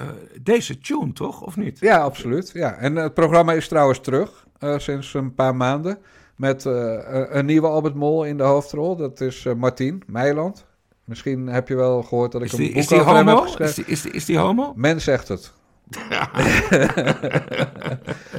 uh, 0.00 0.06
deze 0.40 0.78
tune, 0.78 1.12
toch? 1.12 1.40
Of 1.40 1.56
niet? 1.56 1.78
Ja, 1.78 1.98
absoluut. 1.98 2.50
Ja. 2.54 2.74
En 2.74 2.96
het 2.96 3.14
programma 3.14 3.52
is 3.52 3.68
trouwens 3.68 4.00
terug 4.00 4.46
uh, 4.60 4.78
sinds 4.78 5.14
een 5.14 5.34
paar 5.34 5.56
maanden. 5.56 5.98
Met 6.36 6.64
uh, 6.64 6.98
een 7.04 7.46
nieuwe 7.46 7.66
Albert 7.66 7.94
Mol 7.94 8.24
in 8.24 8.36
de 8.36 8.42
hoofdrol. 8.42 8.96
Dat 8.96 9.20
is 9.20 9.46
Martien 9.56 10.02
Meiland. 10.06 10.64
Misschien 11.04 11.46
heb 11.46 11.68
je 11.68 11.74
wel 11.74 12.02
gehoord 12.02 12.32
dat 12.32 12.42
ik 12.42 12.50
die, 12.50 12.76
een 12.76 12.80
boek 12.80 12.92
over 12.92 13.14
hem 13.14 13.28
heb 13.28 13.38
geschreven. 13.38 13.64
Is 13.64 13.74
die, 13.74 13.84
is, 13.84 14.02
die, 14.02 14.12
is 14.12 14.24
die 14.24 14.38
homo? 14.38 14.72
Men 14.76 15.00
zegt 15.00 15.28
het. 15.28 15.52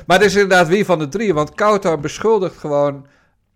maar 0.07 0.17
het 0.17 0.21
is 0.21 0.33
inderdaad 0.33 0.67
wie 0.67 0.85
van 0.85 0.99
de 0.99 1.07
drie. 1.07 1.33
Want 1.33 1.53
Kouter 1.53 1.99
beschuldigt 1.99 2.57
gewoon 2.57 3.05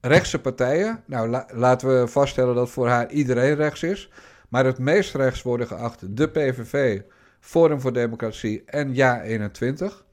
rechtse 0.01 0.39
partijen. 0.39 1.03
Nou, 1.05 1.29
la 1.29 1.45
laten 1.53 2.01
we 2.01 2.07
vaststellen 2.07 2.55
dat 2.55 2.69
voor 2.69 2.87
haar 2.87 3.11
iedereen 3.11 3.55
rechts 3.55 3.83
is. 3.83 4.09
Maar 4.49 4.65
het 4.65 4.79
meest 4.79 5.15
rechts 5.15 5.41
worden 5.41 5.67
geacht 5.67 6.17
de 6.17 6.27
PVV, 6.27 7.01
Forum 7.39 7.81
voor 7.81 7.93
Democratie 7.93 8.63
en 8.65 8.93
Ja21. 8.93 10.05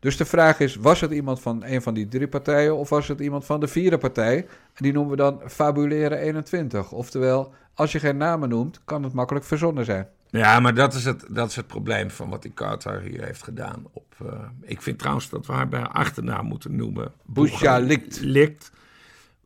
Dus 0.00 0.16
de 0.16 0.24
vraag 0.24 0.60
is, 0.60 0.76
was 0.76 1.00
het 1.00 1.10
iemand 1.10 1.40
van 1.40 1.64
een 1.64 1.82
van 1.82 1.94
die 1.94 2.08
drie 2.08 2.28
partijen 2.28 2.76
of 2.76 2.88
was 2.88 3.08
het 3.08 3.20
iemand 3.20 3.44
van 3.44 3.60
de 3.60 3.68
vierde 3.68 3.98
partij? 3.98 4.36
En 4.74 4.82
die 4.82 4.92
noemen 4.92 5.10
we 5.10 5.16
dan 5.16 5.40
Fabuleren 5.46 6.18
21. 6.18 6.92
Oftewel, 6.92 7.52
als 7.74 7.92
je 7.92 7.98
geen 7.98 8.16
namen 8.16 8.48
noemt, 8.48 8.80
kan 8.84 9.02
het 9.02 9.12
makkelijk 9.12 9.44
verzonnen 9.44 9.84
zijn. 9.84 10.08
Ja, 10.26 10.60
maar 10.60 10.74
dat 10.74 10.94
is 10.94 11.04
het, 11.04 11.24
dat 11.30 11.48
is 11.48 11.56
het 11.56 11.66
probleem 11.66 12.10
van 12.10 12.28
wat 12.28 12.42
die 12.42 12.52
Qatar 12.52 13.00
hier 13.00 13.24
heeft 13.24 13.42
gedaan. 13.42 13.84
Op, 13.92 14.14
uh, 14.22 14.28
ik 14.60 14.82
vind 14.82 14.98
trouwens 14.98 15.28
dat 15.28 15.46
we 15.46 15.52
haar 15.52 15.68
bij 15.68 15.80
haar 15.80 15.88
achternaam 15.88 16.46
moeten 16.46 16.76
noemen. 16.76 17.12
Busha 17.22 17.78
Likt. 17.78 18.20
Likt. 18.20 18.72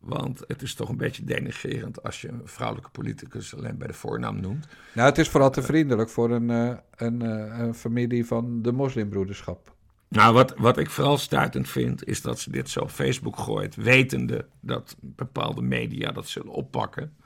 Want 0.09 0.45
het 0.47 0.63
is 0.63 0.75
toch 0.75 0.89
een 0.89 0.97
beetje 0.97 1.25
denigrerend 1.25 2.03
als 2.03 2.21
je 2.21 2.29
een 2.29 2.41
vrouwelijke 2.45 2.91
politicus 2.91 3.57
alleen 3.57 3.79
bij 3.79 3.87
de 3.87 3.95
voornaam 3.95 4.41
noemt. 4.41 4.69
Nou, 4.95 5.09
het 5.09 5.19
is 5.19 5.29
vooral 5.29 5.51
te 5.51 5.63
vriendelijk 5.63 6.11
voor 6.11 6.31
een, 6.31 6.49
een, 6.97 7.23
uh, 7.23 7.59
een 7.59 7.75
familie 7.75 8.27
van 8.27 8.63
de 8.63 8.73
moslimbroederschap. 8.73 9.77
Nou, 10.09 10.35
wat, 10.35 10.55
wat 10.57 10.79
ik 10.79 10.91
vooral 10.91 11.19
stuitend 11.19 11.69
vind, 11.69 12.07
is 12.07 12.23
dat 12.23 12.39
ze 12.39 12.51
dit 12.51 12.71
zo 12.71 12.81
op 12.81 12.91
Facebook 12.91 13.39
gooit, 13.39 13.77
wetende 13.77 14.47
dat 14.61 14.97
bepaalde 15.01 15.63
media 15.63 16.13
dat 16.13 16.29
zullen 16.29 16.53
oppakken, 16.53 17.17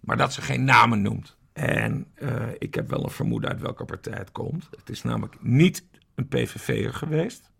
maar 0.00 0.16
dat 0.16 0.32
ze 0.32 0.42
geen 0.42 0.64
namen 0.64 1.02
noemt. 1.02 1.36
En 1.52 2.06
uh, 2.22 2.46
ik 2.58 2.74
heb 2.74 2.90
wel 2.90 3.04
een 3.04 3.10
vermoeden 3.10 3.50
uit 3.50 3.60
welke 3.60 3.84
partij 3.84 4.18
het 4.18 4.32
komt. 4.32 4.68
Het 4.76 4.90
is 4.90 5.02
namelijk 5.02 5.36
niet 5.40 5.84
een 6.14 6.28
PVV'er 6.28 6.94
geweest. 6.94 7.51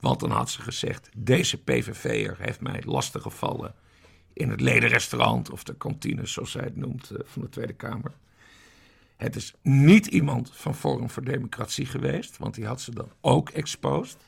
Want 0.00 0.20
dan 0.20 0.30
had 0.30 0.50
ze 0.50 0.62
gezegd: 0.62 1.08
deze 1.16 1.62
PVV'er 1.62 2.36
heeft 2.38 2.60
mij 2.60 2.82
lastig 2.84 3.22
gevallen 3.22 3.74
in 4.32 4.50
het 4.50 4.60
ledenrestaurant 4.60 5.50
of 5.50 5.64
de 5.64 5.76
kantine, 5.76 6.26
zoals 6.26 6.50
zij 6.50 6.62
het 6.62 6.76
noemt, 6.76 7.10
uh, 7.12 7.18
van 7.24 7.42
de 7.42 7.48
Tweede 7.48 7.72
Kamer. 7.72 8.12
Het 9.16 9.36
is 9.36 9.54
niet 9.62 10.06
iemand 10.06 10.50
van 10.54 10.74
Forum 10.74 11.10
voor 11.10 11.24
Democratie 11.24 11.86
geweest, 11.86 12.36
want 12.36 12.54
die 12.54 12.66
had 12.66 12.80
ze 12.80 12.94
dan 12.94 13.10
ook 13.20 13.50
exposed. 13.50 14.18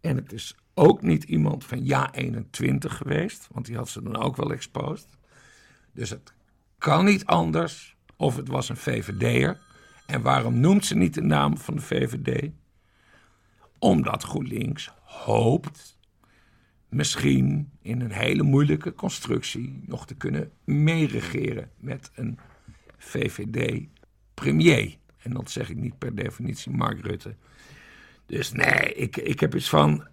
En 0.00 0.16
het 0.16 0.32
is 0.32 0.56
ook 0.74 1.02
niet 1.02 1.24
iemand 1.24 1.64
van 1.64 1.88
Ja21 1.88 2.76
geweest, 2.78 3.48
want 3.52 3.66
die 3.66 3.76
had 3.76 3.88
ze 3.88 4.02
dan 4.02 4.16
ook 4.16 4.36
wel 4.36 4.52
exposed. 4.52 5.08
Dus 5.92 6.10
het 6.10 6.32
kan 6.78 7.04
niet 7.04 7.26
anders 7.26 7.96
of 8.16 8.36
het 8.36 8.48
was 8.48 8.68
een 8.68 8.76
VVD'er. 8.76 9.60
En 10.06 10.22
waarom 10.22 10.60
noemt 10.60 10.84
ze 10.86 10.94
niet 10.94 11.14
de 11.14 11.22
naam 11.22 11.58
van 11.58 11.74
de 11.74 11.80
VVD? 11.80 12.50
Omdat 13.82 14.22
GroenLinks 14.22 14.90
hoopt 15.04 15.98
misschien 16.88 17.70
in 17.80 18.00
een 18.00 18.12
hele 18.12 18.42
moeilijke 18.42 18.94
constructie 18.94 19.82
nog 19.86 20.06
te 20.06 20.14
kunnen 20.14 20.50
meeregeren 20.64 21.70
met 21.76 22.10
een 22.14 22.38
VVD-premier. 22.98 24.96
En 25.22 25.32
dat 25.32 25.50
zeg 25.50 25.70
ik 25.70 25.76
niet 25.76 25.98
per 25.98 26.14
definitie 26.14 26.72
Mark 26.72 27.00
Rutte. 27.06 27.34
Dus 28.26 28.52
nee, 28.52 28.94
ik, 28.94 29.16
ik 29.16 29.40
heb 29.40 29.54
iets 29.54 29.68
van. 29.68 30.06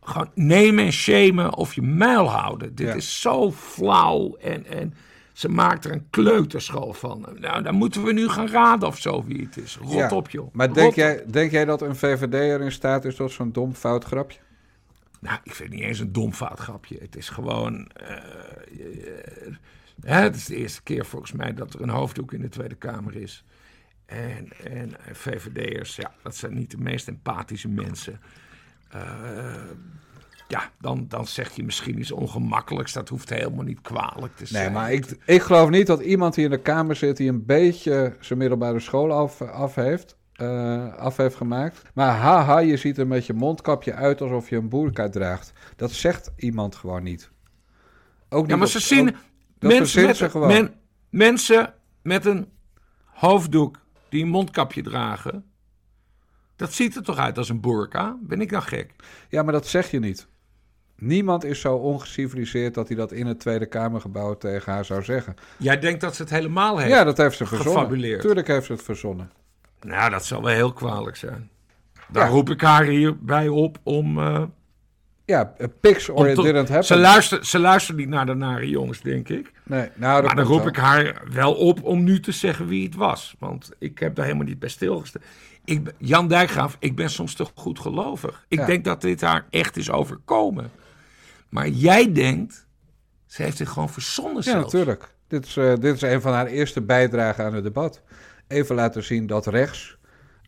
Gewoon 0.00 0.30
nemen 0.34 0.84
en 0.84 0.92
shamen 0.92 1.54
of 1.54 1.74
je 1.74 1.82
muil 1.82 2.30
houden. 2.30 2.74
Dit 2.74 2.86
Ja. 2.86 2.94
is 2.94 3.20
zo 3.20 3.52
flauw. 3.52 4.36
En, 4.36 4.66
en 4.66 4.94
ze 5.36 5.48
maakt 5.48 5.84
er 5.84 5.92
een 5.92 6.06
kleuterschool 6.10 6.92
van. 6.92 7.26
Nou, 7.38 7.62
dan 7.62 7.74
moeten 7.74 8.02
we 8.04 8.12
nu 8.12 8.28
gaan 8.28 8.48
raden 8.48 8.88
of 8.88 8.98
zo 8.98 9.24
wie 9.24 9.42
het 9.44 9.56
is. 9.56 9.76
Rot 9.76 9.92
Ja. 9.92 10.08
op, 10.10 10.30
joh. 10.30 10.54
Maar 10.54 10.66
Rot 10.66 10.74
denk 10.76 10.88
op. 10.90 10.94
jij, 10.94 11.24
denk 11.26 11.50
jij 11.50 11.64
dat 11.64 11.82
een 11.82 11.96
VVD'er 11.96 12.60
in 12.60 12.72
staat 12.72 13.04
is 13.04 13.14
tot 13.14 13.32
zo'n 13.32 13.52
dom 13.52 13.74
fout 13.74 14.04
grapje? 14.04 14.38
Nou, 15.20 15.38
ik 15.44 15.54
vind 15.54 15.68
het 15.70 15.78
niet 15.78 15.88
eens 15.88 15.98
een 15.98 16.12
dom 16.12 16.32
fout 16.32 16.58
grapje. 16.58 16.98
Het 17.00 17.16
is 17.16 17.28
gewoon. 17.28 17.86
eh, 17.88 18.12
eh, 18.16 19.54
hè, 20.00 20.20
het 20.22 20.36
is 20.36 20.44
de 20.44 20.56
eerste 20.56 20.82
keer 20.82 21.06
volgens 21.06 21.32
mij 21.32 21.54
dat 21.54 21.74
er 21.74 21.80
een 21.82 21.88
hoofddoek 21.88 22.32
in 22.32 22.40
de 22.40 22.48
Tweede 22.48 22.74
Kamer 22.74 23.16
is. 23.16 23.44
En, 24.06 24.48
en 24.64 24.92
VVD'ers, 25.12 25.96
ja, 25.96 26.12
dat 26.22 26.36
zijn 26.36 26.54
niet 26.54 26.70
de 26.70 26.78
meest 26.78 27.08
empathische 27.08 27.68
mensen. 27.68 28.20
Eh, 28.88 29.00
ja, 30.48 30.70
dan, 30.80 31.04
dan 31.08 31.26
zeg 31.26 31.52
je 31.56 31.64
misschien 31.64 31.98
iets 31.98 32.12
ongemakkelijks. 32.12 32.92
Dat 32.92 33.08
hoeft 33.08 33.28
helemaal 33.30 33.64
niet 33.64 33.80
kwalijk 33.80 34.36
te 34.36 34.46
zijn. 34.46 34.64
Nee, 34.64 34.72
maar 34.72 34.92
ik, 34.92 35.16
ik 35.24 35.42
geloof 35.42 35.68
niet 35.70 35.86
dat 35.86 36.00
iemand 36.00 36.34
die 36.34 36.44
in 36.44 36.50
de 36.50 36.60
Kamer 36.62 36.96
zit... 36.96 37.16
die 37.16 37.28
een 37.28 37.44
beetje 37.44 38.16
zijn 38.20 38.38
middelbare 38.38 38.80
school 38.80 39.12
af, 39.12 39.42
af, 39.42 39.74
heeft, 39.74 40.16
eh, 40.32 40.94
af 40.94 41.16
heeft 41.16 41.34
gemaakt. 41.36 41.82
Maar 41.94 42.16
haha, 42.16 42.58
je 42.58 42.76
ziet 42.76 42.98
er 42.98 43.06
met 43.06 43.26
je 43.26 43.32
mondkapje 43.32 43.94
uit 43.94 44.20
alsof 44.20 44.48
je 44.48 44.56
een 44.56 44.68
boerka 44.68 45.08
draagt. 45.08 45.52
Dat 45.76 45.90
zegt 45.92 46.32
iemand 46.36 46.74
gewoon 46.76 47.02
niet. 47.02 47.30
Ook 48.28 48.40
niet 48.42 48.50
Ja, 48.50 48.56
maar 48.56 48.66
op- 48.66 48.72
ze 48.72 48.80
zien 48.80 49.08
ook- 49.08 49.14
mensen, 49.58 50.06
met, 50.06 50.16
ze 50.16 50.30
gewoon. 50.30 50.48
men- 50.48 50.74
mensen 51.10 51.74
met 52.02 52.24
een 52.24 52.48
hoofddoek 53.04 53.78
die 54.08 54.22
een 54.22 54.28
mondkapje 54.28 54.82
dragen. 54.82 55.44
Dat 56.56 56.72
ziet 56.72 56.96
er 56.96 57.02
toch 57.02 57.18
uit 57.18 57.38
als 57.38 57.48
een 57.48 57.60
burka? 57.60 58.18
Ben 58.22 58.40
ik 58.40 58.50
dan 58.50 58.62
gek? 58.62 58.94
Ja, 59.28 59.42
maar 59.42 59.52
dat 59.52 59.66
zeg 59.66 59.90
je 59.90 59.98
niet. 59.98 60.28
Niemand 60.98 61.44
is 61.44 61.60
zo 61.60 61.74
ongeciviliseerd 61.76 62.74
dat 62.74 62.88
hij 62.88 62.96
dat 62.96 63.12
in 63.12 63.26
het 63.26 63.40
Tweede 63.40 63.66
Kamergebouw 63.66 64.36
tegen 64.36 64.72
haar 64.72 64.84
zou 64.84 65.02
zeggen. 65.04 65.34
Jij 65.56 65.78
denkt 65.78 66.00
dat 66.00 66.14
ze 66.16 66.22
het 66.22 66.30
helemaal 66.30 66.78
heeft? 66.78 66.90
Ja, 66.92 67.04
dat 67.04 67.16
heeft 67.16 67.36
ze 67.36 67.46
verzonnen. 67.46 67.74
gefabuleerd. 67.74 68.20
Tuurlijk 68.20 68.46
heeft 68.46 68.66
ze 68.66 68.72
het 68.72 68.82
verzonnen. 68.82 69.30
Nou, 69.80 70.10
dat 70.10 70.24
zal 70.24 70.42
wel 70.42 70.54
heel 70.54 70.72
kwalijk 70.72 71.16
zijn. 71.16 71.50
Daar 72.08 72.24
Ja. 72.24 72.30
roep 72.30 72.50
ik 72.50 72.60
haar 72.60 72.84
hierbij 72.84 73.48
op 73.48 73.78
om... 73.82 74.18
eh, 74.18 74.42
Ja, 75.24 75.54
a 75.62 75.66
pics 75.80 76.08
or 76.08 76.28
it 76.28 76.34
te- 76.34 76.42
didn't 76.42 76.68
happen. 76.68 76.84
ze, 76.86 76.96
luistert, 76.96 77.46
ze 77.46 77.58
luistert 77.58 77.96
niet 77.96 78.08
naar 78.08 78.26
de 78.26 78.34
nare 78.34 78.68
jongens, 78.68 79.00
denk 79.00 79.28
ik. 79.28 79.52
Nee, 79.64 79.88
nou, 79.94 80.22
Maar 80.24 80.34
dan 80.36 80.44
roep 80.44 80.58
wel. 80.58 80.66
ik 80.68 80.76
haar 80.76 81.22
wel 81.32 81.54
op 81.54 81.82
om 81.82 82.04
nu 82.04 82.20
te 82.20 82.32
zeggen 82.32 82.66
wie 82.66 82.84
het 82.84 82.94
was. 82.94 83.34
Want 83.38 83.70
ik 83.78 83.98
heb 83.98 84.14
daar 84.14 84.24
helemaal 84.24 84.46
niet 84.46 84.58
bij 84.58 84.68
stilgestaan. 84.68 85.22
Ik, 85.64 85.92
Jan 85.98 86.28
Dijkgraaf, 86.28 86.76
ik 86.78 86.96
ben 86.96 87.10
soms 87.10 87.34
te 87.34 87.46
goed 87.54 87.78
gelovig. 87.78 88.44
Ik 88.48 88.58
Ja. 88.58 88.66
denk 88.66 88.84
dat 88.84 89.00
dit 89.00 89.20
haar 89.20 89.46
echt 89.50 89.76
is 89.76 89.90
overkomen. 89.90 90.70
Maar 91.48 91.68
jij 91.68 92.12
denkt, 92.12 92.66
ze 93.26 93.42
heeft 93.42 93.58
dit 93.58 93.68
gewoon 93.68 93.88
verzonnen 93.90 94.34
Ja, 94.36 94.42
zelfs. 94.42 94.64
natuurlijk. 94.72 95.14
Dit 95.28 95.46
is, 95.46 95.56
eh, 95.56 95.74
dit 95.74 95.94
is 95.94 96.02
een 96.02 96.20
van 96.20 96.32
haar 96.32 96.46
eerste 96.46 96.80
bijdragen 96.82 97.44
aan 97.44 97.54
het 97.54 97.64
debat. 97.64 98.02
Even 98.48 98.74
laten 98.74 99.04
zien 99.04 99.26
dat 99.26 99.46
rechts, 99.46 99.98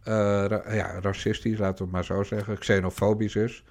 eh, 0.03 0.13
ra- 0.49 0.73
ja, 0.75 1.01
racistisch, 1.01 1.59
laten 1.59 1.77
we 1.77 1.83
het 1.83 1.93
maar 1.93 2.05
zo 2.05 2.23
zeggen, 2.23 2.59
xenofobisch 2.59 3.37
is. 3.37 3.65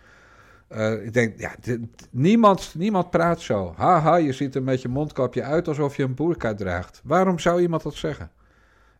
Eh, 0.67 1.05
ik 1.05 1.13
denk, 1.13 1.39
ja, 1.39 1.55
dit- 1.61 1.79
niemand, 2.11 2.73
niemand 2.77 3.09
praat 3.09 3.41
zo. 3.41 3.73
Haha, 3.77 4.15
je 4.15 4.33
ziet 4.33 4.55
er 4.55 4.63
met 4.63 4.81
je 4.81 4.87
mondkapje 4.87 5.43
uit 5.43 5.67
alsof 5.67 5.95
je 5.97 6.03
een 6.03 6.15
boerka 6.15 6.53
draagt. 6.53 7.01
Waarom 7.03 7.39
zou 7.39 7.61
iemand 7.61 7.83
dat 7.83 7.95
zeggen? 7.95 8.31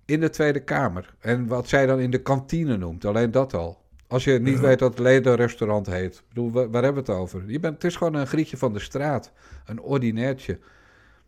In 0.06 0.20
de 0.20 0.30
Tweede 0.30 0.60
Kamer. 0.64 1.16
En 1.20 1.48
wat 1.48 1.68
zij 1.68 1.86
dan 1.86 2.00
in 2.00 2.12
de 2.12 2.22
kantine 2.22 2.78
noemt, 2.78 3.06
alleen 3.06 3.32
dat 3.32 3.54
al. 3.54 3.86
Als 4.08 4.24
je 4.24 4.40
niet 4.40 4.60
weet 4.60 4.80
wat 4.80 4.90
het 4.90 5.00
ledenrestaurant 5.00 5.88
heet. 5.88 6.16
Ik 6.16 6.24
bedoel, 6.28 6.52
waar, 6.52 6.70
waar 6.72 6.84
hebben 6.84 7.04
we 7.06 7.12
het 7.12 7.20
over? 7.20 7.44
Je 7.52 7.60
bent, 7.60 7.74
het 7.74 7.84
is 7.84 7.96
gewoon 7.96 8.14
een 8.14 8.28
grietje 8.28 8.58
van 8.58 8.74
de 8.74 8.80
straat. 8.80 9.32
Een 9.66 9.82
ordinairtje. 9.82 10.60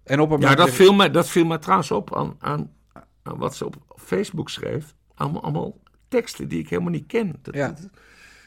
En 0.03 0.19
op 0.19 0.31
een 0.31 0.39
Ja, 0.39 0.55
dat 0.55 0.69
viel, 0.69 0.93
mij, 0.93 1.11
dat 1.11 1.29
viel 1.29 1.45
mij 1.45 1.57
trouwens 1.57 1.91
op 1.91 2.15
aan, 2.15 2.35
aan, 2.39 2.71
aan 3.23 3.37
wat 3.37 3.55
ze 3.55 3.65
op 3.65 3.75
Facebook 3.95 4.49
schreef. 4.49 4.93
Allemaal, 5.15 5.43
allemaal 5.43 5.77
teksten 6.07 6.47
die 6.47 6.59
ik 6.59 6.69
helemaal 6.69 6.91
niet 6.91 7.07
ken. 7.07 7.35
Dat, 7.41 7.53
Ja. 7.55 7.67
dat, 7.67 7.89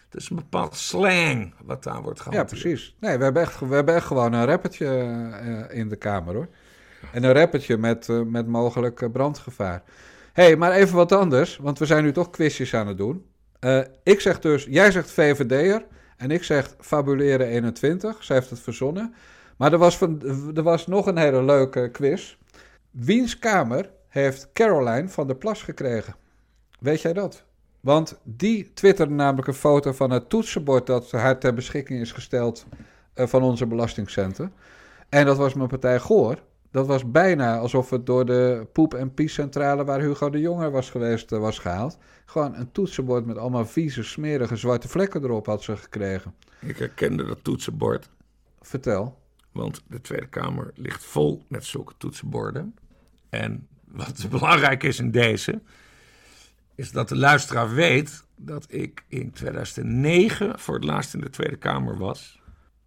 dat 0.08 0.20
is 0.20 0.30
een 0.30 0.36
bepaald 0.36 0.76
slang 0.76 1.54
wat 1.64 1.82
daar 1.82 2.02
wordt 2.02 2.18
Ja, 2.18 2.24
gehanteerd. 2.24 2.60
precies. 2.60 2.96
Nee, 3.00 3.18
we 3.18 3.24
hebben 3.24 3.42
echt, 3.42 3.60
we 3.60 3.74
hebben 3.74 3.94
echt 3.94 4.06
gewoon 4.06 4.32
een 4.32 4.44
rappertje 4.46 4.86
eh, 4.88 5.78
in 5.78 5.88
de 5.88 5.96
kamer, 5.96 6.34
hoor. 6.34 6.48
En 7.12 7.24
een 7.24 7.32
rappertje 7.32 7.76
met, 7.76 8.08
eh, 8.08 8.20
met 8.22 8.46
mogelijk 8.46 9.00
eh, 9.02 9.10
brandgevaar. 9.10 9.82
Hé, 10.32 10.42
hey, 10.42 10.56
maar 10.56 10.72
even 10.72 10.96
wat 10.96 11.12
anders, 11.12 11.56
want 11.56 11.78
we 11.78 11.86
zijn 11.86 12.04
nu 12.04 12.12
toch 12.12 12.30
quizjes 12.30 12.74
aan 12.74 12.86
het 12.86 12.96
doen. 12.96 13.24
Eh, 13.62 13.80
ik 14.02 14.20
zeg 14.20 14.40
dus, 14.40 14.66
jij 14.70 14.90
zegt 14.90 15.10
VVD'er 15.10 15.84
en 16.16 16.30
ik 16.30 16.42
zeg 16.42 16.74
Fabuleren 16.80 17.46
21. 17.46 18.24
Zij 18.24 18.36
heeft 18.36 18.50
het 18.50 18.60
verzonnen. 18.60 19.14
Maar 19.56 19.72
er 19.72 19.78
was, 19.78 19.96
van, 19.96 20.22
er 20.54 20.62
was 20.62 20.86
nog 20.86 21.06
een 21.06 21.16
hele 21.16 21.42
leuke 21.42 21.88
quiz. 21.90 22.36
Wiens 22.90 23.38
kamer 23.38 23.90
heeft 24.08 24.48
Caroline 24.52 25.08
van 25.08 25.26
der 25.26 25.36
Plas 25.36 25.62
gekregen? 25.62 26.14
Weet 26.78 27.00
jij 27.00 27.12
dat? 27.12 27.44
Want 27.80 28.20
die 28.22 28.70
twitterde 28.74 29.14
namelijk 29.14 29.48
een 29.48 29.54
foto 29.54 29.92
van 29.92 30.10
het 30.10 30.28
toetsenbord 30.28 30.86
dat 30.86 31.10
haar 31.10 31.38
ter 31.38 31.54
beschikking 31.54 32.00
is 32.00 32.12
gesteld 32.12 32.66
van 33.14 33.42
onze 33.42 33.66
belastingcenten. 33.66 34.52
En 35.08 35.26
dat 35.26 35.36
was 35.36 35.54
mijn 35.54 35.68
partij 35.68 35.98
Goor. 35.98 36.38
Dat 36.72 36.86
was 36.86 37.10
bijna 37.10 37.58
alsof 37.58 37.90
het 37.90 38.06
door 38.06 38.24
de 38.26 38.66
poep- 38.72 38.94
en 38.94 39.14
piescentrale 39.14 39.84
waar 39.84 40.00
Hugo 40.00 40.30
de 40.30 40.40
Jonge 40.40 40.70
was 40.70 40.90
geweest 40.90 41.30
was 41.30 41.58
gehaald. 41.58 41.98
Gewoon 42.24 42.54
een 42.54 42.72
toetsenbord 42.72 43.26
met 43.26 43.36
allemaal 43.36 43.66
vieze, 43.66 44.02
smerige 44.02 44.56
zwarte 44.56 44.88
vlekken 44.88 45.22
erop 45.22 45.46
had 45.46 45.62
ze 45.62 45.76
gekregen. 45.76 46.34
Ik 46.60 46.76
herkende 46.76 47.24
dat 47.24 47.44
toetsenbord. 47.44 48.08
Vertel. 48.60 49.18
Want 49.52 49.82
de 49.88 50.00
Tweede 50.00 50.28
Kamer 50.28 50.70
ligt 50.74 51.04
vol 51.04 51.44
met 51.48 51.64
zulke 51.64 51.92
toetsenborden. 51.98 52.74
En 53.28 53.68
wat 53.84 54.26
belangrijk 54.30 54.82
is 54.82 54.98
in 54.98 55.10
deze, 55.10 55.62
is 56.74 56.92
dat 56.92 57.08
de 57.08 57.16
luisteraar 57.16 57.74
weet 57.74 58.24
dat 58.36 58.66
ik 58.68 59.04
in 59.08 59.30
2009 59.30 60.58
voor 60.58 60.74
het 60.74 60.84
laatst 60.84 61.14
in 61.14 61.20
de 61.20 61.30
Tweede 61.30 61.56
Kamer 61.56 61.98
was. 61.98 62.40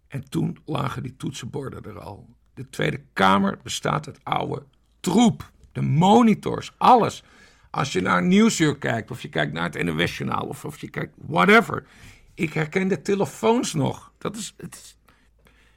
En 0.08 0.28
toen 0.28 0.58
lagen 0.64 1.02
die 1.02 1.16
toetsenborden 1.16 1.84
er 1.84 2.00
al. 2.00 2.35
De 2.56 2.68
Tweede 2.70 3.00
Kamer 3.12 3.58
bestaat 3.62 4.06
uit 4.06 4.18
oude 4.22 4.62
troep. 5.00 5.50
De 5.72 5.82
monitors, 5.82 6.72
alles. 6.76 7.22
Als 7.70 7.92
je 7.92 8.00
naar 8.00 8.22
Nieuwsuur 8.22 8.78
kijkt, 8.78 9.10
of 9.10 9.22
je 9.22 9.28
kijkt 9.28 9.52
naar 9.52 9.70
het 9.70 9.84
NOS-journaal, 9.84 10.46
of, 10.46 10.64
of 10.64 10.80
je 10.80 10.88
kijkt 10.88 11.14
whatever. 11.16 11.86
Ik 12.34 12.52
herken 12.52 12.88
de 12.88 13.02
telefoons 13.02 13.74
nog. 13.74 14.12
Dat 14.18 14.36
is, 14.36 14.54
het 14.56 14.74
is 14.74 14.96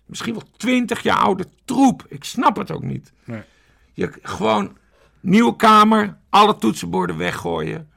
misschien 0.06 0.34
wel 0.34 0.50
twintig 0.58 1.04
jaar 1.04 1.18
oude 1.18 1.46
troep. 1.66 2.06
Ik 2.08 2.24
snap 2.24 2.56
het 2.56 2.72
ook 2.72 2.84
niet. 2.84 3.12
Nee. 3.24 3.42
Je, 3.94 4.12
gewoon 4.22 4.78
nieuwe 5.20 5.56
kamer, 5.56 6.18
alle 6.30 6.56
toetsenborden 6.56 7.18
weggooien. 7.18 7.90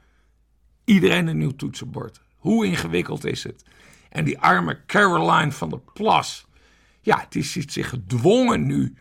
Iedereen 0.83 1.27
een 1.27 1.37
nieuw 1.37 1.55
toetsenbord. 1.55 2.21
Hoe 2.35 2.65
ingewikkeld 2.65 3.25
is 3.25 3.43
het? 3.43 3.63
En 4.09 4.23
die 4.23 4.39
arme 4.39 4.79
Caroline 4.85 5.51
van 5.51 5.69
der 5.69 5.81
Plas. 5.93 6.45
Ja, 7.03 7.25
die 7.29 7.43
ziet 7.43 7.73
zich 7.73 7.89
gedwongen 7.89 8.65
nu 8.65 8.95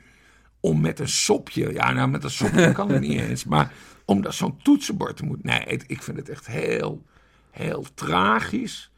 om 0.61 0.80
met 0.80 1.00
een 1.00 1.09
sopje. 1.09 1.72
Ja, 1.72 1.92
nou, 1.92 2.09
met 2.09 2.24
een 2.24 2.30
sopje 2.30 2.72
kan 2.72 2.90
het 2.90 3.00
niet 3.00 3.20
eens. 3.20 3.44
Maar 3.44 3.72
om 4.05 4.22
dat 4.22 4.34
zo'n 4.34 4.57
toetsenbord 4.62 5.16
te 5.16 5.24
moeten. 5.24 5.46
Nee, 5.46 5.80
ik 5.86 6.03
vind 6.03 6.16
het 6.16 6.28
echt 6.28 6.46
heel, 6.46 7.03
heel 7.50 7.86
tragisch. 7.94 8.92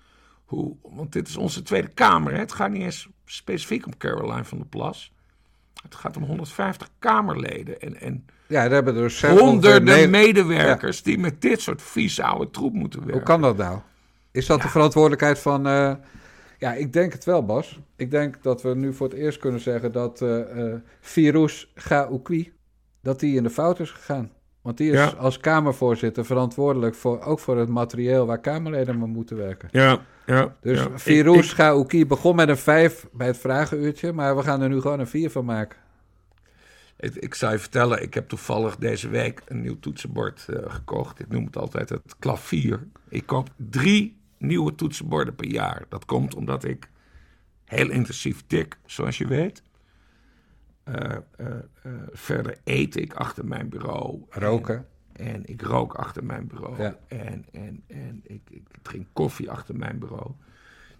Hoe, 0.44 0.76
want 0.82 1.12
dit 1.12 1.28
is 1.28 1.36
onze 1.36 1.62
Tweede 1.62 1.88
Kamer. 1.88 2.32
Hè? 2.32 2.38
Het 2.38 2.52
gaat 2.52 2.70
niet 2.70 2.82
eens 2.82 3.08
specifiek 3.24 3.86
om 3.86 3.96
Caroline 3.96 4.44
van 4.44 4.58
der 4.58 4.66
Plas. 4.66 5.12
Het 5.82 5.94
gaat 5.94 6.16
om 6.16 6.22
150 6.22 6.88
Kamerleden. 6.98 7.80
En, 7.80 8.00
en 8.00 8.26
ja, 8.46 8.62
daar 8.62 8.70
hebben 8.70 8.94
dus 8.94 9.22
honderden 9.22 10.10
medewerkers 10.10 11.02
die 11.02 11.18
met 11.18 11.40
dit 11.40 11.60
soort 11.60 11.82
vieze 11.82 12.24
oude 12.24 12.50
troep 12.50 12.72
moeten 12.72 12.98
werken. 12.98 13.16
Hoe 13.16 13.26
kan 13.26 13.40
dat 13.40 13.56
nou? 13.56 13.78
Is 14.30 14.46
dat 14.46 14.62
de 14.62 14.68
verantwoordelijkheid 14.68 15.38
van. 15.38 15.66
Uh, 15.66 15.92
ja, 16.64 16.72
ik 16.72 16.92
denk 16.92 17.12
het 17.12 17.24
wel, 17.24 17.44
Bas. 17.44 17.80
Ik 17.96 18.10
denk 18.10 18.42
dat 18.42 18.62
we 18.62 18.74
nu 18.74 18.92
voor 18.92 19.08
het 19.08 19.16
eerst 19.16 19.38
kunnen 19.38 19.60
zeggen 19.60 19.92
dat 19.92 20.20
uh, 20.20 20.38
uh, 20.56 20.74
Virus 21.00 21.72
Gaoukwi, 21.74 22.52
dat 23.02 23.20
die 23.20 23.36
in 23.36 23.42
de 23.42 23.50
fout 23.50 23.80
is 23.80 23.90
gegaan. 23.90 24.30
Want 24.62 24.76
die 24.76 24.92
is 24.92 25.16
als 25.16 25.38
Kamervoorzitter 25.38 26.24
verantwoordelijk 26.24 26.94
voor, 26.94 27.20
ook 27.20 27.38
voor 27.38 27.58
het 27.58 27.68
materieel 27.68 28.26
waar 28.26 28.40
Kamerleden 28.40 28.98
mee 28.98 29.08
moeten 29.08 29.36
werken. 29.36 29.68
Ja, 29.72 30.00
ja. 30.26 30.56
Dus 30.60 30.82
ja. 30.82 30.98
Firouz 30.98 31.54
Gaouki 31.54 32.06
begon 32.06 32.36
met 32.36 32.48
een 32.48 32.56
vijf 32.56 33.06
bij 33.12 33.26
het 33.26 33.38
vragenuurtje, 33.38 34.12
maar 34.12 34.36
we 34.36 34.42
gaan 34.42 34.60
er 34.60 34.68
nu 34.68 34.80
gewoon 34.80 35.00
een 35.00 35.06
vier 35.06 35.30
van 35.30 35.44
maken. 35.44 35.78
Ik, 36.96 37.14
ik 37.14 37.34
zou 37.34 37.52
je 37.52 37.58
vertellen, 37.58 38.02
ik 38.02 38.14
heb 38.14 38.28
toevallig 38.28 38.76
deze 38.76 39.08
week 39.08 39.42
een 39.46 39.60
nieuw 39.60 39.78
toetsenbord 39.80 40.46
uh, 40.50 40.56
gekocht. 40.66 41.20
Ik 41.20 41.28
noem 41.28 41.44
het 41.44 41.56
altijd 41.56 41.88
het 41.88 42.16
klavier. 42.18 42.86
Ik 43.08 43.26
koop 43.26 43.48
drie 43.56 44.22
nieuwe 44.46 44.74
toetsenborden 44.74 45.34
per 45.34 45.46
jaar. 45.46 45.84
Dat 45.88 46.04
komt 46.04 46.34
omdat 46.34 46.64
ik 46.64 46.88
heel 47.64 47.90
intensief 47.90 48.44
tik, 48.46 48.78
zoals 48.86 49.18
je 49.18 49.26
weet. 49.26 49.62
Uh, 50.88 51.16
uh, 51.40 51.54
verder 52.12 52.58
eet 52.64 52.96
ik 52.96 53.14
achter 53.14 53.46
mijn 53.46 53.68
bureau. 53.68 54.22
Roken. 54.28 54.86
En, 55.12 55.26
en 55.26 55.42
ik 55.44 55.62
rook 55.62 55.94
achter 55.94 56.24
mijn 56.24 56.46
bureau. 56.46 56.82
Ja. 56.82 56.98
En, 57.08 57.44
en, 57.52 57.82
en 57.86 58.20
ik, 58.22 58.40
ik, 58.50 58.62
drink 58.82 59.06
koffie 59.12 59.50
achter 59.50 59.76
mijn 59.76 59.98
bureau. 59.98 60.30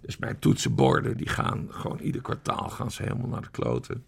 Dus 0.01 0.16
mijn 0.16 0.38
toetsenborden 0.38 1.16
die 1.16 1.28
gaan 1.28 1.66
gewoon 1.70 1.99
ieder 1.99 2.22
kwartaal 2.22 2.68
gaan 2.68 2.90
ze 2.90 3.03
helemaal 3.03 3.28
naar 3.28 3.42
de 3.42 3.51
kloten. 3.51 4.05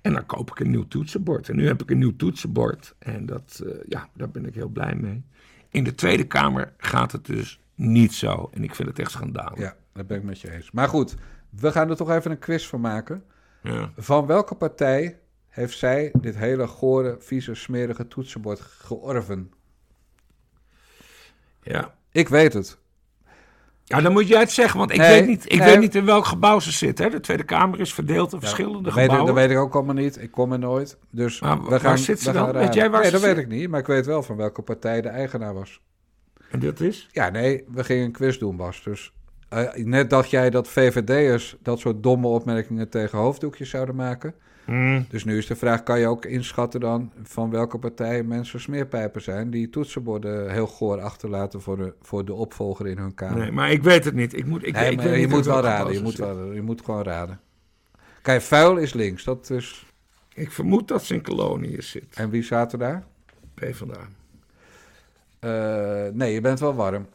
En 0.00 0.12
dan 0.12 0.26
koop 0.26 0.50
ik 0.50 0.60
een 0.60 0.70
nieuw 0.70 0.88
toetsenbord. 0.88 1.48
En 1.48 1.56
nu 1.56 1.66
heb 1.66 1.82
ik 1.82 1.90
een 1.90 1.98
nieuw 1.98 2.16
toetsenbord. 2.16 2.94
En 2.98 3.26
dat, 3.26 3.62
ja, 3.88 4.08
daar 4.14 4.30
ben 4.30 4.46
ik 4.46 4.54
heel 4.54 4.68
blij 4.68 4.94
mee. 4.94 5.24
In 5.68 5.84
de 5.84 5.94
Tweede 5.94 6.24
Kamer 6.24 6.72
gaat 6.76 7.12
het 7.12 7.24
dus 7.24 7.60
niet 7.76 8.14
zo. 8.14 8.50
En 8.52 8.64
ik 8.64 8.74
vind 8.74 8.88
het 8.88 8.98
echt 8.98 9.10
schandalig. 9.10 9.58
Ja, 9.58 9.76
dat 9.92 10.06
ben 10.06 10.16
ik 10.16 10.22
met 10.22 10.40
je 10.40 10.52
eens. 10.52 10.70
Maar 10.70 10.88
goed, 10.88 11.14
we 11.50 11.72
gaan 11.72 11.90
er 11.90 11.96
toch 11.96 12.10
even 12.10 12.30
een 12.30 12.38
quiz 12.38 12.66
van 12.66 12.80
maken. 12.80 13.24
Ja. 13.62 13.90
Van 13.96 14.26
welke 14.26 14.54
partij 14.54 15.18
heeft 15.48 15.78
zij 15.78 16.10
dit 16.20 16.36
hele 16.36 16.66
gore, 16.66 17.16
vieze, 17.18 17.54
smerige 17.54 18.08
toetsenbord 18.08 18.60
georven? 18.60 19.52
Ja. 21.62 21.94
Ik 22.12 22.28
weet 22.28 22.52
het. 22.52 22.78
Ja, 23.84 24.00
dan 24.00 24.12
moet 24.12 24.28
jij 24.28 24.40
het 24.40 24.50
zeggen, 24.50 24.78
want 24.78 24.90
ik, 24.90 25.00
weet, 25.00 25.26
niet, 25.26 25.52
ik 25.52 25.58
weet 25.58 25.80
niet 25.80 25.94
in 25.94 26.04
welk 26.04 26.24
gebouw 26.24 26.60
ze 26.60 26.72
zit. 26.72 26.98
Hè? 26.98 27.10
De 27.10 27.20
Tweede 27.20 27.44
Kamer 27.44 27.80
is 27.80 27.94
verdeeld 27.94 28.32
in 28.32 28.40
verschillende 28.40 28.82
dat 28.82 28.92
gebouwen. 28.92 29.18
Weet 29.18 29.26
dat 29.26 29.44
weet 29.44 29.50
ik 29.50 29.62
ook 29.62 29.74
allemaal 29.74 29.94
niet. 29.94 30.22
Ik 30.22 30.30
kom 30.30 30.52
er 30.52 30.58
nooit. 30.58 30.98
Dus 31.10 31.40
maar, 31.40 31.62
we 31.62 31.80
gaan, 31.80 31.98
zit 31.98 32.20
ze 32.20 32.32
dan? 32.32 32.52
Weet 32.52 32.74
jij 32.74 32.90
waar 32.90 33.02
nee, 33.02 33.10
dat 33.10 33.20
weet 33.20 33.36
ik 33.36 33.48
niet. 33.48 33.68
Maar 33.68 33.80
ik 33.80 33.86
weet 33.86 34.06
wel 34.06 34.22
van 34.22 34.36
welke 34.36 34.62
partij 34.62 35.00
de 35.00 35.08
eigenaar 35.08 35.54
was. 35.54 35.80
En 36.60 36.66
dat 36.66 36.80
is? 36.80 37.08
Ja, 37.12 37.30
nee, 37.30 37.64
we 37.72 37.84
gingen 37.84 38.04
een 38.04 38.12
quiz 38.12 38.38
doen, 38.38 38.56
Bas. 38.56 38.82
Dus 38.82 39.12
uh, 39.52 39.72
net 39.74 40.10
dacht 40.10 40.30
jij 40.30 40.50
dat 40.50 40.68
VVD'ers 40.68 41.56
dat 41.62 41.78
soort 41.78 42.02
domme 42.02 42.26
opmerkingen 42.26 42.88
tegen 42.88 43.18
hoofddoekjes 43.18 43.70
zouden 43.70 43.94
maken. 43.94 44.34
Mm. 44.66 45.06
Dus 45.08 45.24
nu 45.24 45.38
is 45.38 45.46
de 45.46 45.56
vraag, 45.56 45.82
kan 45.82 46.00
je 46.00 46.06
ook 46.06 46.24
inschatten 46.24 46.80
dan 46.80 47.12
van 47.22 47.50
welke 47.50 47.78
partij 47.78 48.22
mensen 48.22 48.60
smeerpijpen 48.60 49.22
zijn... 49.22 49.50
die 49.50 49.70
toetsenborden 49.70 50.52
heel 50.52 50.66
goor 50.66 51.00
achterlaten 51.00 51.60
voor 51.60 51.76
de, 51.76 51.94
voor 52.02 52.24
de 52.24 52.34
opvolger 52.34 52.86
in 52.86 52.98
hun 52.98 53.14
kamer? 53.14 53.38
Nee, 53.38 53.52
maar 53.52 53.70
ik 53.70 53.82
weet 53.82 54.04
het 54.04 54.14
niet. 54.14 54.36
Ik 54.36 54.46
moet, 54.46 54.66
ik, 54.66 54.74
nee, 54.74 54.90
ik 54.90 55.00
weet 55.00 55.20
je 55.20 55.28
moet 55.28 55.44
wel 55.44 55.60
raden. 55.60 55.92
Je 55.92 56.02
moet, 56.02 56.16
wel, 56.16 56.52
je 56.52 56.62
moet 56.62 56.82
gewoon 56.84 57.02
raden. 57.02 57.40
Kijk, 58.22 58.42
vuil 58.42 58.76
is 58.76 58.92
links. 58.92 59.24
Dat 59.24 59.50
is... 59.50 59.86
Ik 60.34 60.50
vermoed 60.50 60.88
dat 60.88 61.04
ze 61.04 61.14
in 61.14 61.22
koloniën 61.22 61.82
zit. 61.82 62.14
En 62.14 62.30
wie 62.30 62.42
zaten 62.42 62.78
daar? 62.78 63.04
PvdA. 63.54 64.08
Uh, 65.40 65.50
nee, 66.12 66.32
je 66.32 66.40
bent 66.40 66.60
wel 66.60 66.74
warm. 66.74 67.06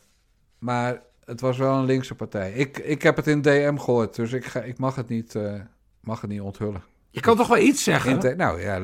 Maar 0.59 1.01
het 1.25 1.41
was 1.41 1.57
wel 1.57 1.77
een 1.77 1.85
linkse 1.85 2.15
partij. 2.15 2.51
Ik, 2.51 2.77
ik 2.77 3.01
heb 3.01 3.15
het 3.15 3.27
in 3.27 3.41
DM 3.41 3.77
gehoord, 3.77 4.15
dus 4.15 4.33
ik, 4.33 4.45
ga, 4.45 4.61
ik 4.61 4.77
mag, 4.77 4.95
het 4.95 5.07
niet, 5.07 5.35
uh, 5.35 5.53
mag 6.01 6.21
het 6.21 6.29
niet 6.29 6.41
onthullen. 6.41 6.83
Je 7.09 7.19
kan 7.19 7.37
toch 7.37 7.47
wel 7.47 7.57
iets 7.57 7.83
zeggen? 7.83 8.37
Nou 8.37 8.61
ja, 8.61 8.81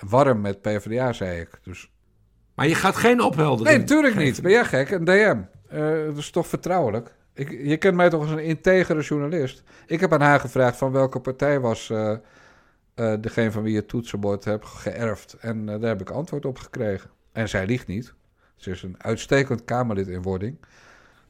warm 0.00 0.40
met 0.40 0.60
PvdA, 0.60 1.12
zei 1.12 1.40
ik. 1.40 1.60
Dus. 1.62 1.90
Maar 2.54 2.68
je 2.68 2.74
gaat 2.74 2.96
geen 2.96 3.20
opheldering 3.20 3.68
Nee, 3.68 3.78
natuurlijk 3.78 4.16
niet. 4.16 4.42
Ben 4.42 4.50
jij 4.50 4.64
gek? 4.64 4.90
Een 4.90 5.04
DM. 5.04 5.40
Uh, 5.72 6.04
dat 6.06 6.16
is 6.16 6.30
toch 6.30 6.46
vertrouwelijk? 6.46 7.14
Ik, 7.34 7.50
je 7.50 7.76
kent 7.76 7.96
mij 7.96 8.08
toch 8.08 8.20
als 8.20 8.30
een 8.30 8.44
integere 8.44 9.00
journalist. 9.00 9.62
Ik 9.86 10.00
heb 10.00 10.12
aan 10.12 10.20
haar 10.20 10.40
gevraagd 10.40 10.76
van 10.76 10.92
welke 10.92 11.20
partij 11.20 11.60
was 11.60 11.88
uh, 11.88 12.12
uh, 12.96 13.14
degene 13.20 13.50
van 13.50 13.62
wie 13.62 13.74
je 13.74 13.86
toetsenbord 13.86 14.44
hebt 14.44 14.66
geërfd. 14.66 15.36
En 15.40 15.66
daar 15.66 15.80
heb 15.80 16.00
ik 16.00 16.10
antwoord 16.10 16.44
op 16.44 16.58
gekregen. 16.58 17.10
En 17.32 17.48
zij 17.48 17.66
liegt 17.66 17.86
niet. 17.86 18.14
Ze 18.62 18.70
is 18.70 18.82
een 18.82 18.94
uitstekend 18.98 19.64
Kamerlid 19.64 20.08
in 20.08 20.22
wording. 20.22 20.56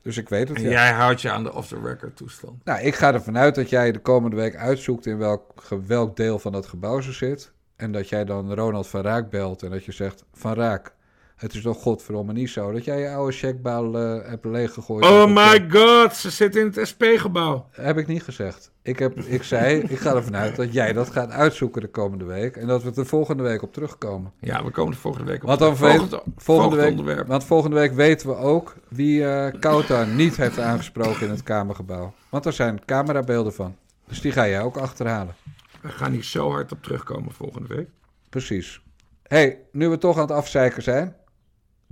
Dus 0.02 0.16
ik 0.16 0.28
weet 0.28 0.48
het. 0.48 0.56
En 0.56 0.62
jij 0.62 0.92
houdt 0.92 1.20
je 1.20 1.30
aan 1.30 1.42
de 1.42 1.54
off-the-record 1.54 2.16
toestand. 2.16 2.64
Nou, 2.64 2.80
ik 2.80 2.94
ga 2.94 3.12
ervan 3.12 3.38
uit 3.38 3.54
dat 3.54 3.68
jij 3.70 3.92
de 3.92 3.98
komende 3.98 4.36
week 4.36 4.56
uitzoekt 4.56 5.06
in 5.06 5.18
welk, 5.18 5.68
welk 5.86 6.16
deel 6.16 6.38
van 6.38 6.52
dat 6.52 6.66
gebouw 6.66 7.00
ze 7.00 7.12
zit. 7.12 7.52
En 7.76 7.92
dat 7.92 8.08
jij 8.08 8.24
dan 8.24 8.54
Ronald 8.54 8.88
van 8.88 9.00
Raak 9.00 9.30
belt 9.30 9.62
en 9.62 9.70
dat 9.70 9.84
je 9.84 9.92
zegt: 9.92 10.24
Van 10.32 10.54
Raak, 10.54 10.94
het 11.42 11.54
is 11.54 11.62
toch 11.62 11.82
godverdomme 11.82 12.32
niet 12.32 12.50
zo 12.50 12.72
dat 12.72 12.84
jij 12.84 13.00
je 13.00 13.10
oude 13.10 13.32
checkbal 13.32 14.00
uh, 14.00 14.28
hebt 14.28 14.44
leeggegooid. 14.44 15.04
Oh 15.04 15.26
my 15.26 15.66
god, 15.70 16.16
ze 16.16 16.30
zit 16.30 16.56
in 16.56 16.72
het 16.74 16.88
SP-gebouw. 16.88 17.66
Heb 17.70 17.98
ik 17.98 18.06
niet 18.06 18.22
gezegd. 18.22 18.70
Ik, 18.82 18.98
heb, 18.98 19.18
ik 19.18 19.42
zei, 19.42 19.80
ik 19.88 19.98
ga 19.98 20.14
ervan 20.14 20.36
uit 20.36 20.56
dat 20.56 20.72
jij 20.72 20.92
dat 20.92 21.10
gaat 21.10 21.30
uitzoeken 21.30 21.80
de 21.80 21.88
komende 21.88 22.24
week. 22.24 22.56
En 22.56 22.66
dat 22.66 22.82
we 22.82 22.92
er 22.94 23.06
volgende 23.06 23.42
week 23.42 23.62
op 23.62 23.72
terugkomen. 23.72 24.32
Ja, 24.38 24.64
we 24.64 24.70
komen 24.70 24.92
er 24.92 24.98
volgende 24.98 25.30
week 25.30 25.42
op 25.42 25.48
want 25.48 25.58
dan 25.58 25.76
volgende, 25.76 26.22
volgende, 26.36 26.76
week, 26.76 26.90
onderwerp. 26.90 27.26
Want 27.26 27.44
volgende 27.44 27.76
week 27.76 27.92
weten 27.92 28.28
we 28.28 28.36
ook 28.36 28.74
wie 28.88 29.20
uh, 29.20 29.46
Kouta 29.60 30.04
niet 30.04 30.36
heeft 30.36 30.58
aangesproken 30.58 31.26
in 31.26 31.30
het 31.30 31.42
Kamergebouw. 31.42 32.14
Want 32.28 32.46
er 32.46 32.52
zijn 32.52 32.84
camerabeelden 32.84 33.54
van. 33.54 33.76
Dus 34.08 34.20
die 34.20 34.32
ga 34.32 34.48
jij 34.48 34.62
ook 34.62 34.76
achterhalen. 34.76 35.34
We 35.80 35.88
gaan 35.88 36.12
hier 36.12 36.24
zo 36.24 36.50
hard 36.50 36.72
op 36.72 36.82
terugkomen 36.82 37.32
volgende 37.32 37.74
week. 37.74 37.88
Precies. 38.28 38.82
hey, 39.22 39.58
nu 39.72 39.88
we 39.88 39.98
toch 39.98 40.16
aan 40.16 40.22
het 40.22 40.30
afzeiken 40.30 40.82
zijn 40.82 41.20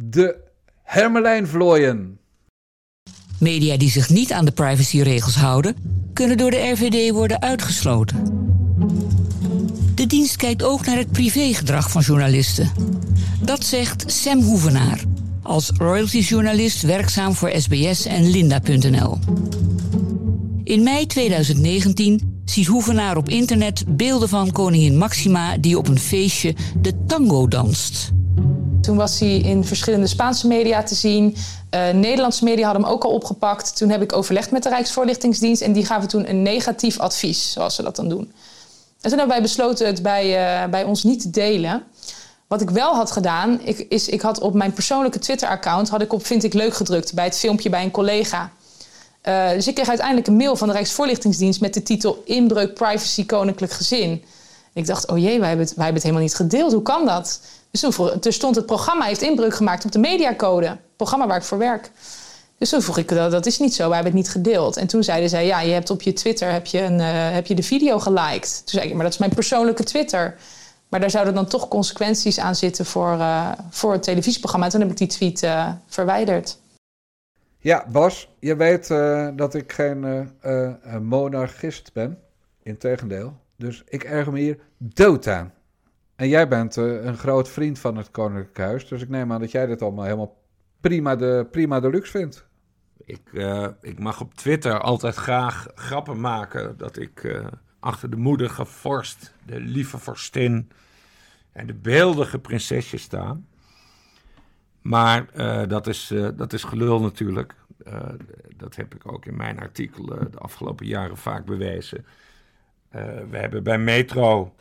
de 0.05 0.37
Hermelijn 0.83 1.47
vlooien. 1.47 2.19
Media 3.39 3.77
die 3.77 3.91
zich 3.91 4.09
niet 4.09 4.33
aan 4.33 4.45
de 4.45 4.51
privacyregels 4.51 5.35
houden, 5.35 5.77
kunnen 6.13 6.37
door 6.37 6.51
de 6.51 6.71
RVD 6.71 7.11
worden 7.13 7.41
uitgesloten. 7.43 8.49
De 9.95 10.07
dienst 10.07 10.37
kijkt 10.37 10.63
ook 10.63 10.87
naar 10.87 10.97
het 10.97 11.13
privégedrag 11.13 11.91
van 11.91 12.03
journalisten. 12.03 12.73
Dat 13.43 13.65
zegt 13.65 14.13
Sam 14.13 14.41
Hoevenaar, 14.41 15.05
als 15.43 15.71
royalty-journalist 15.77 16.83
werkzaam 16.83 17.35
voor 17.35 17.53
SBS 17.57 18.07
en 18.07 18.31
Linda.nl. 18.31 19.19
In 20.65 20.83
mei 20.83 21.07
2019 21.07 22.43
ziet 22.45 22.67
Hoevenaar 22.67 23.17
op 23.17 23.29
internet 23.29 23.85
beelden 23.89 24.29
van 24.29 24.53
koningin 24.53 24.99
Maxima 24.99 25.57
die 25.57 25.79
op 25.79 25.89
een 25.89 25.99
feestje 25.99 26.55
de 26.81 27.05
tango 27.07 27.49
danst. 27.49 28.13
Toen 28.81 28.97
was 28.97 29.19
hij 29.19 29.37
in 29.37 29.65
verschillende 29.65 30.07
Spaanse 30.07 30.47
media 30.47 30.83
te 30.83 30.95
zien. 30.95 31.37
Uh, 31.75 31.91
Nederlandse 31.91 32.45
media 32.45 32.65
hadden 32.65 32.83
hem 32.83 32.93
ook 32.93 33.05
al 33.05 33.11
opgepakt. 33.11 33.77
Toen 33.77 33.89
heb 33.89 34.03
ik 34.03 34.13
overlegd 34.13 34.51
met 34.51 34.63
de 34.63 34.69
Rijksvoorlichtingsdienst 34.69 35.63
en 35.63 35.73
die 35.73 35.87
gaven 35.87 36.09
toen 36.09 36.29
een 36.29 36.43
negatief 36.43 36.99
advies, 36.99 37.53
zoals 37.53 37.75
ze 37.75 37.83
dat 37.83 37.97
dan 37.97 38.09
doen. 38.09 38.33
En 39.01 39.09
toen 39.11 39.19
hebben 39.19 39.29
wij 39.29 39.43
besloten 39.43 39.87
het 39.87 40.03
bij, 40.03 40.63
uh, 40.63 40.71
bij 40.71 40.85
ons 40.85 41.05
niet 41.05 41.21
te 41.21 41.31
delen. 41.31 41.83
Wat 42.47 42.61
ik 42.61 42.71
wel 42.71 42.95
had 42.95 43.11
gedaan, 43.11 43.61
ik, 43.65 43.79
is 43.79 44.09
ik 44.09 44.21
had 44.21 44.41
op 44.41 44.55
mijn 44.55 44.73
persoonlijke 44.73 45.19
Twitter-account 45.19 45.89
had 45.89 46.03
ik 46.03 46.13
op 46.13 46.27
vind 46.27 46.45
ik 46.45 46.55
leuk 46.55 46.75
gedrukt 46.75 47.15
bij 47.15 47.25
het 47.25 47.39
filmpje 47.39 47.71
bij 47.71 47.83
een 47.83 47.91
collega. 47.91 48.51
Uh, 49.29 49.51
dus 49.51 49.67
ik 49.67 49.75
kreeg 49.75 49.89
uiteindelijk 49.89 50.27
een 50.27 50.37
mail 50.37 50.57
van 50.57 50.69
de 50.69 50.75
Rijksvoorlichtingsdienst 50.75 51.61
met 51.61 51.75
de 51.75 51.83
titel 51.83 52.23
Inbreuk 52.25 52.75
Privacy 52.75 53.27
Koninklijk 53.27 53.73
Gezin. 53.73 54.25
Ik 54.73 54.87
dacht, 54.87 55.07
oh 55.07 55.19
jee, 55.19 55.39
wij 55.39 55.49
hebben, 55.49 55.67
het, 55.67 55.75
wij 55.75 55.85
hebben 55.85 56.03
het 56.03 56.03
helemaal 56.03 56.23
niet 56.23 56.35
gedeeld. 56.35 56.73
Hoe 56.73 56.83
kan 56.83 57.07
dat? 57.07 57.41
Dus 57.71 57.81
toen, 57.81 58.21
toen 58.21 58.33
stond 58.33 58.57
het 58.57 58.67
programma 58.67 59.05
heeft 59.05 59.23
inbreuk 59.23 59.55
gemaakt 59.55 59.85
op 59.85 59.93
de 59.93 59.99
mediacode. 59.99 60.67
Het 60.67 60.97
programma 60.97 61.27
waar 61.27 61.37
ik 61.37 61.43
voor 61.43 61.59
werk. 61.59 61.91
Dus 62.61 62.69
toen 62.71 62.83
vroeg 62.83 62.99
ik, 62.99 63.09
dat, 63.09 63.47
is 63.47 63.59
niet 63.59 63.75
zo, 63.75 63.87
wij 63.87 63.95
hebben 63.95 64.13
het 64.13 64.23
niet 64.23 64.33
gedeeld. 64.33 64.77
En 64.77 64.87
toen 64.87 65.03
zeiden 65.03 65.29
zij, 65.29 65.47
ja, 65.47 65.61
je 65.61 65.73
hebt 65.73 65.91
op 65.91 66.03
je 66.03 66.13
Twitter 66.13 66.53
heb 66.53 66.67
je, 66.67 66.81
een, 66.81 66.99
uh, 66.99 67.33
heb 67.33 67.47
je 67.47 67.55
de 67.55 67.63
video 67.63 67.99
geliked. 67.99 68.63
Toen 68.65 68.81
zei 68.81 68.89
ik, 68.89 68.95
maar 68.95 69.03
dat 69.03 69.13
is 69.13 69.19
mijn 69.19 69.35
persoonlijke 69.35 69.85
Twitter. 69.85 70.37
Maar 70.89 71.01
daar 71.01 71.11
zouden 71.11 71.35
dan 71.35 71.47
toch 71.47 71.69
consequenties 71.69 72.39
aan 72.39 72.55
zitten 72.55 72.87
voor, 72.87 73.17
uh, 73.17 73.53
voor 73.71 73.93
het 73.93 74.03
televisieprogramma. 74.03 74.67
En 74.67 74.73
toen 74.73 74.81
heb 74.81 74.91
ik 74.91 74.97
die 74.97 75.07
tweet 75.07 75.43
uh, 75.43 75.69
verwijderd. 75.87 76.59
Ja, 77.59 77.87
Bas, 77.89 78.29
je 78.39 78.57
weet 78.57 78.89
dat 79.37 79.55
ik 79.55 79.73
geen 79.73 80.31
monarchist 81.01 81.93
ben. 81.93 82.19
Integendeel. 82.63 83.40
Dus 83.61 83.83
ik 83.89 84.05
erger 84.05 84.33
me 84.33 84.39
hier 84.39 84.59
dood 84.79 85.27
aan. 85.27 85.53
En 86.17 86.29
jij 86.29 86.49
bent 86.49 86.77
een 86.77 87.17
groot 87.17 87.49
vriend 87.49 87.79
van 87.79 87.97
het 87.97 88.11
Koninklijk 88.11 88.59
Huis. 88.59 88.89
Dus 88.89 89.03
ik 89.03 89.09
neem 89.09 89.33
aan 89.33 89.41
dat 89.41 89.51
jij 89.51 89.67
dit 89.67 89.83
allemaal 89.83 90.05
helemaal 90.05 90.43
prima 90.81 91.17
de, 91.17 91.47
prima 91.51 91.81
de 91.81 91.91
luxe 91.91 92.11
vindt. 92.11 92.47
Ik, 93.05 93.21
ik 93.81 93.99
mag 93.99 94.21
op 94.21 94.35
Twitter 94.35 94.81
altijd 94.81 95.15
graag 95.15 95.67
grappen 95.75 96.21
maken 96.21 96.77
dat 96.77 96.99
ik 96.99 97.43
achter 97.81 98.11
de 98.11 98.17
moedige 98.17 98.65
vorst, 98.65 99.35
de 99.47 99.61
lieve 99.61 99.99
vorstin 99.99 100.71
en 101.53 101.67
de 101.67 101.75
beeldige 101.75 102.39
prinsesje 102.39 102.99
staan. 102.99 103.47
Maar 104.81 105.27
dat, 105.69 105.87
is, 105.87 106.15
dat 106.37 106.53
is 106.53 106.65
gelul 106.65 107.01
natuurlijk. 107.01 107.55
Dat 108.57 108.77
heb 108.77 108.95
ik 108.95 109.13
ook 109.13 109.27
in 109.27 109.37
mijn 109.37 109.59
artikelen 109.59 110.31
de 110.31 110.39
afgelopen 110.39 110.87
jaren 110.87 111.17
vaak 111.17 111.45
bewezen. 111.45 112.05
We 113.31 113.37
hebben 113.37 113.63
bij 113.63 113.79
Metro, 113.79 114.55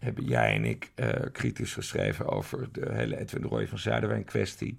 hebben 0.00 0.24
jij 0.24 0.54
en 0.54 0.64
ik 0.64 0.92
kritisch 1.32 1.72
geschreven 1.72 2.26
over 2.28 2.68
de 2.72 2.92
hele 2.92 3.18
Edwin 3.18 3.44
Roy 3.44 3.68
van 3.68 3.78
Zuiderwijn 3.78 4.24
kwestie. 4.24 4.78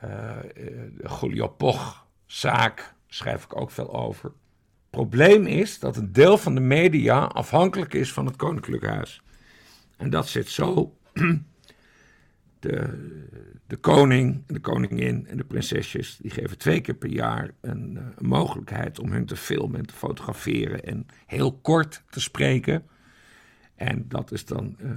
de 0.00 1.00
Goliath 1.04 1.56
Poch 1.56 2.06
zaak 2.26 2.94
schrijf 3.06 3.44
ik 3.44 3.60
ook 3.60 3.70
veel 3.70 3.94
over 3.94 4.32
probleem 4.96 5.46
is 5.46 5.78
dat 5.78 5.96
een 5.96 6.12
deel 6.12 6.38
van 6.38 6.54
de 6.54 6.60
media 6.60 7.18
afhankelijk 7.24 7.94
is 7.94 8.12
van 8.12 8.26
het 8.26 8.36
Koninklijk 8.36 8.86
Huis. 8.86 9.22
En 9.96 10.10
dat 10.10 10.28
zit 10.28 10.48
zo. 10.48 10.96
De, 12.66 13.58
de 13.66 13.76
koning, 13.76 14.42
de 14.46 14.60
koningin 14.60 15.26
en 15.26 15.36
de 15.36 15.44
prinsesjes... 15.44 16.16
die 16.16 16.30
geven 16.30 16.58
twee 16.58 16.80
keer 16.80 16.94
per 16.94 17.08
jaar 17.08 17.50
een, 17.60 17.96
eh, 17.96 18.04
een 18.16 18.26
mogelijkheid 18.26 18.98
om 18.98 19.12
hun 19.12 19.26
te 19.26 19.36
filmen 19.36 19.78
en 19.78 19.86
te 19.86 19.94
fotograferen... 19.94 20.84
en 20.84 21.06
heel 21.26 21.52
kort 21.52 22.02
te 22.10 22.20
spreken. 22.20 22.86
En 23.74 24.04
dat 24.08 24.32
is 24.32 24.44
dan 24.44 24.76
uh, 24.80 24.90
uh, 24.90 24.96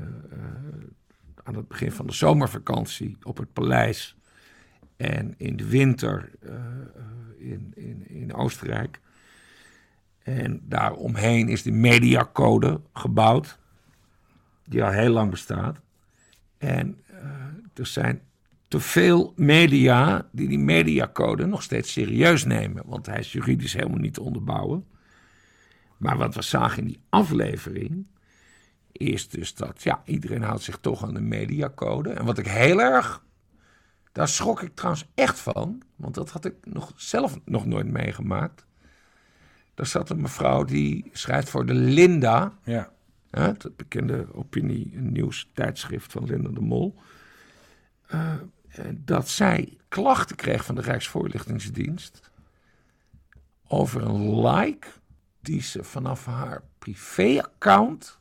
aan 1.44 1.56
het 1.56 1.68
begin 1.68 1.92
van 1.92 2.08
de 2.08 2.14
zomervakantie 2.14 3.18
op 3.24 3.38
het 3.38 3.54
paleis... 3.54 4.18
en 4.98 5.34
in 5.38 5.58
de 5.58 5.68
winter 5.68 6.32
in, 7.38 7.72
in, 7.76 8.08
in 8.08 8.34
Oostenrijk... 8.34 9.00
En 10.24 10.62
daaromheen 10.64 11.48
is 11.48 11.64
de 11.64 11.72
mediacode 11.72 12.82
gebouwd, 12.94 13.60
die 14.66 14.84
al 14.84 14.92
heel 14.92 15.10
lang 15.10 15.30
bestaat. 15.30 15.80
En 16.58 17.04
er 17.74 17.86
zijn 17.86 18.22
te 18.68 18.80
veel 18.80 19.34
media 19.36 20.28
die 20.32 20.48
die 20.48 20.60
mediacode 20.60 21.46
nog 21.46 21.64
steeds 21.64 21.92
serieus 21.92 22.46
nemen, 22.46 22.84
want 22.86 23.06
hij 23.06 23.20
is 23.20 23.32
juridisch 23.32 23.74
helemaal 23.74 23.98
niet 23.98 24.14
te 24.14 24.22
onderbouwen. 24.22 24.88
Maar 25.98 26.18
wat 26.18 26.36
we 26.36 26.42
zagen 26.42 26.78
in 26.78 26.88
die 26.88 27.02
aflevering 27.10 28.08
is 28.92 29.30
dus 29.30 29.54
dat 29.54 29.84
ja, 29.84 30.02
iedereen 30.06 30.42
houdt 30.42 30.64
zich 30.64 30.78
toch 30.78 31.04
aan 31.04 31.14
de 31.14 31.22
mediacode. 31.22 32.10
En 32.10 32.26
wat 32.26 32.38
ik 32.38 32.48
heel 32.48 32.82
erg, 32.82 33.24
daar 34.12 34.28
schrok 34.28 34.62
ik 34.62 34.76
trouwens 34.76 35.06
echt 35.16 35.40
van, 35.40 35.82
want 35.96 36.16
dat 36.16 36.30
had 36.30 36.46
ik 36.46 36.56
nog, 36.64 36.94
zelf 36.96 37.40
nog 37.46 37.66
nooit 37.66 37.88
meegemaakt. 37.88 38.66
Daar 39.74 39.86
zat 39.86 40.10
een 40.10 40.22
mevrouw 40.22 40.64
die 40.64 41.10
schrijft 41.12 41.50
voor 41.50 41.66
de 41.66 41.74
Linda. 41.74 42.54
Ja. 42.64 42.92
het 43.30 43.76
bekende 43.76 44.28
opinie- 44.34 44.92
en 44.96 45.12
nieuwstijdschrift 45.12 46.12
van 46.12 46.26
Linda 46.26 46.50
de 46.50 46.62
Mol. 46.62 46.96
Uh, 48.14 48.34
dat 48.92 49.30
zij 49.30 49.78
klachten 49.88 50.36
kreeg 50.36 50.66
van 50.66 50.76
de 50.76 50.82
Rijksvoorlichtingsdienst 50.82 52.32
over 53.68 54.02
een 54.02 54.46
like 54.48 54.88
die 55.42 55.62
ze 55.62 55.84
vanaf 55.84 56.26
haar 56.26 56.64
privéaccount 56.80 58.20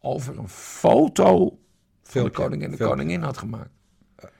over 0.00 0.38
een 0.38 0.48
foto 0.48 1.58
van 2.02 2.24
de 2.24 2.30
koning 2.30 2.62
en 2.62 2.70
de 2.70 2.76
koningin 2.76 3.22
had 3.22 3.38
gemaakt. 3.38 3.70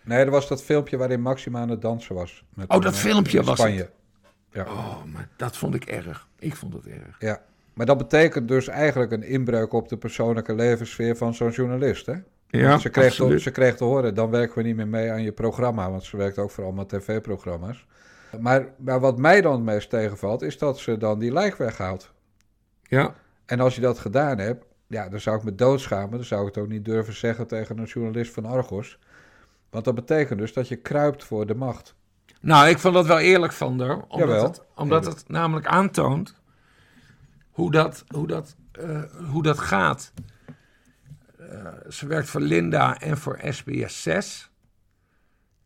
Nee, 0.02 0.24
dat 0.24 0.32
was 0.32 0.48
dat 0.48 0.62
filmpje 0.62 0.96
waarin 0.96 1.22
Maxima 1.22 1.60
aan 1.60 1.68
het 1.68 1.82
dansen 1.82 2.14
was. 2.14 2.44
Met 2.54 2.70
oh, 2.70 2.80
dat 2.80 2.92
eh, 2.92 2.98
filmpje 2.98 3.42
was 3.42 3.58
Spanje. 3.58 3.78
Het. 3.78 3.90
Ja. 4.52 4.64
Oh, 4.64 5.04
maar 5.04 5.28
dat 5.36 5.56
vond 5.56 5.74
ik 5.74 5.84
erg. 5.84 6.28
Ik 6.38 6.56
vond 6.56 6.74
het 6.74 6.86
erg. 6.86 7.16
Ja, 7.18 7.42
maar 7.72 7.86
dat 7.86 7.98
betekent 7.98 8.48
dus 8.48 8.68
eigenlijk 8.68 9.12
een 9.12 9.22
inbreuk 9.22 9.72
op 9.72 9.88
de 9.88 9.96
persoonlijke 9.96 10.54
levenssfeer 10.54 11.16
van 11.16 11.34
zo'n 11.34 11.50
journalist, 11.50 12.06
hè? 12.06 12.14
Ja, 12.58 12.78
ze 12.78 12.88
kreeg, 12.88 13.14
te, 13.14 13.40
ze 13.40 13.50
kreeg 13.50 13.76
te 13.76 13.84
horen, 13.84 14.14
dan 14.14 14.30
werken 14.30 14.56
we 14.56 14.62
niet 14.62 14.76
meer 14.76 14.88
mee 14.88 15.10
aan 15.10 15.22
je 15.22 15.32
programma, 15.32 15.90
want 15.90 16.04
ze 16.04 16.16
werkt 16.16 16.38
ook 16.38 16.50
voor 16.50 16.64
allemaal 16.64 16.86
tv-programma's. 16.86 17.86
Maar, 18.40 18.66
maar 18.76 19.00
wat 19.00 19.18
mij 19.18 19.40
dan 19.40 19.52
het 19.52 19.62
meest 19.62 19.90
tegenvalt, 19.90 20.42
is 20.42 20.58
dat 20.58 20.78
ze 20.78 20.96
dan 20.96 21.18
die 21.18 21.32
like 21.32 21.56
weghaalt. 21.58 22.12
Ja. 22.82 23.14
En 23.46 23.60
als 23.60 23.74
je 23.74 23.80
dat 23.80 23.98
gedaan 23.98 24.38
hebt, 24.38 24.64
ja, 24.86 25.08
dan 25.08 25.20
zou 25.20 25.36
ik 25.36 25.44
me 25.44 25.54
doodschamen. 25.54 26.10
Dan 26.10 26.24
zou 26.24 26.40
ik 26.48 26.54
het 26.54 26.64
ook 26.64 26.70
niet 26.70 26.84
durven 26.84 27.14
zeggen 27.14 27.46
tegen 27.46 27.78
een 27.78 27.84
journalist 27.84 28.32
van 28.32 28.44
Argos. 28.44 28.98
Want 29.70 29.84
dat 29.84 29.94
betekent 29.94 30.38
dus 30.38 30.52
dat 30.52 30.68
je 30.68 30.76
kruipt 30.76 31.24
voor 31.24 31.46
de 31.46 31.54
macht. 31.54 31.94
Nou, 32.40 32.68
ik 32.68 32.78
vond 32.78 32.94
dat 32.94 33.06
wel 33.06 33.18
eerlijk 33.18 33.52
van 33.52 33.80
haar. 33.80 34.04
Omdat, 34.08 34.42
het, 34.42 34.62
omdat 34.74 35.06
het 35.06 35.24
namelijk 35.28 35.66
aantoont 35.66 36.34
hoe 37.50 37.70
dat, 37.70 38.04
hoe 38.08 38.26
dat, 38.26 38.56
uh, 38.80 39.02
hoe 39.30 39.42
dat 39.42 39.58
gaat. 39.58 40.12
Uh, 41.52 41.68
ze 41.90 42.06
werkt 42.06 42.28
voor 42.28 42.40
Linda 42.40 42.98
en 42.98 43.18
voor 43.18 43.40
SBS 43.48 44.02
6. 44.02 44.50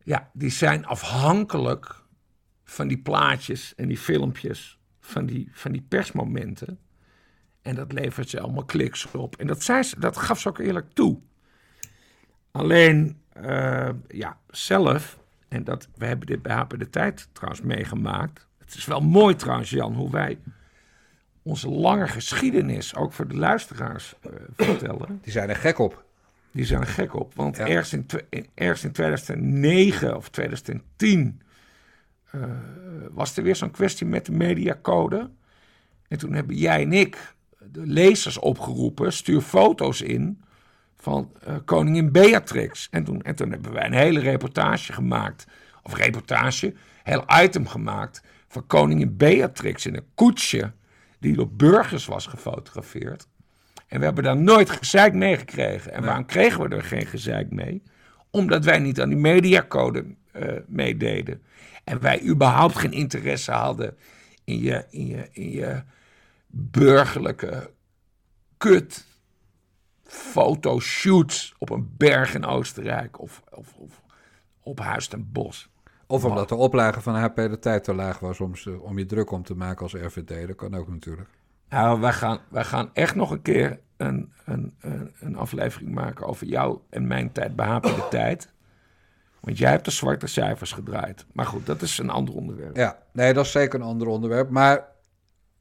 Ja, 0.03 0.31
die 0.33 0.51
zijn 0.51 0.87
afhankelijk 0.87 2.03
van 2.65 2.89
die 2.89 2.99
plaatjes 2.99 3.75
en 3.75 3.89
die 3.89 3.99
filmpjes, 3.99 4.79
van 5.01 5.27
die, 5.27 5.49
van 5.53 5.73
die 5.73 5.85
persmomenten. 5.89 6.79
En 7.63 7.75
dat 7.75 7.93
levert 7.93 8.29
ze 8.29 8.41
allemaal 8.41 8.65
kliks 8.65 9.11
op. 9.11 9.37
En 9.37 9.47
dat, 9.47 9.63
zei 9.63 9.83
ze, 9.83 10.01
dat 10.01 10.17
gaf 10.17 10.41
ze 10.41 10.49
ook 10.49 10.59
eerlijk 10.59 10.93
toe. 10.93 11.21
Alleen, 12.51 13.21
uh, 13.37 13.91
ja, 14.09 14.39
zelf 14.51 15.19
en 15.49 15.65
dat, 15.65 15.89
we 15.95 16.07
hebben 16.07 16.27
dit 16.27 16.43
bij 16.43 16.55
HP 16.55 16.79
de 16.79 16.91
Tijd 16.91 17.29
trouwens 17.33 17.63
meegemaakt. 17.63 18.47
Het 18.59 18.75
is 18.75 18.85
wel 18.85 19.01
mooi 19.01 19.35
trouwens, 19.37 19.71
Jan, 19.71 19.95
hoe 19.95 20.11
wij 20.11 20.39
onze 21.49 21.69
lange 21.69 22.09
geschiedenis 22.09 22.95
ook 22.95 23.13
voor 23.13 23.29
de 23.29 23.37
luisteraars 23.37 24.15
uh, 24.27 24.33
vertellen. 24.57 25.19
Die 25.23 25.33
zijn 25.33 25.49
er 25.49 25.57
gek 25.57 25.79
op. 25.79 26.05
Die 26.51 26.65
zijn 26.65 26.81
er 26.81 26.87
gek 26.87 27.15
op. 27.15 27.35
Want 27.35 27.57
ja. 27.57 27.67
ergens, 27.67 27.93
in, 27.93 28.07
ergens 28.55 28.85
in 28.85 28.93
2009 28.93 30.17
of 30.17 30.29
2010 30.29 31.41
uh, 32.33 32.43
eh, 32.43 32.51
was 33.11 33.37
er 33.37 33.43
weer 33.43 33.57
zo'n 33.57 33.71
kwestie 33.71 34.07
met 34.07 34.27
de 34.27 34.33
mediacode. 34.33 35.31
En 36.09 36.19
toen 36.19 36.33
hebben 36.33 36.57
jij 36.57 36.83
en 36.83 36.93
ik 36.93 37.35
de 37.59 37.87
lezers 37.87 38.39
opgeroepen: 38.39 39.13
stuur 39.13 39.41
foto's 39.41 40.01
in 40.01 40.43
van 40.97 41.33
uh, 41.49 41.57
koningin 41.65 42.13
Beatrix. 42.13 42.89
En 42.91 43.05
toen, 43.05 43.23
en 43.23 43.35
toen 43.35 43.51
hebben 43.51 43.73
wij 43.73 43.87
een 43.87 43.93
hele 43.93 44.21
reportage 44.21 44.93
gemaakt, 44.93 45.47
of 45.83 45.95
reportage, 45.95 46.75
heel 47.03 47.25
item 47.43 47.67
gemaakt 47.67 48.23
van 48.49 48.67
koningin 48.67 49.17
Beatrix 49.17 49.87
in 49.87 49.97
een 49.97 50.07
koetsje 50.15 50.73
die 51.19 51.37
door 51.37 51.51
burgers 51.51 52.07
was 52.07 52.27
gefotografeerd. 52.27 53.29
En 53.87 53.99
we 53.99 54.05
hebben 54.05 54.25
daar 54.25 54.37
nooit 54.37 54.71
gezeik 54.71 55.15
mee 55.15 55.37
gekregen. 55.37 55.93
En 55.93 56.05
waarom 56.05 56.27
kregen 56.27 56.69
we 56.69 56.77
er 56.77 56.83
geen 56.83 57.07
gezeik 57.07 57.51
mee? 57.51 57.83
Omdat 58.31 58.65
wij 58.65 58.79
niet 58.79 59.01
aan 59.01 59.09
die 59.09 59.19
mediacode 59.19 60.05
uh, 60.33 60.53
meededen. 60.67 61.43
En 61.85 62.01
wij 62.01 62.23
überhaupt 62.23 62.77
geen 62.77 62.93
interesse 62.93 63.53
hadden 63.53 63.97
in 64.45 64.61
je, 64.61 64.85
in 64.91 65.07
je, 65.07 65.29
in 65.33 65.51
je 65.51 65.83
burgerlijke 66.47 67.71
kut 68.57 69.07
fotoshoots 70.05 71.55
op 71.59 71.71
een 71.71 71.95
berg 71.97 72.35
in 72.35 72.45
Oostenrijk 72.45 73.21
of, 73.21 73.43
of, 73.51 73.75
of 73.75 74.03
op 74.63 74.81
Huis 74.81 75.07
ten 75.07 75.33
Bos. 75.33 75.69
Of 76.11 76.25
omdat 76.25 76.49
de 76.49 76.55
oplage 76.55 77.01
van 77.01 77.15
HP 77.15 77.37
de 77.37 77.59
tijd 77.59 77.85
te 77.85 77.95
laag 77.95 78.19
was 78.19 78.41
om, 78.41 78.57
ze, 78.57 78.81
om 78.81 78.99
je 78.99 79.07
druk 79.07 79.31
om 79.31 79.43
te 79.43 79.55
maken 79.55 79.83
als 79.83 79.95
RVD. 79.95 80.47
Dat 80.47 80.57
kan 80.57 80.75
ook 80.75 80.89
natuurlijk. 80.89 81.29
Nou, 81.69 82.01
wij 82.01 82.13
gaan, 82.13 82.39
wij 82.49 82.65
gaan 82.65 82.91
echt 82.93 83.15
nog 83.15 83.31
een 83.31 83.43
keer 83.43 83.81
een, 83.97 84.33
een, 84.45 84.75
een, 84.81 85.15
een 85.21 85.37
aflevering 85.37 85.95
maken 85.95 86.27
over 86.27 86.47
jou 86.47 86.79
en 86.91 87.07
mijn 87.07 87.33
tijd 87.33 87.57
bij 87.57 87.67
HP 87.67 87.83
de 87.83 88.07
tijd. 88.11 88.53
Want 89.41 89.59
jij 89.59 89.71
hebt 89.71 89.85
de 89.85 89.91
zwarte 89.91 90.27
cijfers 90.27 90.73
gedraaid. 90.73 91.27
Maar 91.33 91.47
goed, 91.47 91.67
dat 91.67 91.83
is 91.83 91.99
een 91.99 92.11
ander 92.11 92.35
onderwerp. 92.35 92.77
Ja, 92.77 92.99
nee, 93.13 93.33
dat 93.33 93.45
is 93.45 93.51
zeker 93.51 93.81
een 93.81 93.87
ander 93.87 94.09
onderwerp. 94.09 94.51
Maar 94.51 94.87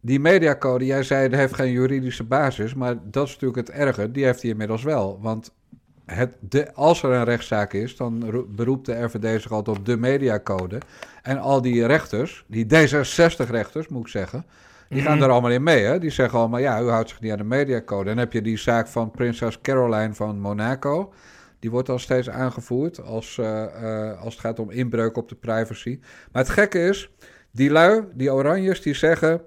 die 0.01 0.19
mediacode, 0.19 0.85
jij 0.85 1.03
zei, 1.03 1.29
dat 1.29 1.39
heeft 1.39 1.53
geen 1.53 1.71
juridische 1.71 2.23
basis. 2.23 2.73
Maar 2.73 2.95
dat 3.03 3.27
is 3.27 3.33
natuurlijk 3.33 3.67
het 3.67 3.77
erge. 3.77 4.11
Die 4.11 4.23
heeft 4.23 4.41
hij 4.41 4.51
inmiddels 4.51 4.83
wel. 4.83 5.21
Want 5.21 5.51
het, 6.07 6.35
de, 6.39 6.73
als 6.73 7.03
er 7.03 7.11
een 7.11 7.23
rechtszaak 7.23 7.73
is, 7.73 7.95
dan 7.95 8.45
beroept 8.49 8.85
de 8.85 9.03
RVD 9.03 9.41
zich 9.41 9.51
altijd 9.51 9.77
op 9.77 9.85
de 9.85 9.97
mediacode. 9.97 10.77
En 11.21 11.39
al 11.39 11.61
die 11.61 11.85
rechters, 11.85 12.45
die 12.47 12.65
D66-rechters 12.65 13.87
moet 13.87 14.01
ik 14.01 14.07
zeggen, 14.07 14.45
die 14.89 15.01
gaan 15.01 15.15
mhm. 15.15 15.23
er 15.23 15.31
allemaal 15.31 15.51
in 15.51 15.63
mee. 15.63 15.83
Hè? 15.83 15.99
Die 15.99 16.09
zeggen 16.09 16.39
allemaal, 16.39 16.59
ja, 16.59 16.81
u 16.81 16.89
houdt 16.89 17.09
zich 17.09 17.21
niet 17.21 17.31
aan 17.31 17.37
de 17.37 17.43
mediacode. 17.43 18.09
En 18.09 18.15
dan 18.15 18.17
heb 18.17 18.33
je 18.33 18.41
die 18.41 18.57
zaak 18.57 18.87
van 18.87 19.11
prinses 19.11 19.61
Caroline 19.61 20.13
van 20.13 20.39
Monaco. 20.39 21.13
Die 21.59 21.71
wordt 21.71 21.89
al 21.89 21.99
steeds 21.99 22.29
aangevoerd 22.29 23.01
als, 23.03 23.37
uh, 23.37 23.63
uh, 23.81 24.21
als 24.21 24.33
het 24.33 24.43
gaat 24.43 24.59
om 24.59 24.69
inbreuk 24.69 25.17
op 25.17 25.29
de 25.29 25.35
privacy. 25.35 25.99
Maar 26.31 26.41
het 26.41 26.51
gekke 26.51 26.87
is, 26.87 27.09
die 27.51 27.69
lui, 27.69 28.03
die 28.13 28.33
oranjes, 28.33 28.81
die 28.81 28.93
zeggen... 28.93 29.41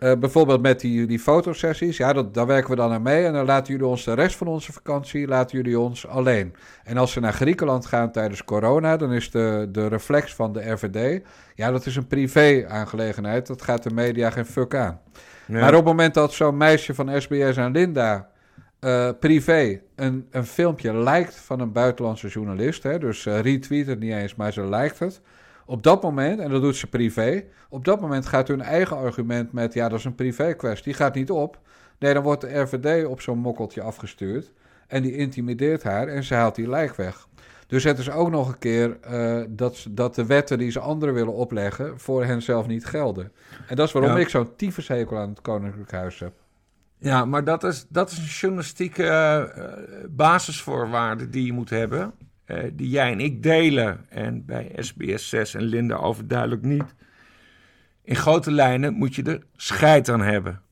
Uh, 0.00 0.12
bijvoorbeeld 0.14 0.62
met 0.62 0.80
die, 0.80 1.06
die 1.06 1.18
fotosessies, 1.18 1.96
ja, 1.96 2.12
dat, 2.12 2.34
daar 2.34 2.46
werken 2.46 2.70
we 2.70 2.76
dan 2.76 2.92
aan 2.92 3.02
mee. 3.02 3.24
En 3.24 3.32
dan 3.32 3.44
laten 3.44 3.72
jullie 3.72 3.88
ons 3.88 4.04
de 4.04 4.12
rest 4.12 4.36
van 4.36 4.46
onze 4.46 4.72
vakantie, 4.72 5.26
laten 5.26 5.56
jullie 5.56 5.78
ons 5.78 6.06
alleen. 6.06 6.54
En 6.84 6.96
als 6.96 7.12
ze 7.12 7.20
naar 7.20 7.32
Griekenland 7.32 7.86
gaan 7.86 8.12
tijdens 8.12 8.44
corona, 8.44 8.96
dan 8.96 9.12
is 9.12 9.30
de, 9.30 9.68
de 9.72 9.86
reflex 9.86 10.34
van 10.34 10.52
de 10.52 10.70
RVD, 10.70 11.22
ja, 11.54 11.70
dat 11.70 11.86
is 11.86 11.96
een 11.96 12.06
privé-aangelegenheid. 12.06 13.46
Dat 13.46 13.62
gaat 13.62 13.82
de 13.82 13.94
media 13.94 14.30
geen 14.30 14.46
fuck 14.46 14.74
aan. 14.74 15.00
Maar 15.46 15.68
op 15.68 15.74
het 15.74 15.84
moment 15.84 16.14
dat 16.14 16.32
zo'n 16.32 16.56
meisje 16.56 16.94
van 16.94 17.20
SBS 17.20 17.56
en 17.56 17.72
Linda 17.72 18.28
uh, 18.80 19.10
privé 19.20 19.80
een, 19.96 20.26
een 20.30 20.46
filmpje 20.46 20.94
lijkt 20.94 21.34
van 21.34 21.60
een 21.60 21.72
buitenlandse 21.72 22.28
journalist, 22.28 22.82
hè, 22.82 22.98
dus 22.98 23.26
uh, 23.26 23.40
retweet 23.40 23.86
het 23.86 23.98
niet 23.98 24.12
eens, 24.12 24.34
maar 24.34 24.52
ze 24.52 24.68
lijkt 24.68 24.98
het 24.98 25.20
op 25.68 25.82
dat 25.82 26.02
moment, 26.02 26.40
en 26.40 26.50
dat 26.50 26.62
doet 26.62 26.76
ze 26.76 26.86
privé, 26.86 27.44
op 27.68 27.84
dat 27.84 28.00
moment 28.00 28.26
gaat 28.26 28.48
hun 28.48 28.60
eigen 28.60 28.96
argument 28.96 29.52
met, 29.52 29.74
ja, 29.74 29.88
dat 29.88 29.98
is 29.98 30.04
een 30.04 30.14
privé 30.14 30.54
kwestie, 30.54 30.94
gaat 30.94 31.14
niet 31.14 31.30
op. 31.30 31.58
Nee, 31.98 32.14
dan 32.14 32.22
wordt 32.22 32.40
de 32.40 32.58
RVD 32.58 33.06
op 33.06 33.20
zo'n 33.20 33.38
mokkeltje 33.38 33.82
afgestuurd 33.82 34.52
en 34.86 35.02
die 35.02 35.16
intimideert 35.16 35.82
haar 35.82 36.08
en 36.08 36.24
ze 36.24 36.34
haalt 36.34 36.54
die 36.54 36.68
lijk 36.68 36.94
weg. 36.94 37.28
Dus 37.66 37.84
het 37.84 37.98
is 37.98 38.10
ook 38.10 38.30
nog 38.30 38.48
een 38.48 38.58
keer 38.58 38.98
uh, 39.10 39.44
dat, 39.48 39.86
dat 39.90 40.14
de 40.14 40.26
wetten 40.26 40.58
die 40.58 40.70
ze 40.70 40.80
anderen 40.80 41.14
willen 41.14 41.34
opleggen 41.34 42.00
voor 42.00 42.24
hen 42.24 42.42
zelf 42.42 42.66
niet 42.66 42.86
gelden. 42.86 43.32
En 43.66 43.76
dat 43.76 43.86
is 43.86 43.92
waarom 43.92 44.16
ik 44.16 44.28
zo'n 44.28 44.56
tyfushekel 44.56 45.18
aan 45.18 45.28
het 45.28 45.40
Koninklijk 45.40 45.90
Huis 45.90 46.18
heb. 46.18 46.32
Ja, 46.98 47.24
maar 47.24 47.44
dat 47.44 47.64
is, 47.64 47.86
dat 47.88 48.10
is 48.10 48.18
een 48.18 48.24
journalistieke 48.24 49.04
uh, 49.56 49.64
basisvoorwaarde 50.10 51.30
die 51.30 51.46
je 51.46 51.52
moet 51.52 51.70
hebben. 51.70 52.12
Uh, 52.48 52.58
die 52.72 52.88
jij 52.88 53.12
en 53.12 53.20
ik 53.20 53.42
delen. 53.42 54.06
En 54.08 54.44
bij 54.44 54.72
SBS 54.76 55.28
6 55.28 55.54
en 55.54 55.62
Linda 55.62 55.96
overduidelijk 55.96 56.62
niet. 56.62 56.94
In 58.02 58.16
grote 58.16 58.50
lijnen 58.50 58.94
moet 58.94 59.14
je 59.14 59.22
er 59.22 59.42
scheid 59.56 60.08
aan 60.08 60.20
hebben. 60.20 60.62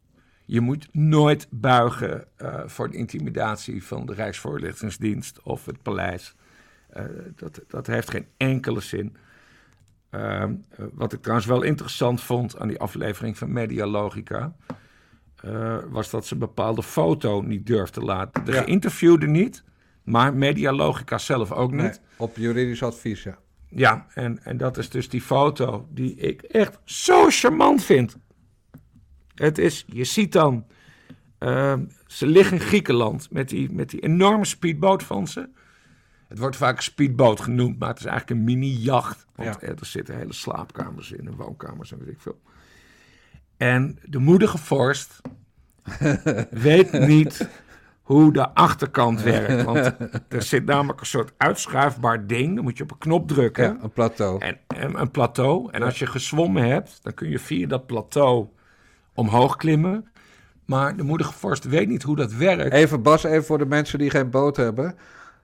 Je 0.45 0.61
moet 0.61 0.89
nooit 0.93 1.47
buigen 1.51 2.25
uh, 2.43 2.61
voor 2.67 2.91
de 2.91 2.97
intimidatie 2.97 3.85
van 3.85 4.07
de 4.07 4.15
Rijksvoorlichtingsdienst 4.15 5.43
of 5.43 5.67
het 5.67 5.83
paleis. 5.83 6.35
Uh, 6.97 7.03
dat, 7.37 7.61
dat 7.69 7.87
heeft 7.87 8.11
geen 8.11 8.27
enkele 8.37 8.81
zin. 8.81 9.17
Ehm, 10.11 10.55
wat 10.93 11.13
ik 11.13 11.21
trouwens 11.21 11.49
wel 11.49 11.63
interessant 11.63 12.23
vond 12.23 12.59
aan 12.59 12.69
die 12.69 12.79
aflevering 12.79 13.39
van 13.39 13.53
Medialogica... 13.53 14.57
was 15.89 16.11
dat 16.11 16.27
ze 16.27 16.33
een 16.33 16.39
bepaalde 16.39 16.83
foto 16.83 17.41
niet 17.41 17.67
durfde 17.67 18.01
laten. 18.01 18.45
De 18.45 18.53
ja. 18.53 18.63
geïnterviewde 18.63 19.27
niet... 19.27 19.65
Maar 20.07 20.35
Medialogica 20.35 21.19
zelf 21.19 21.53
ook 21.53 21.71
niet. 21.71 21.81
Nee, 21.81 21.99
op 22.17 22.37
juridisch 22.37 22.83
advies, 22.83 23.23
ja. 23.23 23.39
Ja, 23.69 24.07
en, 24.15 24.45
en 24.45 24.57
dat 24.57 24.79
is 24.79 24.91
dus 24.91 25.09
die 25.09 25.21
foto 25.21 25.89
die 25.91 26.15
ik 26.15 26.43
echt 26.43 26.79
zo 26.85 27.27
charmant 27.29 27.85
vind. 27.85 28.17
Het 29.35 29.59
is, 29.59 29.85
je 29.87 30.05
ziet 30.05 30.33
dan, 30.33 30.67
uh, 31.39 31.75
ze 32.07 32.27
liggen 32.27 32.57
in 32.57 32.63
Griekenland 32.63 33.31
met 33.31 33.49
die, 33.49 33.73
met 33.73 33.91
die 33.91 34.01
enorme 34.01 34.45
speedboot 34.45 35.03
van 35.03 35.27
ze. 35.27 35.49
Het 36.29 36.39
wordt 36.39 36.57
vaak 36.57 36.81
speedboot 36.81 37.41
genoemd, 37.41 37.79
maar 37.79 37.89
het 37.89 37.99
is 37.99 38.05
eigenlijk 38.05 38.41
een 38.41 38.45
mini-jacht. 38.45 39.27
Want 39.35 39.61
ja. 39.61 39.67
er 39.67 39.87
zitten 39.87 40.17
hele 40.17 40.33
slaapkamers 40.33 41.13
in 41.13 41.27
en 41.27 41.37
woonkamers 41.37 41.93
en 41.93 41.99
weet 41.99 42.09
ik 42.09 42.21
veel. 42.21 42.41
En 43.57 43.99
de 44.03 44.19
moedige 44.19 44.59
vorst 44.59 45.21
weet 46.51 46.93
niet 46.93 47.49
hoe 48.07 48.33
de 48.33 48.55
achterkant 48.55 49.23
werkt. 49.23 49.65
Want 49.65 49.79
er 50.29 50.43
zit 50.43 50.65
namelijk 50.65 51.01
een 51.01 51.07
soort 51.07 51.33
uitschuifbaar 51.37 52.27
ding. 52.27 52.55
Dan 52.55 52.65
moet 52.65 52.77
je 52.77 52.83
op 52.83 52.91
een 52.91 52.99
knop 52.99 53.29
drukken. 53.29 53.65
Ja, 53.65 53.77
een 53.83 53.93
plateau. 53.93 54.41
En, 54.41 54.59
en 54.67 55.01
een 55.01 55.11
plateau. 55.11 55.69
En 55.71 55.83
als 55.83 55.99
je 55.99 56.07
gezwommen 56.07 56.69
hebt, 56.69 56.99
dan 57.03 57.15
kun 57.15 57.31
je 57.31 57.39
via 57.39 57.67
dat 57.67 57.87
plateau 57.87 58.47
omhoog 59.15 59.57
klimmen. 59.57 60.09
Maar 60.65 60.97
de 60.97 61.03
moedige 61.03 61.33
vorst 61.33 61.65
weet 61.65 61.89
niet 61.89 62.03
hoe 62.03 62.17
dat 62.17 62.33
werkt. 62.33 62.73
Even 62.73 63.03
Bas, 63.03 63.25
even 63.25 63.45
voor 63.45 63.59
de 63.59 63.67
mensen 63.67 63.99
die 63.99 64.11
geen 64.11 64.31
boot 64.31 64.57
hebben. 64.57 64.95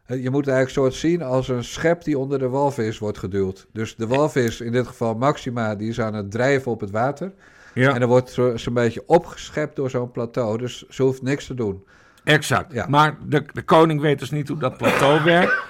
Je 0.06 0.30
moet 0.30 0.46
het 0.46 0.54
eigenlijk 0.54 0.68
soort 0.68 0.94
zien 0.94 1.22
als 1.22 1.48
een 1.48 1.64
schep 1.64 2.04
die 2.04 2.18
onder 2.18 2.38
de 2.38 2.48
walvis 2.48 2.98
wordt 2.98 3.18
geduwd. 3.18 3.66
Dus 3.72 3.96
de 3.96 4.06
walvis, 4.06 4.60
in 4.60 4.72
dit 4.72 4.86
geval 4.86 5.14
Maxima, 5.14 5.74
die 5.74 5.88
is 5.88 6.00
aan 6.00 6.14
het 6.14 6.30
drijven 6.30 6.72
op 6.72 6.80
het 6.80 6.90
water. 6.90 7.32
Ja. 7.74 7.94
En 7.94 8.00
dan 8.00 8.08
wordt 8.08 8.30
ze 8.30 8.62
een 8.64 8.74
beetje 8.74 9.02
opgeschept 9.06 9.76
door 9.76 9.90
zo'n 9.90 10.10
plateau. 10.10 10.58
Dus 10.58 10.88
ze 10.88 11.02
hoeft 11.02 11.22
niks 11.22 11.46
te 11.46 11.54
doen. 11.54 11.84
Exact. 12.24 12.72
Ja. 12.72 12.86
Maar 12.88 13.16
de, 13.26 13.44
de 13.52 13.62
koning 13.62 14.00
weet 14.00 14.18
dus 14.18 14.30
niet 14.30 14.48
hoe 14.48 14.58
dat 14.58 14.76
plateau 14.76 15.24
werkt. 15.34 15.62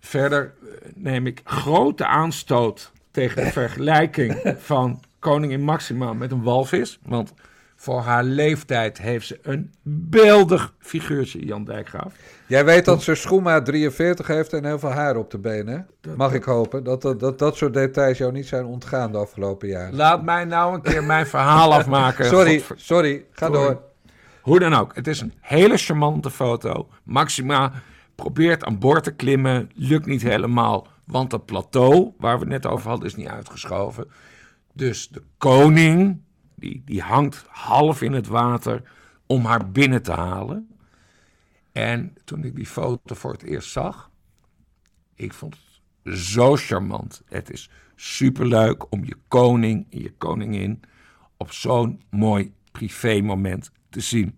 Verder 0.00 0.54
eh, 0.62 0.68
neem 0.94 1.26
ik 1.26 1.40
grote 1.44 2.06
aanstoot 2.06 2.92
tegen 3.10 3.44
de 3.44 3.50
vergelijking 3.50 4.54
van 4.58 5.02
koningin 5.18 5.62
Maxima 5.62 6.12
met 6.12 6.32
een 6.32 6.42
walvis. 6.42 6.98
Want 7.02 7.32
voor 7.76 8.00
haar 8.00 8.24
leeftijd 8.24 8.98
heeft 8.98 9.26
ze 9.26 9.38
een 9.42 9.72
beeldig 9.82 10.72
figuurtje, 10.78 11.44
Jan 11.44 11.64
Dijkgraaf. 11.64 12.14
Jij 12.46 12.64
weet 12.64 12.84
dat 12.84 13.02
ze 13.02 13.14
schoenmaat 13.14 13.64
43 13.64 14.26
heeft 14.26 14.52
en 14.52 14.64
heel 14.64 14.78
veel 14.78 14.90
haar 14.90 15.16
op 15.16 15.30
de 15.30 15.38
benen. 15.38 15.86
Mag 16.16 16.32
ik 16.32 16.44
hopen 16.44 16.84
dat 16.84 17.02
dat, 17.02 17.20
dat 17.20 17.38
dat 17.38 17.56
soort 17.56 17.74
details 17.74 18.18
jou 18.18 18.32
niet 18.32 18.46
zijn 18.46 18.64
ontgaan 18.64 19.12
de 19.12 19.18
afgelopen 19.18 19.68
jaren. 19.68 19.94
Laat 19.94 20.22
mij 20.22 20.44
nou 20.44 20.74
een 20.74 20.82
keer 20.82 21.04
mijn 21.04 21.26
verhaal 21.26 21.74
afmaken. 21.74 22.24
Sorry, 22.36 22.62
sorry, 22.76 23.24
ga 23.30 23.50
door. 23.50 23.87
Hoe 24.48 24.58
dan 24.58 24.74
ook, 24.74 24.94
het 24.94 25.06
is 25.06 25.20
een 25.20 25.32
hele 25.40 25.76
charmante 25.76 26.30
foto. 26.30 26.88
Maxima 27.04 27.72
probeert 28.14 28.64
aan 28.64 28.78
boord 28.78 29.04
te 29.04 29.14
klimmen, 29.14 29.70
lukt 29.74 30.06
niet 30.06 30.22
helemaal, 30.22 30.86
want 31.04 31.32
het 31.32 31.44
plateau 31.44 32.12
waar 32.18 32.34
we 32.34 32.40
het 32.40 32.48
net 32.62 32.66
over 32.66 32.88
hadden 32.88 33.06
is 33.06 33.16
niet 33.16 33.26
uitgeschoven. 33.26 34.10
Dus 34.72 35.08
de 35.08 35.22
koning, 35.38 36.20
die, 36.54 36.82
die 36.84 37.02
hangt 37.02 37.44
half 37.48 38.02
in 38.02 38.12
het 38.12 38.26
water 38.26 38.82
om 39.26 39.44
haar 39.44 39.70
binnen 39.70 40.02
te 40.02 40.12
halen. 40.12 40.68
En 41.72 42.14
toen 42.24 42.44
ik 42.44 42.56
die 42.56 42.66
foto 42.66 43.14
voor 43.14 43.32
het 43.32 43.42
eerst 43.42 43.70
zag, 43.70 44.10
ik 45.14 45.32
vond 45.32 45.56
het 46.02 46.18
zo 46.18 46.56
charmant. 46.56 47.22
Het 47.26 47.50
is 47.50 47.70
superleuk 47.96 48.92
om 48.92 49.04
je 49.04 49.16
koning 49.28 49.86
en 49.90 50.00
je 50.00 50.12
koningin 50.18 50.80
op 51.36 51.52
zo'n 51.52 52.02
mooi 52.10 52.52
privé 52.72 53.20
moment 53.20 53.70
te 53.90 54.00
zien. 54.00 54.36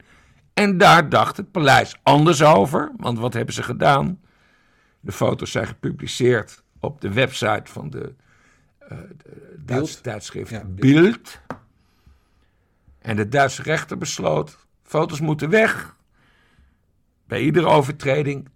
En 0.55 0.79
daar 0.79 1.09
dacht 1.09 1.37
het 1.37 1.51
paleis 1.51 1.97
anders 2.03 2.43
over, 2.43 2.93
want 2.97 3.19
wat 3.19 3.35
hebben 3.35 3.55
ze 3.55 3.63
gedaan? 3.63 4.21
De 5.01 5.13
foto's 5.13 5.51
zijn 5.51 5.67
gepubliceerd 5.67 6.63
op 6.81 7.01
de 7.01 7.13
website 7.13 7.63
van 7.65 7.91
de, 7.91 8.15
uh, 8.83 8.99
de 9.17 9.57
Duitse 9.65 10.01
tijdschrift 10.01 10.51
ja, 10.51 10.65
Bild. 10.65 11.41
En 12.99 13.17
de 13.17 13.29
Duitse 13.29 13.63
rechter 13.63 13.99
besloot: 13.99 14.67
foto's 14.83 15.21
moeten 15.21 15.51
weg. 15.51 15.97
Bij 17.27 17.41
iedere 17.41 17.67
overtreding 17.67 18.49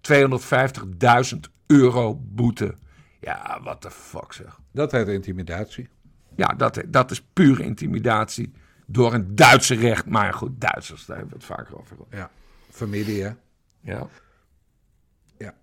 250.000 1.35 1.41
euro 1.67 2.21
boete. 2.23 2.75
Ja, 3.21 3.61
wat 3.63 3.83
de 3.83 3.91
fuck 3.91 4.33
zeg. 4.33 4.61
Dat 4.73 4.93
heet 4.93 5.09
intimidatie. 5.09 5.89
Ja, 6.37 6.47
dat, 6.47 6.83
dat 6.87 7.11
is 7.11 7.23
pure 7.33 7.63
intimidatie 7.63 8.53
door 8.87 9.15
een 9.15 9.35
Duitse 9.35 9.75
recht. 9.75 10.07
Maar 10.07 10.33
goed, 10.33 10.61
Duitsers, 10.61 11.07
daar 11.07 11.17
hebben 11.17 11.39
we 11.39 11.45
het 11.47 11.57
vaker 11.57 11.79
over. 11.79 11.97
Ja, 12.11 12.31
familie 12.71 13.23
hè? 13.23 13.31
Ja. 13.81 14.07
Ja. 15.39 15.55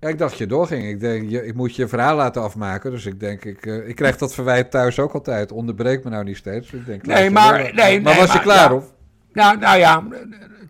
Ja, 0.00 0.08
ik 0.08 0.18
dacht 0.18 0.38
je 0.38 0.46
doorging. 0.46 0.84
Ik 0.84 1.00
denk, 1.00 1.30
je, 1.30 1.46
ik 1.46 1.54
moet 1.54 1.76
je 1.76 1.88
verhaal 1.88 2.16
laten 2.16 2.42
afmaken. 2.42 2.90
Dus 2.90 3.06
ik 3.06 3.20
denk, 3.20 3.44
ik, 3.44 3.66
uh, 3.66 3.88
ik 3.88 3.94
krijg 3.94 4.16
dat 4.16 4.34
verwijt 4.34 4.70
thuis 4.70 4.98
ook 4.98 5.12
altijd. 5.12 5.52
Onderbreek 5.52 6.04
me 6.04 6.10
nou 6.10 6.24
niet 6.24 6.36
steeds. 6.36 6.70
Dus 6.70 6.80
ik 6.80 6.86
denk, 6.86 7.06
nee, 7.06 7.30
maar, 7.30 7.74
nee, 7.74 8.00
maar 8.00 8.16
was 8.16 8.32
je 8.32 8.40
klaar, 8.40 8.72
of? 8.72 8.94
Nou, 9.32 9.58
nou 9.58 9.78
ja, 9.78 10.04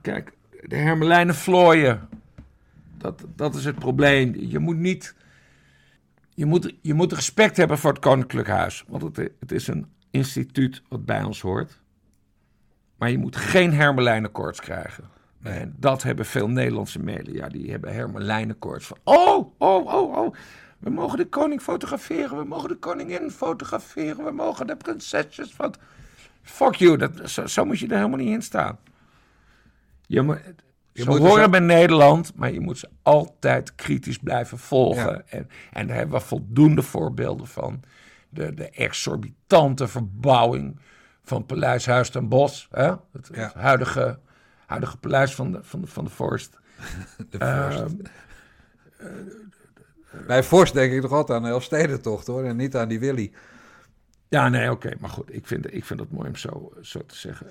kijk, 0.02 0.32
de 0.62 0.76
hermelijnen 0.76 1.34
vlooien. 1.34 2.08
Dat, 2.98 3.24
dat 3.36 3.54
is 3.54 3.64
het 3.64 3.78
probleem. 3.78 4.34
Je 4.38 4.58
moet 4.58 4.76
niet... 4.76 5.14
Je 6.36 6.46
moet, 6.46 6.74
je 6.82 6.94
moet 6.94 7.12
respect 7.12 7.56
hebben 7.56 7.78
voor 7.78 7.90
het 7.90 8.00
Koninklijk 8.00 8.48
Huis. 8.48 8.84
Want 8.88 9.02
het, 9.02 9.30
het 9.40 9.52
is 9.52 9.68
een 9.68 9.86
instituut 10.10 10.82
wat 10.88 11.04
bij 11.04 11.22
ons 11.22 11.40
hoort. 11.40 11.80
Maar 12.98 13.10
je 13.10 13.18
moet 13.18 13.36
geen 13.36 13.72
hermelijnenkoorts 13.72 14.60
krijgen. 14.60 15.04
En 15.42 15.74
dat 15.78 16.02
hebben 16.02 16.26
veel 16.26 16.48
Nederlandse 16.48 16.98
media. 16.98 17.48
Die 17.48 17.70
hebben 17.70 17.94
hermelijnenkoorts 17.94 18.86
van... 18.86 18.96
Oh, 19.04 19.52
oh, 19.58 19.86
oh, 19.86 20.16
oh. 20.16 20.34
We 20.78 20.90
mogen 20.90 21.18
de 21.18 21.28
koning 21.28 21.60
fotograferen. 21.60 22.38
We 22.38 22.44
mogen 22.44 22.68
de 22.68 22.76
koningin 22.76 23.30
fotograferen. 23.30 24.24
We 24.24 24.32
mogen 24.32 24.66
de 24.66 24.76
prinsesjes... 24.76 25.56
Wat... 25.56 25.78
Fuck 26.42 26.74
you. 26.74 26.96
Dat, 26.96 27.30
zo, 27.30 27.46
zo 27.46 27.64
moet 27.64 27.78
je 27.78 27.86
er 27.86 27.96
helemaal 27.96 28.18
niet 28.18 28.34
in 28.34 28.42
staan. 28.42 28.78
Je 30.06 30.22
moet, 30.22 30.40
je 30.96 31.02
ze 31.02 31.08
moet 31.08 31.18
horen 31.18 31.50
bij 31.50 31.60
Nederland, 31.60 32.32
maar 32.34 32.52
je 32.52 32.60
moet 32.60 32.78
ze 32.78 32.88
altijd 33.02 33.74
kritisch 33.74 34.18
blijven 34.18 34.58
volgen. 34.58 35.28
En, 35.28 35.48
en 35.72 35.86
daar 35.86 35.96
hebben 35.96 36.18
we 36.18 36.24
voldoende 36.24 36.82
voorbeelden 36.82 37.46
van. 37.46 37.82
De, 38.28 38.54
de 38.54 38.70
exorbitante 38.70 39.88
verbouwing 39.88 40.80
van 41.22 41.46
Paleis 41.46 41.86
Huis 41.86 42.10
ten 42.10 42.28
Bos. 42.28 42.68
Hè? 42.70 42.92
Het, 43.12 43.28
het 43.32 43.54
huidige, 43.54 44.18
huidige 44.66 44.96
paleis 44.96 45.34
van 45.34 45.52
de, 45.52 45.58
van 45.62 45.80
de, 45.80 45.86
van 45.86 46.04
de 46.04 46.10
vorst. 46.10 46.58
de 47.30 47.38
vorst. 47.38 47.94
Uh, 49.00 50.26
bij 50.26 50.42
vorst 50.42 50.72
denk 50.72 50.92
ik 50.92 51.00
toch 51.00 51.12
altijd 51.12 51.38
aan 51.38 51.44
de 51.44 51.50
Elfstedentocht 51.50 52.26
hoor. 52.26 52.44
En 52.44 52.56
niet 52.56 52.76
aan 52.76 52.88
die 52.88 53.00
Willy. 53.00 53.32
Ja, 54.28 54.48
nee, 54.48 54.70
oké. 54.70 54.86
Okay, 54.86 54.98
maar 55.00 55.10
goed, 55.10 55.34
ik 55.34 55.46
vind, 55.46 55.74
ik 55.74 55.84
vind 55.84 56.00
het 56.00 56.12
mooi 56.12 56.28
om 56.28 56.36
zo, 56.36 56.72
zo 56.80 57.06
te 57.06 57.16
zeggen. 57.16 57.50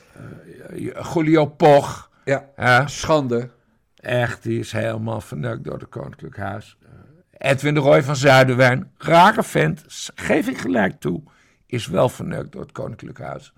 Uh, 0.70 1.14
Julio 1.14 1.46
Poch. 1.46 2.14
Ja, 2.26 2.88
schande. 2.88 3.50
Echt, 3.96 4.44
die 4.44 4.60
is 4.60 4.72
helemaal 4.72 5.22
verneukt 5.22 5.64
door 5.64 5.80
het 5.80 5.90
Koninklijk 5.90 6.38
Huis. 6.38 6.78
Uh, 6.84 6.90
Edwin 7.38 7.74
de 7.74 7.80
Roy 7.80 8.04
van 8.04 8.16
Zuiderwijn, 8.16 8.92
rare 8.98 9.44
vent, 9.44 9.84
geef 10.16 10.48
ik 10.48 10.58
gelijk 10.58 11.00
toe, 11.00 11.24
is 11.66 11.88
wel 11.88 12.10
verneukt 12.10 12.52
door 12.52 12.62
het 12.62 12.72
Koninklijk 12.72 13.20
Huis. 13.20 13.54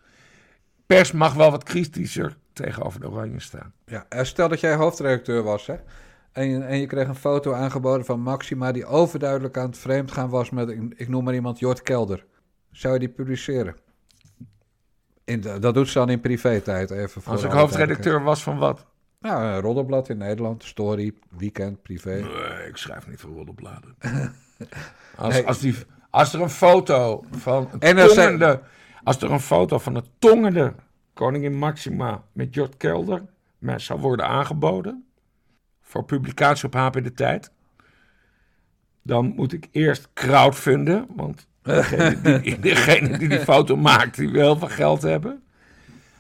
Pers 0.86 1.11
mag 1.11 1.34
wel 1.34 1.51
wat 1.51 1.63
kritischer 1.63 2.38
tegenover 2.53 2.99
de 2.99 3.09
Oranje 3.09 3.39
staan. 3.39 3.74
Ja, 3.86 4.05
stel 4.24 4.47
dat 4.47 4.59
jij 4.59 4.76
hoofdredacteur 4.76 5.43
was, 5.43 5.65
hè? 5.68 5.76
En 6.32 6.49
je, 6.49 6.59
en 6.59 6.80
je 6.80 6.86
kreeg 6.86 7.07
een 7.07 7.15
foto 7.15 7.53
aangeboden 7.53 8.05
van 8.05 8.20
Maxima 8.20 8.72
die 8.72 8.86
overduidelijk 8.86 9.57
aan 9.57 9.70
het 9.70 9.78
vreemd 9.78 10.11
gaan 10.11 10.30
was 10.30 10.49
met, 10.49 10.70
ik, 10.70 10.93
ik 10.95 11.07
noem 11.07 11.24
maar 11.24 11.34
iemand, 11.34 11.59
Jort 11.59 11.82
Kelder. 11.82 12.26
Zou 12.72 12.93
je 12.93 12.99
die 12.99 13.09
publiceren? 13.09 13.76
In 15.28 15.41
de, 15.41 15.59
dat 15.59 15.73
doet 15.73 15.88
ze 15.88 15.93
dan 15.93 16.09
in 16.09 16.19
privé-tijd 16.19 16.91
even. 16.91 17.21
Voor 17.21 17.32
Als 17.32 17.43
ik 17.43 17.51
hoofdredacteur 17.51 18.23
was 18.23 18.43
van 18.43 18.57
wat? 18.57 18.86
Nou, 19.19 19.43
een 19.43 19.59
roddelblad 19.59 20.09
in 20.09 20.17
Nederland, 20.17 20.63
story, 20.63 21.13
weekend, 21.38 21.82
privé. 21.82 22.13
Nee, 22.13 22.67
ik 22.67 22.78
schrijf 22.78 23.07
niet 23.07 23.19
voor 23.19 23.32
roddelbladen. 23.32 23.95
als, 25.15 25.34
nee. 25.34 25.47
als, 25.47 25.59
die, 25.59 25.75
als 26.09 26.34
er 26.34 26.41
een 26.41 26.49
foto 26.49 27.23
van 27.32 27.69
een 27.80 28.07
tongende, 28.07 28.61
als 29.03 29.21
er 29.21 29.32
een 29.32 29.39
foto 29.39 29.78
van 29.78 29.95
een 29.95 30.05
tongende 30.19 30.73
koningin 31.13 31.57
Maxima 31.57 32.23
met 32.32 32.53
Jort 32.53 32.78
Kelder 32.78 33.21
mij 33.57 33.80
zou 33.80 33.99
worden 33.99 34.28
aangeboden 34.28 35.05
voor 35.82 36.03
publicatie 36.03 36.65
op 36.65 36.73
HP 36.73 37.03
de 37.03 37.13
Tijd, 37.13 37.51
dan 39.01 39.34
moet 39.36 39.53
ik 39.53 39.67
eerst 39.71 40.09
crowdfunden, 40.13 41.07
want 41.15 41.47
degene 41.68 42.41
die, 42.41 42.59
degene 42.70 43.18
die 43.18 43.28
die 43.28 43.39
foto 43.39 43.76
maakt, 43.76 44.15
die 44.15 44.30
wil 44.30 44.41
heel 44.41 44.57
veel 44.57 44.68
geld 44.68 45.01
hebben. 45.01 45.43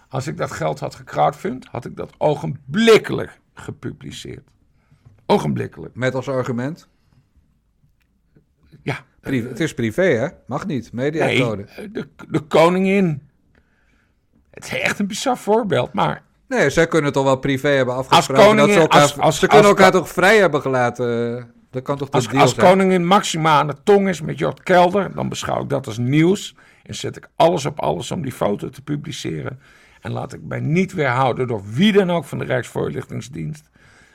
Als 0.09 0.27
ik 0.27 0.37
dat 0.37 0.51
geld 0.51 0.79
had 0.79 0.95
gecrowdfund, 0.95 1.65
had 1.65 1.85
ik 1.85 1.95
dat 1.95 2.13
ogenblikkelijk 2.17 3.39
gepubliceerd. 3.53 4.49
Ogenblikkelijk. 5.25 5.95
Met 5.95 6.15
als 6.15 6.29
argument? 6.29 6.87
Ja. 8.81 9.05
Het 9.21 9.59
is 9.59 9.73
privé, 9.73 10.03
hè? 10.03 10.27
Mag 10.45 10.65
niet. 10.65 10.93
Mediacode. 10.93 11.65
Nee, 11.77 11.91
de, 11.91 12.07
de 12.29 12.39
koningin. 12.39 13.21
Het 14.49 14.63
is 14.63 14.79
echt 14.79 14.99
een 14.99 15.07
bizar 15.07 15.37
voorbeeld, 15.37 15.93
maar... 15.93 16.23
Nee, 16.47 16.69
zij 16.69 16.87
kunnen 16.87 17.11
toch 17.11 17.23
wel 17.23 17.37
privé 17.37 17.69
hebben 17.69 17.95
afgesproken. 17.95 18.43
Als 18.43 18.45
koningin, 18.45 18.67
dat 18.67 18.75
ze 18.75 18.81
elkaar, 18.81 19.01
als, 19.01 19.17
als, 19.17 19.39
ze 19.39 19.47
kunnen 19.47 19.67
elkaar 19.67 19.91
toch 19.91 20.09
vrij 20.09 20.37
hebben 20.37 20.61
gelaten... 20.61 21.51
Dat 21.77 21.85
kan 21.85 21.97
toch 21.97 22.11
als, 22.11 22.33
als 22.33 22.55
koningin 22.55 23.05
Maxima 23.05 23.59
aan 23.59 23.67
de 23.67 23.75
tong 23.83 24.07
is 24.07 24.21
met 24.21 24.37
Jort 24.37 24.63
Kelder, 24.63 25.11
dan 25.15 25.29
beschouw 25.29 25.61
ik 25.61 25.69
dat 25.69 25.87
als 25.87 25.97
nieuws. 25.97 26.55
En 26.83 26.95
zet 26.95 27.17
ik 27.17 27.29
alles 27.35 27.65
op 27.65 27.79
alles 27.79 28.11
om 28.11 28.21
die 28.21 28.31
foto 28.31 28.69
te 28.69 28.81
publiceren. 28.81 29.59
En 30.01 30.11
laat 30.11 30.33
ik 30.33 30.39
mij 30.47 30.59
niet 30.59 30.93
weerhouden 30.93 31.47
door 31.47 31.61
wie 31.73 31.91
dan 31.91 32.11
ook 32.11 32.25
van 32.25 32.37
de 32.37 32.45
Rijksvoorlichtingsdienst 32.45 33.69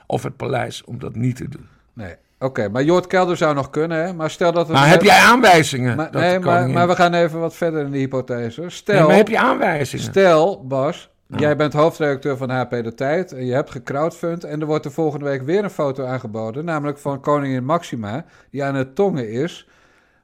of 0.06 0.22
het 0.22 0.36
paleis 0.36 0.84
om 0.84 0.98
dat 0.98 1.14
niet 1.14 1.36
te 1.36 1.48
doen. 1.48 1.68
Nee, 1.92 2.14
oké. 2.38 2.68
maar 2.68 2.82
Jort 2.82 3.06
Kelder 3.06 3.36
zou 3.36 3.54
nog 3.54 3.70
kunnen, 3.70 4.04
hè? 4.04 4.12
Maar 4.12 4.30
stel 4.30 4.52
dat... 4.52 4.68
Het 4.68 4.76
maar 4.76 4.88
heb 4.88 5.02
jij 5.02 5.18
aanwijzingen? 5.18 5.96
Maar, 5.96 6.08
nee, 6.12 6.38
maar, 6.38 6.70
maar, 6.70 6.88
we 6.88 6.94
gaan 6.94 7.14
even 7.14 7.40
wat 7.40 7.54
verder 7.54 7.84
in 7.84 7.90
de 7.90 7.98
hypothese. 7.98 8.64
Stel... 8.68 8.94
Nee, 8.94 9.06
maar 9.06 9.16
heb 9.16 9.28
je 9.28 9.38
aanwijzingen? 9.38 10.04
Stel, 10.04 10.66
Bas, 10.66 11.10
Jij 11.36 11.56
bent 11.56 11.72
hoofdredacteur 11.72 12.36
van 12.36 12.50
HP 12.50 12.70
De 12.70 12.94
Tijd 12.94 13.32
en 13.32 13.46
je 13.46 13.52
hebt 13.52 13.70
gecrowdfund 13.70 14.44
en 14.44 14.60
er 14.60 14.66
wordt 14.66 14.84
de 14.84 14.90
volgende 14.90 15.24
week 15.24 15.42
weer 15.42 15.64
een 15.64 15.70
foto 15.70 16.04
aangeboden, 16.04 16.64
namelijk 16.64 16.98
van 16.98 17.20
koningin 17.20 17.64
Maxima, 17.64 18.24
die 18.50 18.64
aan 18.64 18.74
het 18.74 18.94
tongen 18.94 19.30
is 19.30 19.68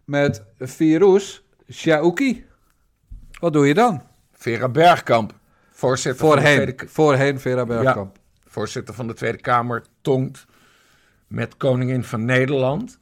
met 0.04 0.44
virus 0.58 1.44
Shaouki. 1.72 2.46
Wat 3.40 3.52
doe 3.52 3.66
je 3.66 3.74
dan? 3.74 4.02
Vera 4.32 4.68
Bergkamp, 4.68 5.34
voorzitter 5.70 6.26
voorheen, 6.26 6.56
van 6.56 6.66
de 6.66 6.74
Tweede 6.74 6.92
Voorheen 6.92 7.40
Vera 7.40 7.64
Bergkamp. 7.64 8.16
Ja, 8.16 8.22
voorzitter 8.46 8.94
van 8.94 9.06
de 9.06 9.14
Tweede 9.14 9.38
Kamer 9.38 9.84
tongt 10.00 10.46
met 11.26 11.56
koningin 11.56 12.04
van 12.04 12.24
Nederland. 12.24 12.98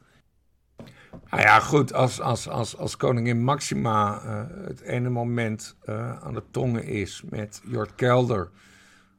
Nou 1.29 1.41
ja, 1.43 1.59
goed, 1.59 1.93
als, 1.93 2.21
als, 2.21 2.49
als, 2.49 2.77
als 2.77 2.97
koningin 2.97 3.43
Maxima 3.43 4.21
uh, 4.23 4.41
het 4.67 4.81
ene 4.81 5.09
moment 5.09 5.77
uh, 5.85 6.23
aan 6.23 6.33
de 6.33 6.43
tongen 6.51 6.83
is 6.83 7.23
met 7.29 7.61
Jort 7.65 7.95
Kelder... 7.95 8.49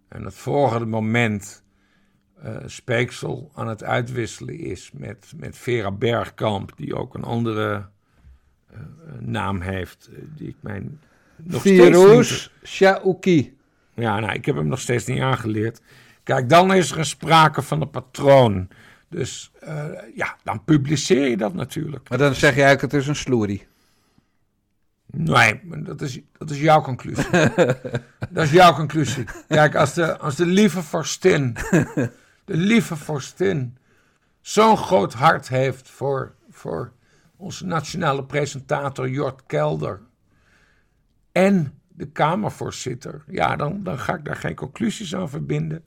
en 0.09 0.25
het 0.25 0.35
volgende 0.35 0.87
moment 0.87 1.63
uh, 2.45 2.57
speeksel 2.67 3.51
aan 3.55 3.69
het 3.69 3.85
uitwisselen 3.85 4.59
is 4.59 4.91
met, 4.93 5.33
met 5.37 5.57
Vera 5.57 5.91
Bergkamp... 5.91 6.73
die 6.77 6.95
ook 6.95 7.15
een 7.15 7.25
andere 7.25 7.89
naam 9.19 9.61
heeft, 9.61 10.11
die 10.37 10.49
ik 10.49 10.57
mijn 10.61 11.01
nog 11.37 11.63
Virus 11.63 12.51
Shaouki. 12.65 13.57
Ja, 13.95 14.21
nou, 14.21 14.33
ik 14.33 14.45
heb 14.45 14.57
hem 14.57 14.69
nog 14.69 14.81
steeds 14.81 15.07
niet 15.07 15.21
aangeleerd. 15.21 15.81
Kijk, 16.23 16.49
dan 16.49 16.75
is 16.75 16.91
er 16.91 16.99
een 16.99 17.05
sprake 17.05 17.63
van 17.63 17.81
een 17.81 17.91
patroon... 17.91 18.69
Dus 19.09 19.51
uh, 19.65 19.87
ja, 20.15 20.37
dan 20.43 20.65
publiceer 20.65 21.29
je 21.29 21.37
dat 21.37 21.55
natuurlijk. 21.55 22.09
Maar 22.09 22.19
dan 22.19 22.35
zeg 22.35 22.55
je 22.55 22.63
eigenlijk, 22.63 22.93
het 22.93 23.03
is 23.03 23.09
een 23.09 23.17
sloerie. 23.17 23.67
Nee, 25.07 25.61
dat 25.65 26.01
is, 26.01 26.21
dat 26.33 26.51
is 26.51 26.61
jouw 26.61 26.81
conclusie. 26.81 27.31
dat 28.31 28.45
is 28.45 28.51
jouw 28.51 28.75
conclusie. 28.75 29.25
Kijk, 29.49 29.75
als 29.75 29.95
de, 29.95 30.19
als 30.19 30.37
de 30.37 30.47
lieve 30.47 30.83
vorstin, 30.83 31.57
de 32.45 32.57
lieve 32.57 32.97
vorstin, 32.97 33.77
zo'n 34.41 34.77
groot 34.77 35.13
hart 35.13 35.49
heeft 35.49 35.89
voor, 35.89 36.35
voor 36.51 36.93
onze 37.37 37.67
nationale 37.67 38.25
presentator 38.25 39.09
Jort 39.09 39.43
Kelder 39.47 40.01
en 41.33 41.81
de 41.89 42.07
Kamervoorzitter, 42.07 43.25
ja, 43.27 43.57
dan, 43.57 43.83
dan 43.83 43.99
ga 43.99 44.15
ik 44.15 44.25
daar 44.25 44.37
geen 44.37 44.55
conclusies 44.55 45.15
aan 45.15 45.31
verbinden. 45.31 45.85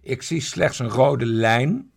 Ik 0.00 0.22
zie 0.22 0.40
slechts 0.40 0.78
een 0.78 0.88
rode 0.88 1.26
lijn 1.26 1.90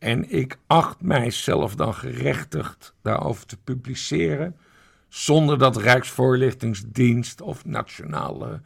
en 0.00 0.30
ik 0.30 0.58
acht 0.66 1.00
mijzelf 1.00 1.74
dan 1.74 1.94
gerechtigd 1.94 2.94
daarover 3.02 3.46
te 3.46 3.56
publiceren, 3.56 4.56
zonder 5.08 5.58
dat 5.58 5.76
Rijksvoorlichtingsdienst 5.76 7.40
of 7.40 7.64
nationale 7.64 8.60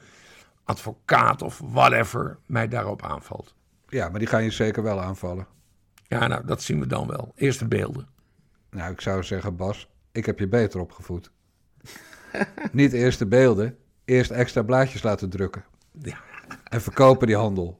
advocaat 0.64 1.42
of 1.42 1.60
whatever 1.64 2.38
mij 2.46 2.68
daarop 2.68 3.02
aanvalt. 3.02 3.54
Ja, 3.88 4.08
maar 4.08 4.18
die 4.18 4.28
gaan 4.28 4.42
je 4.42 4.50
zeker 4.50 4.82
wel 4.82 5.00
aanvallen. 5.00 5.46
Ja, 6.06 6.26
nou, 6.26 6.46
dat 6.46 6.62
zien 6.62 6.80
we 6.80 6.86
dan 6.86 7.06
wel. 7.06 7.32
Eerst 7.36 7.58
de 7.58 7.68
beelden. 7.68 8.08
Nou, 8.70 8.92
ik 8.92 9.00
zou 9.00 9.22
zeggen, 9.22 9.56
Bas, 9.56 9.88
ik 10.12 10.26
heb 10.26 10.38
je 10.38 10.48
beter 10.48 10.80
opgevoed. 10.80 11.30
Niet 12.72 12.92
eerst 12.92 13.18
de 13.18 13.26
beelden, 13.26 13.78
eerst 14.04 14.30
extra 14.30 14.62
blaadjes 14.62 15.02
laten 15.02 15.30
drukken. 15.30 15.64
Ja. 16.02 16.18
En 16.64 16.80
verkopen 16.80 17.26
die 17.26 17.36
handel. 17.36 17.78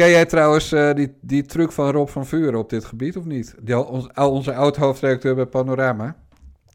Ken 0.00 0.10
jij 0.10 0.26
trouwens 0.26 0.72
uh, 0.72 0.94
die, 0.94 1.14
die 1.20 1.42
truc 1.42 1.72
van 1.72 1.90
Rob 1.90 2.08
van 2.08 2.26
Vuren 2.26 2.58
op 2.58 2.70
dit 2.70 2.84
gebied 2.84 3.16
of 3.16 3.24
niet? 3.24 3.54
Die, 3.60 3.84
ons, 3.84 4.08
onze 4.14 4.54
oud-hoofdredacteur 4.54 5.34
bij 5.34 5.46
Panorama. 5.46 6.16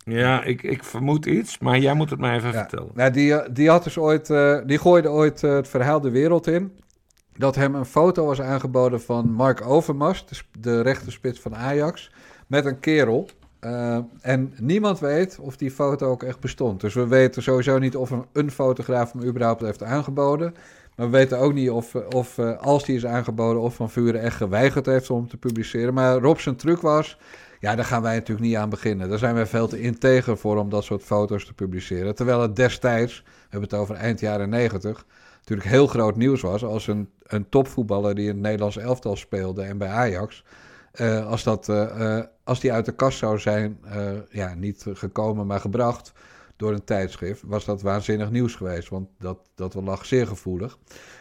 Ja, 0.03 0.43
ik, 0.43 0.63
ik 0.63 0.83
vermoed 0.83 1.25
iets, 1.25 1.57
maar 1.57 1.77
jij 1.77 1.93
moet 1.93 2.09
het 2.09 2.19
mij 2.19 2.35
even 2.35 2.53
vertellen. 2.53 2.89
Nou, 2.93 3.11
die, 3.11 3.51
die, 3.51 3.69
had 3.69 3.83
dus 3.83 3.97
ooit, 3.97 4.29
uh, 4.29 4.57
die 4.65 4.77
gooide 4.77 5.09
ooit 5.09 5.43
uh, 5.43 5.53
het 5.53 5.67
verhaal 5.67 6.01
de 6.01 6.09
wereld 6.09 6.47
in. 6.47 6.71
dat 7.37 7.55
hem 7.55 7.75
een 7.75 7.85
foto 7.85 8.25
was 8.25 8.41
aangeboden 8.41 9.01
van 9.01 9.31
Mark 9.31 9.67
Overmars, 9.67 10.25
de, 10.25 10.35
de 10.59 10.81
rechterspits 10.81 11.39
van 11.39 11.55
Ajax, 11.55 12.11
met 12.47 12.65
een 12.65 12.79
kerel. 12.79 13.29
Uh, 13.61 13.97
en 14.21 14.53
niemand 14.59 14.99
weet 14.99 15.39
of 15.39 15.57
die 15.57 15.71
foto 15.71 16.09
ook 16.09 16.23
echt 16.23 16.39
bestond. 16.39 16.81
Dus 16.81 16.93
we 16.93 17.07
weten 17.07 17.43
sowieso 17.43 17.77
niet 17.77 17.95
of 17.95 18.09
een, 18.09 18.25
een 18.33 18.51
fotograaf 18.51 19.11
hem 19.11 19.23
überhaupt 19.23 19.61
heeft 19.61 19.83
aangeboden. 19.83 20.53
Maar 20.95 21.05
we 21.05 21.17
weten 21.17 21.39
ook 21.39 21.53
niet 21.53 21.69
of, 21.69 21.95
of 21.95 22.37
uh, 22.37 22.57
als 22.57 22.85
die 22.85 22.95
is 22.95 23.05
aangeboden, 23.05 23.61
of 23.61 23.75
Van 23.75 23.89
Vuren 23.89 24.21
echt 24.21 24.35
geweigerd 24.35 24.85
heeft 24.85 25.09
om 25.09 25.27
te 25.27 25.37
publiceren. 25.37 25.93
Maar 25.93 26.17
Rob 26.17 26.37
zijn 26.37 26.55
truc 26.55 26.81
was, 26.81 27.17
ja, 27.59 27.75
daar 27.75 27.85
gaan 27.85 28.01
wij 28.01 28.13
natuurlijk 28.13 28.47
niet 28.47 28.55
aan 28.55 28.69
beginnen. 28.69 29.09
Daar 29.09 29.17
zijn 29.17 29.35
wij 29.35 29.45
veel 29.45 29.67
te 29.67 29.81
integer 29.81 30.37
voor 30.37 30.57
om 30.57 30.69
dat 30.69 30.83
soort 30.83 31.03
foto's 31.03 31.45
te 31.45 31.53
publiceren. 31.53 32.15
Terwijl 32.15 32.41
het 32.41 32.55
destijds, 32.55 33.23
we 33.25 33.31
hebben 33.41 33.69
het 33.69 33.79
over 33.79 33.95
eind 33.95 34.19
jaren 34.19 34.49
negentig, 34.49 35.05
natuurlijk 35.37 35.69
heel 35.69 35.87
groot 35.87 36.15
nieuws 36.15 36.41
was 36.41 36.63
als 36.63 36.87
een, 36.87 37.09
een 37.23 37.49
topvoetballer 37.49 38.15
die 38.15 38.27
in 38.27 38.33
het 38.33 38.41
Nederlands 38.41 38.77
elftal 38.77 39.15
speelde 39.15 39.61
en 39.61 39.77
bij 39.77 39.89
Ajax. 39.89 40.43
Uh, 41.01 41.27
als, 41.27 41.43
dat, 41.43 41.69
uh, 41.69 42.19
als 42.43 42.59
die 42.59 42.73
uit 42.73 42.85
de 42.85 42.95
kast 42.95 43.17
zou 43.17 43.39
zijn, 43.39 43.79
ja, 44.29 44.53
niet 44.53 44.85
gekomen, 44.93 45.47
maar 45.47 45.59
gebracht 45.59 46.13
door 46.57 46.73
een 46.73 46.83
tijdschrift, 46.83 47.43
was 47.45 47.65
dat 47.65 47.81
waanzinnig 47.81 48.31
nieuws 48.31 48.55
geweest. 48.55 48.89
Want 48.89 49.09
dat, 49.19 49.37
dat 49.55 49.73
lag 49.73 50.05
zeer 50.05 50.27
gevoelig. 50.27 50.77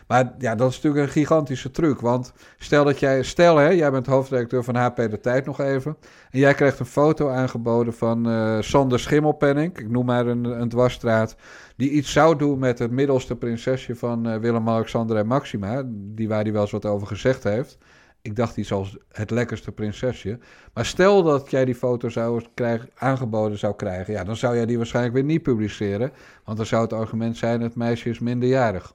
Maar 0.06 0.34
ja, 0.38 0.54
dat 0.54 0.70
is 0.70 0.74
natuurlijk 0.76 1.06
een 1.06 1.12
gigantische 1.12 1.70
truc. 1.70 2.00
Want 2.00 2.32
stel 2.58 2.84
dat 2.84 2.98
jij, 2.98 3.22
stel 3.22 3.56
hè, 3.56 3.68
jij 3.68 3.90
bent 3.90 4.06
hoofdredacteur 4.06 4.64
van 4.64 4.76
HP 4.76 4.96
De 4.96 5.20
Tijd 5.20 5.46
nog 5.46 5.60
even. 5.60 5.96
En 6.30 6.38
jij 6.38 6.54
krijgt 6.54 6.78
een 6.78 6.86
foto 6.86 7.28
aangeboden 7.28 7.94
van 7.94 8.28
uh, 8.28 8.60
Sander 8.60 8.98
Schimmelpenning, 8.98 9.78
ik 9.78 9.90
noem 9.90 10.04
maar 10.04 10.26
een, 10.26 10.44
een 10.44 10.68
dwarsstraat. 10.68 11.36
Die 11.76 11.90
iets 11.90 12.12
zou 12.12 12.36
doen 12.36 12.58
met 12.58 12.78
het 12.78 12.90
middelste 12.90 13.36
prinsesje 13.36 13.96
van 13.96 14.28
uh, 14.28 14.36
Willem-Alexander 14.36 15.16
en 15.16 15.26
Maxima. 15.26 15.82
Die 15.86 16.28
waar 16.28 16.42
hij 16.42 16.52
wel 16.52 16.62
eens 16.62 16.70
wat 16.70 16.86
over 16.86 17.06
gezegd 17.06 17.44
heeft. 17.44 17.78
Ik 18.24 18.36
dacht 18.36 18.56
iets 18.56 18.72
als 18.72 18.96
het 19.12 19.30
lekkerste 19.30 19.72
prinsesje. 19.72 20.38
Maar 20.74 20.86
stel 20.86 21.22
dat 21.22 21.50
jij 21.50 21.64
die 21.64 21.74
foto 21.74 22.08
zou 22.08 22.44
krijgen, 22.54 22.88
aangeboden 22.94 23.58
zou 23.58 23.76
krijgen, 23.76 24.12
ja, 24.12 24.24
dan 24.24 24.36
zou 24.36 24.56
jij 24.56 24.66
die 24.66 24.76
waarschijnlijk 24.76 25.14
weer 25.14 25.24
niet 25.24 25.42
publiceren. 25.42 26.12
Want 26.44 26.56
dan 26.56 26.66
zou 26.66 26.82
het 26.82 26.92
argument 26.92 27.36
zijn: 27.36 27.60
het 27.60 27.74
meisje 27.74 28.08
is 28.08 28.18
minderjarig. 28.18 28.94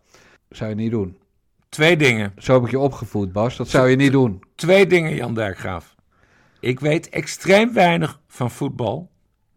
Zou 0.50 0.70
je 0.70 0.76
niet 0.76 0.92
doen. 0.92 1.18
Twee 1.70 1.98
dingen. 1.98 2.34
Zo 2.38 2.54
heb 2.54 2.64
ik 2.64 2.70
je 2.70 2.80
opgevoed, 2.80 3.32
Bas. 3.32 3.58
Dat 3.58 3.68
zou 3.68 3.90
je 3.90 3.96
niet 3.96 4.12
doen. 4.12 4.44
Twee 4.56 4.88
dingen, 4.88 5.16
Jan 5.16 5.34
Dijkgraaf. 5.34 5.96
Ik 6.60 6.80
weet 6.80 7.10
extreem 7.10 7.74
weinig 7.74 8.20
van 8.28 8.52
voetbal. 8.52 9.10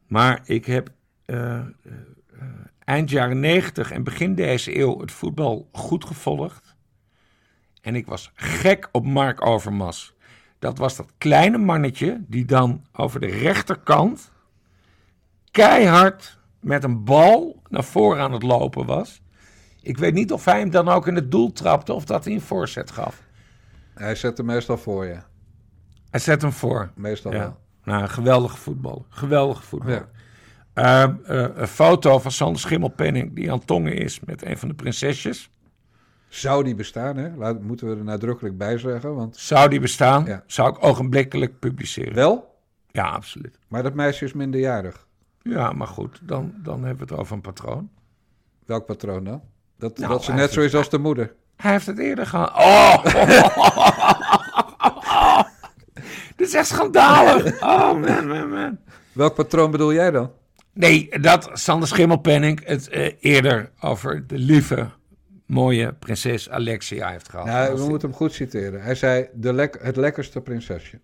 Maar 0.06 0.40
ik 0.44 0.64
heb 0.64 0.90
uh, 1.26 1.36
uh, 1.36 1.62
eind 2.84 3.10
jaren 3.10 3.40
negentig 3.40 3.90
en 3.90 4.04
begin 4.04 4.34
deze 4.34 4.78
eeuw 4.78 5.00
het 5.00 5.12
voetbal 5.12 5.68
goed 5.72 6.04
gevolgd. 6.04 6.71
En 7.82 7.94
ik 7.94 8.06
was 8.06 8.30
gek 8.34 8.88
op 8.92 9.06
Mark 9.06 9.46
Overmars. 9.46 10.14
Dat 10.58 10.78
was 10.78 10.96
dat 10.96 11.12
kleine 11.18 11.58
mannetje 11.58 12.20
die 12.26 12.44
dan 12.44 12.84
over 12.92 13.20
de 13.20 13.26
rechterkant 13.26 14.30
keihard 15.50 16.38
met 16.60 16.84
een 16.84 17.04
bal 17.04 17.62
naar 17.68 17.84
voren 17.84 18.22
aan 18.22 18.32
het 18.32 18.42
lopen 18.42 18.86
was. 18.86 19.22
Ik 19.80 19.98
weet 19.98 20.14
niet 20.14 20.32
of 20.32 20.44
hij 20.44 20.58
hem 20.58 20.70
dan 20.70 20.88
ook 20.88 21.06
in 21.06 21.14
het 21.14 21.30
doel 21.30 21.52
trapte 21.52 21.92
of 21.92 22.04
dat 22.04 22.24
hij 22.24 22.34
een 22.34 22.40
voorzet 22.40 22.90
gaf. 22.90 23.22
Hij 23.94 24.14
zet 24.14 24.36
hem 24.36 24.46
meestal 24.46 24.76
voor 24.76 25.04
je. 25.04 25.18
Hij 26.10 26.20
zet 26.20 26.42
hem 26.42 26.52
voor. 26.52 26.90
Meestal 26.94 27.32
ja. 27.32 27.38
wel. 27.38 27.58
Nou, 27.84 28.08
geweldige 28.08 28.56
voetbal. 28.56 29.06
Geweldige 29.08 29.62
voetbal. 29.62 29.90
Ja. 29.90 30.08
Uh, 30.74 31.14
uh, 31.28 31.48
een 31.54 31.68
foto 31.68 32.18
van 32.18 32.30
Sander 32.30 32.60
Schimmelpenning 32.60 33.34
die 33.34 33.52
aan 33.52 33.64
tongen 33.64 33.96
is 33.96 34.20
met 34.20 34.44
een 34.44 34.58
van 34.58 34.68
de 34.68 34.74
prinsesjes. 34.74 35.50
Zou 36.32 36.64
die 36.64 36.74
bestaan, 36.74 37.16
hè? 37.16 37.30
Laat, 37.36 37.62
moeten 37.62 37.88
we 37.88 37.96
er 37.96 38.04
nadrukkelijk 38.04 38.58
bij 38.58 38.78
zeggen. 38.78 39.14
Want... 39.14 39.36
Zou 39.36 39.68
die 39.68 39.80
bestaan, 39.80 40.24
ja. 40.24 40.42
zou 40.46 40.70
ik 40.70 40.84
ogenblikkelijk 40.84 41.58
publiceren. 41.58 42.14
Wel? 42.14 42.58
Ja, 42.90 43.08
absoluut. 43.08 43.58
Maar 43.68 43.82
dat 43.82 43.94
meisje 43.94 44.24
is 44.24 44.32
minderjarig. 44.32 45.06
Ja, 45.42 45.72
maar 45.72 45.86
goed, 45.86 46.20
dan, 46.22 46.54
dan 46.62 46.84
hebben 46.84 47.06
we 47.06 47.12
het 47.12 47.22
over 47.22 47.34
een 47.34 47.40
patroon. 47.40 47.90
Welk 48.66 48.86
patroon 48.86 49.24
dan? 49.24 49.42
Dat, 49.78 49.98
nou, 49.98 50.12
dat 50.12 50.24
ze 50.24 50.32
net 50.32 50.52
zo 50.52 50.60
is 50.60 50.74
als 50.74 50.90
de 50.90 50.98
moeder. 50.98 51.34
Hij 51.56 51.70
heeft 51.70 51.86
het 51.86 51.98
eerder 51.98 52.26
gehad. 52.26 52.50
Oh! 52.50 53.04
Dit 56.36 56.48
is 56.48 56.54
echt 56.54 56.66
schandalig. 56.66 57.62
Oh, 57.62 58.00
man, 58.00 58.26
man, 58.26 58.50
man. 58.50 58.78
Welk 59.12 59.34
patroon 59.34 59.70
bedoel 59.70 59.92
jij 59.92 60.10
dan? 60.10 60.30
Nee, 60.72 61.08
dat 61.20 61.50
Sander 61.52 61.88
Schimmelpenning 61.88 62.66
het 62.66 62.88
uh, 62.92 63.12
eerder 63.20 63.70
over 63.80 64.26
de 64.26 64.38
lieve, 64.38 64.90
mooie 65.46 65.92
prinses 65.92 66.50
Alexia 66.50 67.10
heeft 67.10 67.28
gehad. 67.28 67.46
Ja, 67.46 67.74
we 67.74 67.88
moeten 67.88 68.08
hem 68.08 68.16
goed 68.16 68.32
citeren. 68.32 68.82
Hij 68.82 68.94
zei 68.94 69.28
de 69.34 69.52
lek 69.52 69.78
het 69.80 69.96
lekkerste 69.96 70.40
prinsesje. 70.40 71.00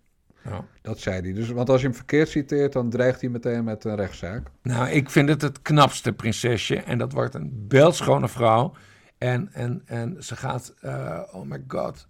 Dat 0.82 0.99
zei 0.99 1.20
hij. 1.20 1.32
Dus, 1.32 1.49
want 1.49 1.68
als 1.68 1.80
je 1.80 1.86
hem 1.86 1.97
verkeerd 1.97 2.28
citeert, 2.28 2.72
dan 2.72 2.91
dreigt 2.91 3.20
hij 3.20 3.30
meteen 3.30 3.64
met 3.64 3.84
een 3.84 3.97
rechtszaak. 3.97 4.51
Nou, 4.62 4.89
ik 4.89 5.11
vind 5.11 5.28
het 5.28 5.43
het 5.43 5.62
knapste 5.62 6.12
prinsesje. 6.12 6.76
En 6.76 6.99
dat 6.99 7.12
wordt 7.12 7.34
een 7.34 7.66
beeldschone 7.68 8.28
vrouw. 8.28 8.74
En, 9.18 9.49
en, 9.53 9.82
en 9.86 10.16
ze 10.24 10.36
gaat... 10.36 10.74
Uh, 10.84 11.20
oh 11.32 11.47
my 11.47 11.64
god. 11.68 12.07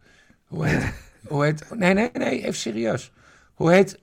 Hoe 0.46 0.66
heet... 0.66 0.92
hoe 1.28 1.44
heet 1.44 1.64
nee, 1.74 1.94
nee, 1.94 2.10
nee. 2.12 2.40
Even 2.40 2.54
serieus. 2.54 3.12
Hoe 3.54 3.72
heet 3.72 4.00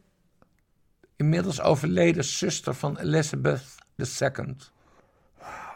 inmiddels 1.15 1.61
overleden 1.61 2.23
zuster 2.23 2.73
van 2.73 2.97
Elizabeth 2.97 3.75
II? 4.19 4.55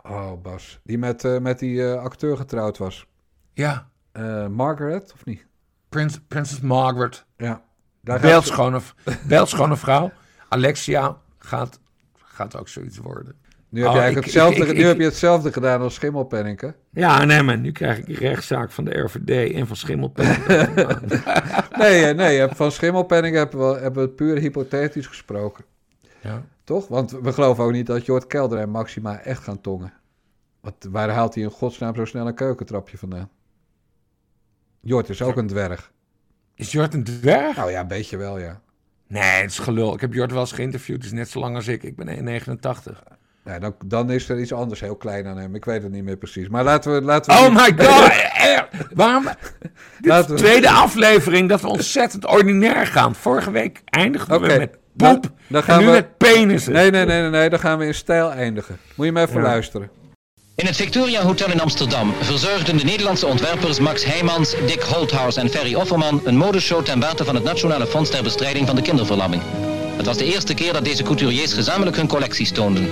Oh, 0.03 0.41
Bas. 0.41 0.79
Die 0.83 0.97
met, 0.97 1.23
uh, 1.23 1.39
met 1.39 1.59
die 1.59 1.75
uh, 1.75 1.93
acteur 1.93 2.37
getrouwd 2.37 2.77
was. 2.77 3.05
Ja. 3.53 3.87
Margaret, 4.49 5.13
of 5.13 5.25
niet? 5.25 5.45
Prins, 5.89 6.19
Prinses 6.27 6.59
Margaret. 6.59 7.25
Ja. 7.37 7.61
Beeldschone, 8.01 8.79
beeldschone 9.27 9.77
vrouw. 9.77 10.11
Alexia 10.49 11.17
gaat, 11.37 11.79
gaat 12.17 12.57
ook 12.57 12.67
zoiets 12.67 12.97
worden. 12.97 13.35
Nu 13.69 13.81
heb, 13.85 13.95
oh, 13.95 14.07
ik, 14.07 14.15
hetzelfde, 14.15 14.61
ik, 14.61 14.67
ik, 14.67 14.77
nu 14.77 14.83
heb 14.83 14.97
je 14.97 15.03
hetzelfde 15.03 15.51
gedaan 15.51 15.81
als 15.81 15.93
Schimmelpenninken. 15.93 16.75
Ja, 16.91 17.25
nee, 17.25 17.43
maar 17.43 17.57
nu 17.57 17.71
krijg 17.71 17.97
ik 17.97 18.17
rechtszaak 18.17 18.71
van 18.71 18.83
de 18.85 18.99
RVD 18.99 19.53
en 19.53 19.67
van 19.67 19.75
Schimmelpenninken. 19.75 20.99
nee, 21.79 22.13
nee, 22.13 22.47
van 22.47 22.71
Schimmelpenninken 22.71 23.39
hebben 23.39 23.73
we, 23.73 23.79
hebben 23.79 24.03
we 24.03 24.09
puur 24.09 24.37
hypothetisch 24.37 25.07
gesproken. 25.07 25.65
Ja. 26.21 26.45
Toch? 26.63 26.87
Want 26.87 27.11
we 27.11 27.33
geloven 27.33 27.63
ook 27.63 27.71
niet 27.71 27.87
dat 27.87 28.05
Jord 28.05 28.27
Kelder 28.27 28.59
en 28.59 28.69
Maxima 28.69 29.19
echt 29.19 29.43
gaan 29.43 29.61
tongen. 29.61 29.93
Want 30.61 30.75
waar 30.89 31.09
haalt 31.09 31.33
hij 31.33 31.43
in 31.43 31.49
godsnaam 31.49 31.95
zo 31.95 32.05
snel 32.05 32.27
een 32.27 32.35
keukentrapje 32.35 32.97
vandaan? 32.97 33.29
Jord 34.81 35.09
is 35.09 35.21
ook 35.21 35.37
een 35.37 35.47
dwerg. 35.47 35.91
Is 36.55 36.71
Jort 36.71 36.93
een 36.93 37.03
dwerg? 37.03 37.55
Nou 37.55 37.71
ja, 37.71 37.79
een 37.79 37.87
beetje 37.87 38.17
wel, 38.17 38.39
ja. 38.39 38.61
Nee, 39.07 39.41
het 39.41 39.51
is 39.51 39.59
gelul. 39.59 39.93
Ik 39.93 40.01
heb 40.01 40.13
Jort 40.13 40.31
wel 40.31 40.39
eens 40.39 40.51
geïnterviewd. 40.51 40.97
Het 40.97 41.05
is 41.05 41.11
net 41.11 41.29
zo 41.29 41.39
lang 41.39 41.55
als 41.55 41.67
ik. 41.67 41.83
Ik 41.83 41.95
ben 41.95 42.41
1,89. 42.41 43.17
Ja, 43.45 43.59
dan, 43.59 43.75
dan 43.85 44.11
is 44.11 44.29
er 44.29 44.39
iets 44.39 44.53
anders 44.53 44.79
heel 44.79 44.95
klein 44.95 45.27
aan 45.27 45.37
hem. 45.37 45.55
Ik 45.55 45.65
weet 45.65 45.83
het 45.83 45.91
niet 45.91 46.03
meer 46.03 46.17
precies. 46.17 46.49
Maar 46.49 46.63
laten 46.63 46.93
we... 46.93 47.01
Laten 47.01 47.33
we 47.33 47.39
oh 47.39 47.55
my 47.55 47.85
god! 47.85 48.11
Waarom? 48.93 49.27
Dit 49.99 50.13
is 50.13 50.25
de 50.25 50.33
tweede 50.33 50.69
aflevering 50.69 51.49
dat 51.49 51.61
we 51.61 51.67
ontzettend 51.67 52.25
ordinair 52.25 52.87
gaan. 52.87 53.15
Vorige 53.15 53.51
week 53.51 53.81
eindigden 53.85 54.41
we 54.41 54.47
met 54.47 54.77
poep. 54.95 55.29
Dan, 55.47 55.63
gaan 55.63 55.75
en 55.75 55.79
nu 55.79 55.85
we... 55.85 55.91
met 55.91 56.17
penissen. 56.17 56.73
Nee, 56.73 56.91
nee, 56.91 57.05
nee, 57.05 57.21
nee, 57.21 57.29
nee. 57.29 57.49
Dan 57.49 57.59
gaan 57.59 57.77
we 57.77 57.85
in 57.85 57.93
stijl 57.93 58.31
eindigen. 58.31 58.77
Moet 58.95 59.05
je 59.05 59.11
maar 59.11 59.27
even 59.27 59.41
luisteren. 59.41 59.89
In 60.55 60.65
het 60.65 60.75
Victoria 60.75 61.21
Hotel 61.21 61.51
in 61.51 61.61
Amsterdam 61.61 62.13
verzorgden 62.21 62.77
de 62.77 62.83
Nederlandse 62.83 63.27
ontwerpers 63.27 63.79
Max 63.79 64.05
Heijmans, 64.05 64.55
Dick 64.65 64.81
Holthaus 64.81 65.35
en 65.35 65.49
Ferry 65.49 65.75
Offerman 65.75 66.21
een 66.25 66.37
modeshow 66.37 66.83
ten 66.83 66.99
bate 66.99 67.25
van 67.25 67.35
het 67.35 67.43
Nationale 67.43 67.87
Fonds 67.87 68.09
ter 68.09 68.23
Bestrijding 68.23 68.67
van 68.67 68.75
de 68.75 68.81
Kinderverlamming. 68.81 69.41
Het 69.97 70.05
was 70.05 70.17
de 70.17 70.25
eerste 70.25 70.53
keer 70.53 70.73
dat 70.73 70.85
deze 70.85 71.03
couturiers 71.03 71.53
gezamenlijk 71.53 71.97
hun 71.97 72.07
collecties 72.07 72.51
toonden. 72.51 72.89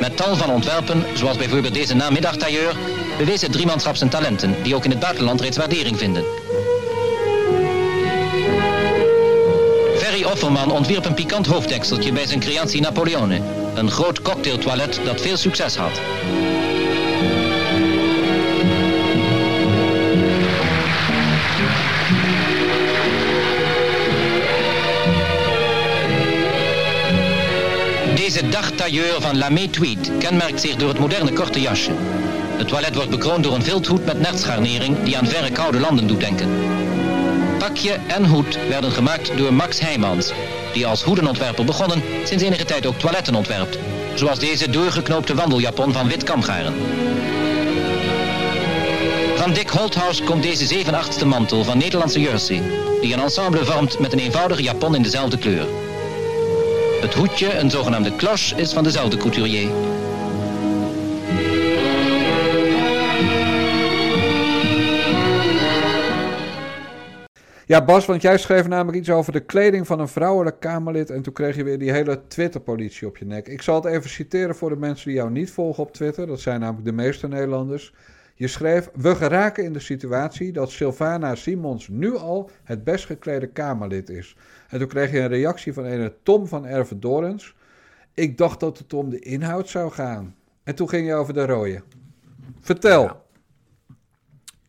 Met 0.00 0.16
tal 0.16 0.36
van 0.36 0.50
ontwerpen, 0.50 1.04
zoals 1.14 1.36
bijvoorbeeld 1.36 1.74
deze 1.74 1.94
namiddagtailleur, 1.94 2.76
bewees 3.18 3.42
het 3.42 3.52
driemanschap 3.52 3.96
zijn 3.96 4.10
talenten, 4.10 4.54
die 4.62 4.74
ook 4.74 4.84
in 4.84 4.90
het 4.90 5.00
buitenland 5.00 5.40
reeds 5.40 5.56
waardering 5.56 5.98
vinden. 5.98 6.24
Offerman 10.24 10.70
ontwierp 10.70 11.04
een 11.04 11.14
pikant 11.14 11.46
hoofddekseltje 11.46 12.12
bij 12.12 12.26
zijn 12.26 12.40
creatie 12.40 12.80
Napoleone. 12.80 13.40
Een 13.74 13.90
groot 13.90 14.22
cocktailtoilet 14.22 15.00
dat 15.04 15.20
veel 15.20 15.36
succes 15.36 15.76
had. 15.76 16.00
Deze 28.16 28.48
dagtailleur 28.48 29.20
van 29.20 29.38
Lamé 29.38 29.68
Tweed 29.68 30.10
kenmerkt 30.18 30.60
zich 30.60 30.76
door 30.76 30.88
het 30.88 30.98
moderne 30.98 31.32
korte 31.32 31.60
jasje. 31.60 31.92
Het 32.56 32.68
toilet 32.68 32.94
wordt 32.94 33.10
bekroond 33.10 33.44
door 33.44 33.54
een 33.54 33.62
vilthoed 33.62 34.04
met 34.04 34.20
nertscharnering 34.20 35.02
die 35.02 35.18
aan 35.18 35.26
verre 35.26 35.50
koude 35.50 35.80
landen 35.80 36.06
doet 36.06 36.20
denken. 36.20 36.48
Pakje 37.64 37.98
en 38.06 38.24
hoed 38.24 38.58
werden 38.68 38.90
gemaakt 38.90 39.36
door 39.36 39.54
Max 39.54 39.80
Heijmans, 39.80 40.32
die 40.72 40.86
als 40.86 41.02
hoedenontwerper 41.02 41.64
begonnen 41.64 42.02
sinds 42.24 42.44
enige 42.44 42.64
tijd 42.64 42.86
ook 42.86 42.98
toiletten 42.98 43.34
ontwerpt. 43.34 43.78
Zoals 44.14 44.38
deze 44.38 44.70
doorgeknoopte 44.70 45.34
wandeljapon 45.34 45.92
van 45.92 46.08
wit 46.08 46.22
kamgaren. 46.22 46.74
Van 49.36 49.52
Dick 49.52 49.68
Holthaus 49.68 50.24
komt 50.24 50.42
deze 50.42 50.66
7 50.66 50.94
achtste 50.94 51.26
mantel 51.26 51.64
van 51.64 51.78
Nederlandse 51.78 52.20
Jersey, 52.20 52.62
die 53.00 53.12
een 53.12 53.20
ensemble 53.20 53.64
vormt 53.64 53.98
met 53.98 54.12
een 54.12 54.18
eenvoudige 54.18 54.62
japon 54.62 54.94
in 54.94 55.02
dezelfde 55.02 55.38
kleur. 55.38 55.66
Het 57.00 57.14
hoedje, 57.14 57.58
een 57.58 57.70
zogenaamde 57.70 58.16
cloche, 58.16 58.56
is 58.56 58.72
van 58.72 58.84
dezelfde 58.84 59.16
couturier. 59.16 59.68
Ja, 67.66 67.84
Bas, 67.84 68.06
want 68.06 68.22
jij 68.22 68.38
schreef 68.38 68.68
namelijk 68.68 68.98
iets 68.98 69.10
over 69.10 69.32
de 69.32 69.40
kleding 69.40 69.86
van 69.86 70.00
een 70.00 70.08
vrouwelijk 70.08 70.60
Kamerlid. 70.60 71.10
En 71.10 71.22
toen 71.22 71.32
kreeg 71.32 71.56
je 71.56 71.64
weer 71.64 71.78
die 71.78 71.92
hele 71.92 72.26
Twitter-politie 72.26 73.06
op 73.06 73.16
je 73.16 73.24
nek. 73.24 73.48
Ik 73.48 73.62
zal 73.62 73.74
het 73.74 73.84
even 73.84 74.10
citeren 74.10 74.54
voor 74.54 74.68
de 74.68 74.76
mensen 74.76 75.06
die 75.06 75.16
jou 75.16 75.30
niet 75.30 75.50
volgen 75.50 75.82
op 75.82 75.92
Twitter. 75.92 76.26
Dat 76.26 76.40
zijn 76.40 76.60
namelijk 76.60 76.84
de 76.84 76.92
meeste 76.92 77.28
Nederlanders. 77.28 77.94
Je 78.34 78.48
schreef: 78.48 78.90
We 78.94 79.14
geraken 79.14 79.64
in 79.64 79.72
de 79.72 79.80
situatie 79.80 80.52
dat 80.52 80.70
Sylvana 80.70 81.34
Simons 81.34 81.88
nu 81.88 82.16
al 82.16 82.50
het 82.64 82.84
best 82.84 83.06
geklede 83.06 83.46
Kamerlid 83.46 84.08
is. 84.10 84.36
En 84.68 84.78
toen 84.78 84.88
kreeg 84.88 85.10
je 85.10 85.20
een 85.20 85.28
reactie 85.28 85.72
van 85.72 85.84
een 85.84 86.12
Tom 86.22 86.46
van 86.46 86.66
Ervedorens. 86.66 87.54
Ik 88.14 88.38
dacht 88.38 88.60
dat 88.60 88.78
het 88.78 88.92
om 88.92 89.10
de 89.10 89.18
inhoud 89.18 89.68
zou 89.68 89.92
gaan. 89.92 90.34
En 90.62 90.74
toen 90.74 90.88
ging 90.88 91.06
je 91.06 91.14
over 91.14 91.34
de 91.34 91.46
rode. 91.46 91.82
Vertel. 92.60 93.22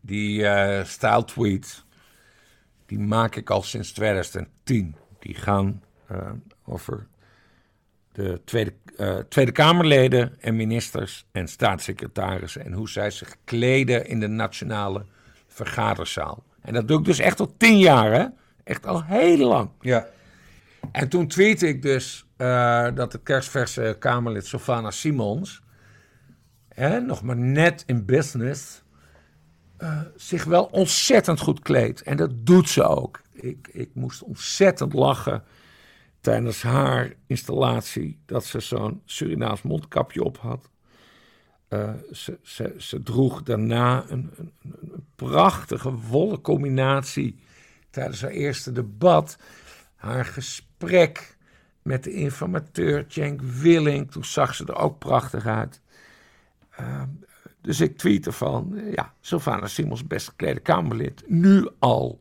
Die 0.00 0.40
uh, 0.40 0.84
style 0.84 1.24
tweets 1.24 1.85
die 2.86 2.98
maak 2.98 3.36
ik 3.36 3.50
al 3.50 3.62
sinds 3.62 3.92
2010. 3.92 4.96
Die 5.18 5.34
gaan 5.34 5.82
uh, 6.12 6.30
over 6.64 7.06
de 8.12 8.40
Tweede, 8.44 8.72
uh, 8.96 9.16
Tweede 9.16 9.52
Kamerleden 9.52 10.40
en 10.40 10.56
ministers 10.56 11.26
en 11.32 11.48
staatssecretarissen 11.48 12.64
en 12.64 12.72
hoe 12.72 12.88
zij 12.88 13.10
zich 13.10 13.36
kleden 13.44 14.06
in 14.06 14.20
de 14.20 14.28
nationale 14.28 15.04
vergaderzaal. 15.46 16.44
En 16.60 16.74
dat 16.74 16.88
doe 16.88 16.98
ik 16.98 17.04
dus 17.04 17.18
echt 17.18 17.40
al 17.40 17.54
tien 17.56 17.78
jaar, 17.78 18.12
hè? 18.12 18.26
Echt 18.64 18.86
al 18.86 19.04
heel 19.04 19.48
lang. 19.48 19.70
Ja. 19.80 20.06
En 20.92 21.08
toen 21.08 21.26
tweette 21.26 21.68
ik 21.68 21.82
dus 21.82 22.26
uh, 22.38 22.88
dat 22.94 23.12
de 23.12 23.18
kerstverse 23.22 23.96
Kamerlid 23.98 24.46
Sofana 24.46 24.90
Simons, 24.90 25.62
hè, 26.68 27.00
nog 27.00 27.22
maar 27.22 27.36
net 27.36 27.82
in 27.86 28.04
business, 28.04 28.82
uh, 29.78 30.00
zich 30.16 30.44
wel 30.44 30.64
ontzettend 30.64 31.40
goed 31.40 31.60
kleedt. 31.60 32.02
En 32.02 32.16
dat 32.16 32.46
doet 32.46 32.68
ze 32.68 32.82
ook. 32.82 33.22
Ik, 33.32 33.68
ik 33.72 33.90
moest 33.94 34.22
ontzettend 34.22 34.92
lachen 34.92 35.42
tijdens 36.20 36.62
haar 36.62 37.12
installatie 37.26 38.20
dat 38.26 38.44
ze 38.44 38.60
zo'n 38.60 39.02
Surinaams 39.04 39.62
mondkapje 39.62 40.22
op 40.22 40.38
had. 40.38 40.70
Ze, 42.12 42.38
ze, 42.42 42.74
ze, 42.78 43.02
droeg 43.02 43.42
daarna 43.42 44.04
een, 44.08 44.30
een, 44.36 44.52
een, 44.62 45.06
prachtige 45.14 45.92
wollen 45.94 46.40
combinatie 46.40 47.38
tijdens 47.90 48.22
haar 48.22 48.30
eerste 48.30 48.72
debat. 48.72 49.38
Haar 49.94 50.24
gesprek 50.24 51.36
met 51.82 52.04
de 52.04 52.12
informateur 52.12 53.04
Cenk 53.08 53.40
Willing, 53.42 54.10
toen 54.10 54.24
zag 54.24 54.54
ze 54.54 54.64
er 54.66 54.76
ook 54.76 54.98
prachtig 54.98 55.46
uit. 55.46 55.80
Dus 57.66 57.80
ik 57.80 57.96
tweette 57.96 58.32
van, 58.32 58.80
ja, 58.94 59.14
Sylvana 59.20 59.66
Simons 59.66 60.06
best 60.06 60.28
geklede 60.28 60.60
Kamerlid, 60.60 61.22
nu 61.26 61.68
al. 61.78 62.20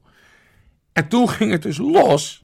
En 0.93 1.07
toen 1.07 1.29
ging 1.29 1.51
het 1.51 1.61
dus 1.61 1.77
los, 1.77 2.43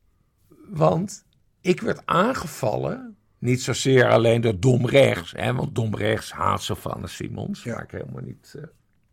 want 0.70 1.26
ik 1.62 1.82
werd 1.82 2.02
aangevallen, 2.06 3.16
niet 3.38 3.62
zozeer 3.62 4.10
alleen 4.10 4.42
door 4.42 4.60
Dom 4.60 4.86
Rechts, 4.86 5.34
hè, 5.36 5.54
want 5.54 5.76
Dom 5.76 5.96
Rechts 5.96 6.32
haat 6.32 6.64
Sylvana 6.64 7.08
Simons, 7.08 7.64
ja. 7.64 7.82
ik 7.82 7.92
helemaal 7.92 8.22
niet... 8.22 8.54
Uh, 8.56 8.64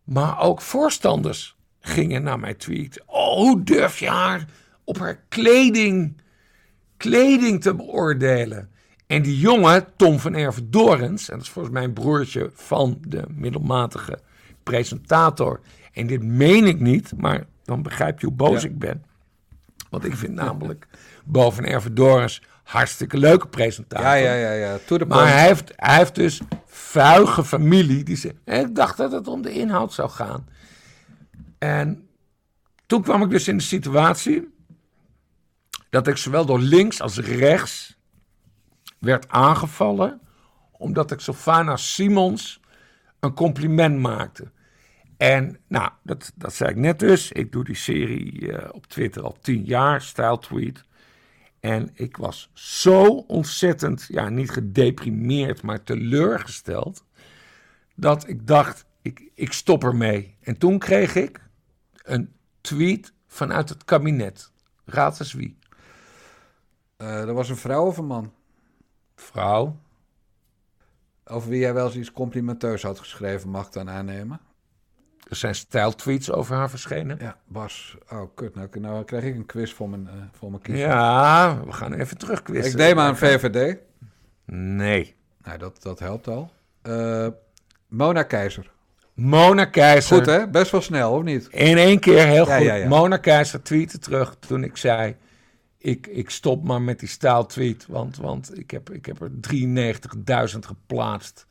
maar 0.03 0.39
ook 0.39 0.61
voorstanders 0.61 1.57
gingen 1.79 2.23
naar 2.23 2.39
mijn 2.39 2.57
tweet. 2.57 3.03
Oh, 3.05 3.33
hoe 3.33 3.63
durf 3.63 3.99
je 3.99 4.09
haar 4.09 4.45
op 4.83 4.97
haar 4.97 5.23
kleding, 5.29 6.21
kleding 6.97 7.61
te 7.61 7.75
beoordelen? 7.75 8.69
En 9.09 9.21
die 9.21 9.39
jongen, 9.39 9.85
Tom 9.95 10.19
van 10.19 10.35
Ervedorens, 10.35 11.29
en 11.29 11.37
dat 11.37 11.45
is 11.45 11.51
volgens 11.51 11.73
mij 11.73 11.83
een 11.83 11.93
broertje 11.93 12.49
van 12.53 12.97
de 13.07 13.23
middelmatige 13.29 14.19
presentator. 14.63 15.59
En 15.93 16.07
dit 16.07 16.23
meen 16.23 16.65
ik 16.65 16.79
niet, 16.79 17.13
maar 17.17 17.45
dan 17.63 17.81
begrijp 17.81 18.19
je 18.19 18.25
hoe 18.25 18.35
boos 18.35 18.61
ja. 18.61 18.67
ik 18.67 18.79
ben. 18.79 19.03
Want 19.89 20.05
ik 20.05 20.15
vind 20.15 20.33
namelijk 20.43 20.87
Bo 21.25 21.51
van 21.51 21.63
Ervedorens 21.63 22.41
hartstikke 22.63 23.17
leuke 23.17 23.47
presentator. 23.47 24.05
Ja, 24.05 24.13
ja, 24.13 24.33
ja. 24.33 24.51
ja. 24.51 24.77
To 24.85 25.05
maar 25.05 25.27
hij 25.27 25.47
heeft, 25.47 25.73
hij 25.75 25.97
heeft 25.97 26.15
dus 26.15 26.41
vuige 26.65 27.43
familie. 27.43 28.03
Die 28.03 28.15
ze, 28.15 28.35
ik 28.45 28.75
dacht 28.75 28.97
dat 28.97 29.11
het 29.11 29.27
om 29.27 29.41
de 29.41 29.51
inhoud 29.51 29.93
zou 29.93 30.09
gaan. 30.09 30.47
En 31.57 32.07
toen 32.85 33.01
kwam 33.01 33.21
ik 33.21 33.29
dus 33.29 33.47
in 33.47 33.57
de 33.57 33.63
situatie 33.63 34.53
dat 35.89 36.07
ik 36.07 36.17
zowel 36.17 36.45
door 36.45 36.59
links 36.59 37.01
als 37.01 37.17
rechts 37.17 37.97
werd 38.99 39.29
aangevallen 39.29 40.21
omdat 40.71 41.11
ik 41.11 41.19
Sofana 41.19 41.75
Simons 41.75 42.59
een 43.19 43.33
compliment 43.33 43.99
maakte. 43.99 44.51
En 45.17 45.59
nou, 45.67 45.91
dat, 46.03 46.31
dat 46.35 46.53
zei 46.53 46.69
ik 46.69 46.75
net 46.75 46.99
dus. 46.99 47.31
Ik 47.31 47.51
doe 47.51 47.63
die 47.63 47.75
serie 47.75 48.41
uh, 48.41 48.57
op 48.71 48.85
Twitter 48.87 49.23
al 49.23 49.37
tien 49.41 49.63
jaar, 49.63 50.01
style 50.01 50.39
tweet. 50.39 50.83
En 51.59 51.89
ik 51.93 52.17
was 52.17 52.49
zo 52.53 53.05
ontzettend, 53.05 54.05
ja, 54.07 54.29
niet 54.29 54.49
gedeprimeerd, 54.49 55.61
maar 55.61 55.83
teleurgesteld. 55.83 57.03
Dat 57.95 58.27
ik 58.27 58.47
dacht, 58.47 58.85
ik, 59.01 59.31
ik 59.35 59.53
stop 59.53 59.83
ermee. 59.83 60.35
En 60.41 60.57
toen 60.57 60.79
kreeg 60.79 61.15
ik 61.15 61.41
een 62.03 62.33
tweet 62.61 63.13
vanuit 63.27 63.69
het 63.69 63.85
kabinet. 63.85 64.51
Raad 64.85 65.19
eens 65.19 65.33
wie. 65.33 65.57
Uh, 66.97 67.25
dat 67.25 67.35
was 67.35 67.49
een 67.49 67.57
vrouw 67.57 67.85
of 67.85 67.97
een 67.97 68.05
man? 68.05 68.33
Vrouw. 69.19 69.75
Over 71.25 71.49
wie 71.49 71.59
jij 71.59 71.73
wel 71.73 71.85
eens 71.85 71.95
iets 71.95 72.11
complimenteus 72.11 72.83
had 72.83 72.99
geschreven, 72.99 73.49
mag 73.49 73.65
ik 73.65 73.73
dan 73.73 73.89
aannemen? 73.89 74.39
Er 75.29 75.35
zijn 75.35 75.55
stijltweets 75.55 76.31
over 76.31 76.55
haar 76.55 76.69
verschenen. 76.69 77.17
Ja, 77.21 77.37
Bas. 77.47 77.97
Oh, 78.11 78.35
kut. 78.35 78.55
Nou, 78.55 78.67
nou 78.79 79.03
krijg 79.03 79.23
ik 79.23 79.35
een 79.35 79.45
quiz 79.45 79.73
voor 79.73 79.89
mijn, 79.89 80.03
uh, 80.03 80.11
voor 80.31 80.49
mijn 80.49 80.61
kiezer. 80.61 80.87
Ja, 80.87 81.59
we 81.65 81.71
gaan 81.71 81.93
even 81.93 82.17
terug 82.17 82.43
quizzen. 82.43 82.71
Ik 82.71 82.77
neem 82.77 82.99
aan 82.99 83.17
VVD. 83.17 83.77
Nee. 84.45 85.15
Nou, 85.43 85.57
dat, 85.57 85.81
dat 85.81 85.99
helpt 85.99 86.27
al. 86.27 86.51
Uh, 86.83 87.27
Mona 87.87 88.23
Keizer. 88.23 88.71
Mona 89.13 89.65
Keizer. 89.65 90.17
Goed, 90.17 90.25
hè? 90.25 90.47
Best 90.47 90.71
wel 90.71 90.81
snel, 90.81 91.11
of 91.11 91.23
niet? 91.23 91.47
In 91.49 91.77
één 91.77 91.99
keer 91.99 92.25
heel 92.25 92.47
ja, 92.47 92.57
goed. 92.57 92.65
Ja, 92.65 92.73
ja. 92.73 92.87
Mona 92.87 93.17
Keizer 93.17 93.61
tweette 93.61 93.99
terug 93.99 94.35
toen 94.39 94.63
ik 94.63 94.77
zei... 94.77 95.15
Ik, 95.81 96.07
ik 96.07 96.29
stop 96.29 96.63
maar 96.63 96.81
met 96.81 96.99
die 96.99 97.09
staaltweet, 97.09 97.85
want, 97.87 98.17
want 98.17 98.57
ik, 98.57 98.71
heb, 98.71 98.89
ik 98.89 99.05
heb 99.05 99.21
er 99.21 99.31
93.000 100.51 100.59
geplaatst. 100.59 101.47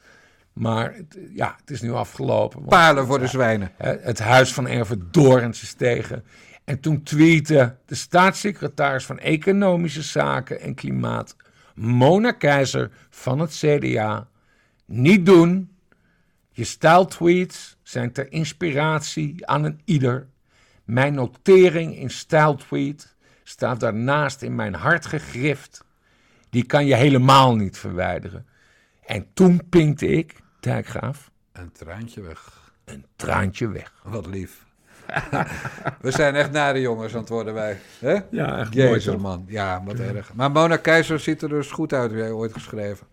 Maar 0.53 0.95
het, 0.95 1.19
ja, 1.35 1.57
het 1.61 1.71
is 1.71 1.81
nu 1.81 1.93
afgelopen. 1.93 2.65
Palen 2.65 3.07
voor 3.07 3.19
de 3.19 3.27
zwijnen. 3.27 3.73
Het 3.77 4.19
huis 4.19 4.53
van 4.53 4.69
Erve 4.69 5.11
Dorens 5.11 5.63
is 5.63 5.73
tegen. 5.73 6.25
En 6.65 6.81
toen 6.81 7.03
tweette 7.03 7.77
de 7.87 7.95
staatssecretaris 7.95 9.05
van 9.05 9.19
Economische 9.19 10.03
Zaken 10.03 10.61
en 10.61 10.75
Klimaat, 10.75 11.37
Mona 11.75 12.33
Keizer 12.33 12.91
van 13.11 13.39
het 13.39 13.51
CDA, 13.51 14.29
niet 14.85 15.27
doen. 15.27 15.77
Je 16.51 16.65
stijltweets 16.65 17.77
zijn 17.83 18.13
ter 18.13 18.33
inspiratie 18.33 19.47
aan 19.47 19.65
een 19.65 19.81
ieder. 19.85 20.29
Mijn 20.85 21.15
notering 21.15 21.97
in 21.97 22.11
stijltweet 22.11 23.17
staat 23.49 23.81
daarnaast 23.81 24.43
in 24.43 24.55
mijn 24.55 24.75
hart 24.75 25.07
gegrift. 25.07 25.85
Die 26.51 26.65
kan 26.65 26.87
je 26.87 26.95
helemaal 26.95 27.57
niet 27.57 27.79
verwijderen. 27.79 28.47
En 29.05 29.27
toen 29.35 29.69
pinkte 29.69 30.07
ik, 30.07 30.41
Dijkgraaf... 30.61 31.31
Een 31.53 31.73
traantje 31.73 32.21
weg. 32.21 32.73
Een 32.85 33.07
traantje 33.17 33.69
weg. 33.69 33.93
Wat 34.03 34.27
lief. 34.27 34.67
We 36.01 36.11
zijn 36.11 36.35
echt 36.35 36.51
nare 36.51 36.81
jongens 36.81 37.15
aan 37.15 37.21
het 37.21 37.29
worden 37.29 37.55
wij. 37.55 37.79
Hè? 37.99 38.19
Ja, 38.31 38.59
echt 38.59 38.75
Jezus, 38.75 39.07
mooi 39.07 39.19
man. 39.19 39.45
Ja, 39.47 39.85
wat 39.85 39.99
erg. 39.99 40.35
Maar 40.35 40.51
Mona 40.51 40.77
Keizer 40.77 41.21
ziet 41.21 41.43
er 41.43 41.49
dus 41.49 41.71
goed 41.71 41.93
uit, 41.93 42.11
wie 42.11 42.21
jij 42.21 42.31
ooit 42.31 42.53
geschreven. 42.53 43.07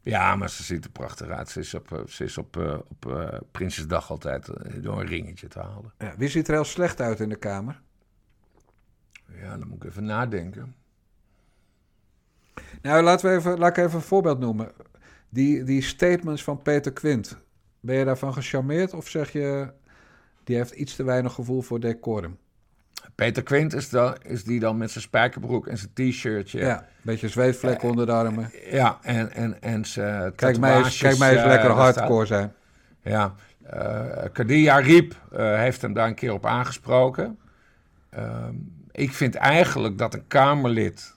Ja, 0.00 0.36
maar 0.36 0.50
ze 0.50 0.62
ziet 0.62 0.84
er 0.84 0.90
prachtig 0.90 1.28
uit. 1.28 1.48
Ze 1.48 1.60
is 1.60 1.74
op, 1.74 2.04
ze 2.08 2.24
is 2.24 2.38
op, 2.38 2.56
uh, 2.56 2.74
op 2.88 3.06
uh, 3.06 3.28
Prinsesdag 3.50 4.10
altijd 4.10 4.50
door 4.74 5.00
een 5.00 5.06
ringetje 5.06 5.48
te 5.48 5.58
halen. 5.58 5.92
Ja, 5.98 6.14
wie 6.16 6.28
ziet 6.28 6.48
er 6.48 6.54
heel 6.54 6.64
slecht 6.64 7.00
uit 7.00 7.20
in 7.20 7.28
de 7.28 7.36
kamer? 7.36 7.80
Ja, 9.40 9.56
dan 9.56 9.68
moet 9.68 9.84
ik 9.84 9.90
even 9.90 10.04
nadenken. 10.04 10.74
Nou, 12.82 13.02
laten 13.02 13.30
we 13.30 13.36
even, 13.36 13.58
laat 13.58 13.76
ik 13.76 13.84
even 13.84 13.96
een 13.96 14.04
voorbeeld 14.04 14.38
noemen. 14.38 14.72
Die, 15.28 15.64
die 15.64 15.82
statements 15.82 16.44
van 16.44 16.62
Peter 16.62 16.92
Quint. 16.92 17.36
Ben 17.80 17.96
je 17.96 18.04
daarvan 18.04 18.32
gecharmeerd 18.32 18.94
of 18.94 19.08
zeg 19.08 19.32
je... 19.32 19.72
die 20.44 20.56
heeft 20.56 20.72
iets 20.72 20.96
te 20.96 21.02
weinig 21.02 21.32
gevoel 21.32 21.62
voor 21.62 21.80
decorum? 21.80 22.38
Peter 23.14 23.42
Quint 23.42 23.74
is, 23.74 23.88
dan, 23.88 24.16
is 24.22 24.44
die 24.44 24.60
dan 24.60 24.76
met 24.76 24.90
zijn 24.90 25.04
spijkerbroek 25.04 25.66
en 25.66 25.78
zijn 25.78 25.90
t-shirtje. 25.94 26.58
Ja, 26.58 26.78
een 26.80 26.86
beetje 27.02 27.28
zweetvlek 27.28 27.82
onder 27.82 28.06
de 28.06 28.12
armen. 28.12 28.50
Ja, 28.70 28.98
en, 29.02 29.32
en, 29.32 29.62
en 29.62 29.84
zijn 29.84 30.34
Kijk 30.34 30.58
mij 30.58 30.76
eens, 30.76 30.98
kijk 30.98 31.18
mij 31.18 31.32
eens 31.32 31.44
lekker 31.44 31.70
hardcore 31.70 32.26
zijn. 32.26 32.54
Ja, 33.02 33.34
Uh, 33.74 34.24
Kadia 34.32 34.76
Riep 34.76 35.16
heeft 35.32 35.82
hem 35.82 35.92
daar 35.92 36.06
een 36.06 36.14
keer 36.14 36.32
op 36.32 36.46
aangesproken. 36.46 37.38
Ehm, 38.10 38.54
ik 38.92 39.12
vind 39.12 39.34
eigenlijk 39.34 39.98
dat 39.98 40.14
een 40.14 40.26
Kamerlid 40.26 41.14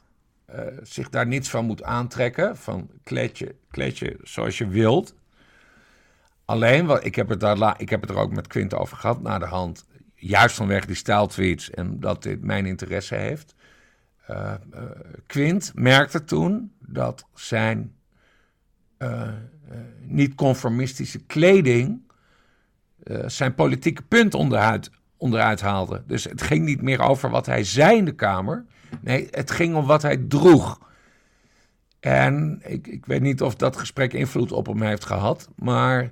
zich 0.83 1.09
daar 1.09 1.27
niets 1.27 1.49
van 1.49 1.65
moet 1.65 1.83
aantrekken. 1.83 2.57
Van 2.57 2.89
kleed 3.03 3.97
je, 3.97 4.17
zoals 4.23 4.57
je 4.57 4.67
wilt. 4.67 5.15
Alleen, 6.45 6.85
wat, 6.85 7.05
ik, 7.05 7.15
heb 7.15 7.29
het 7.29 7.39
daar, 7.39 7.81
ik 7.81 7.89
heb 7.89 8.01
het 8.01 8.09
er 8.09 8.17
ook 8.17 8.33
met 8.33 8.47
Quint 8.47 8.73
over 8.73 8.97
gehad 8.97 9.21
na 9.21 9.39
de 9.39 9.45
hand. 9.45 9.85
Juist 10.15 10.55
vanwege 10.55 10.87
die 10.87 10.95
stijltweets 10.95 11.69
en 11.69 11.99
dat 11.99 12.23
dit 12.23 12.43
mijn 12.43 12.65
interesse 12.65 13.15
heeft. 13.15 13.55
Uh, 14.29 14.53
Quint 15.27 15.71
merkte 15.75 16.23
toen 16.23 16.73
dat 16.79 17.25
zijn 17.33 17.95
niet-conformistische 19.99 21.19
kleding 21.25 22.01
zijn 23.25 23.55
politieke 23.55 24.01
punt 24.01 24.33
onderuit, 24.33 24.91
onderuit 25.23 25.61
haalde. 25.61 26.03
Dus 26.07 26.23
het 26.23 26.41
ging 26.41 26.65
niet 26.65 26.81
meer 26.81 27.01
over 27.01 27.29
wat 27.29 27.45
hij 27.45 27.63
zei 27.63 27.97
in 27.97 28.05
de 28.05 28.15
Kamer. 28.15 28.65
Nee, 29.01 29.27
het 29.31 29.51
ging 29.51 29.75
om 29.75 29.85
wat 29.85 30.01
hij 30.01 30.17
droeg. 30.17 30.79
En 31.99 32.61
ik, 32.65 32.87
ik 32.87 33.05
weet 33.05 33.21
niet 33.21 33.41
of 33.41 33.55
dat 33.55 33.77
gesprek 33.77 34.13
invloed 34.13 34.51
op 34.51 34.65
hem 34.65 34.81
heeft 34.81 35.05
gehad, 35.05 35.49
maar 35.55 36.09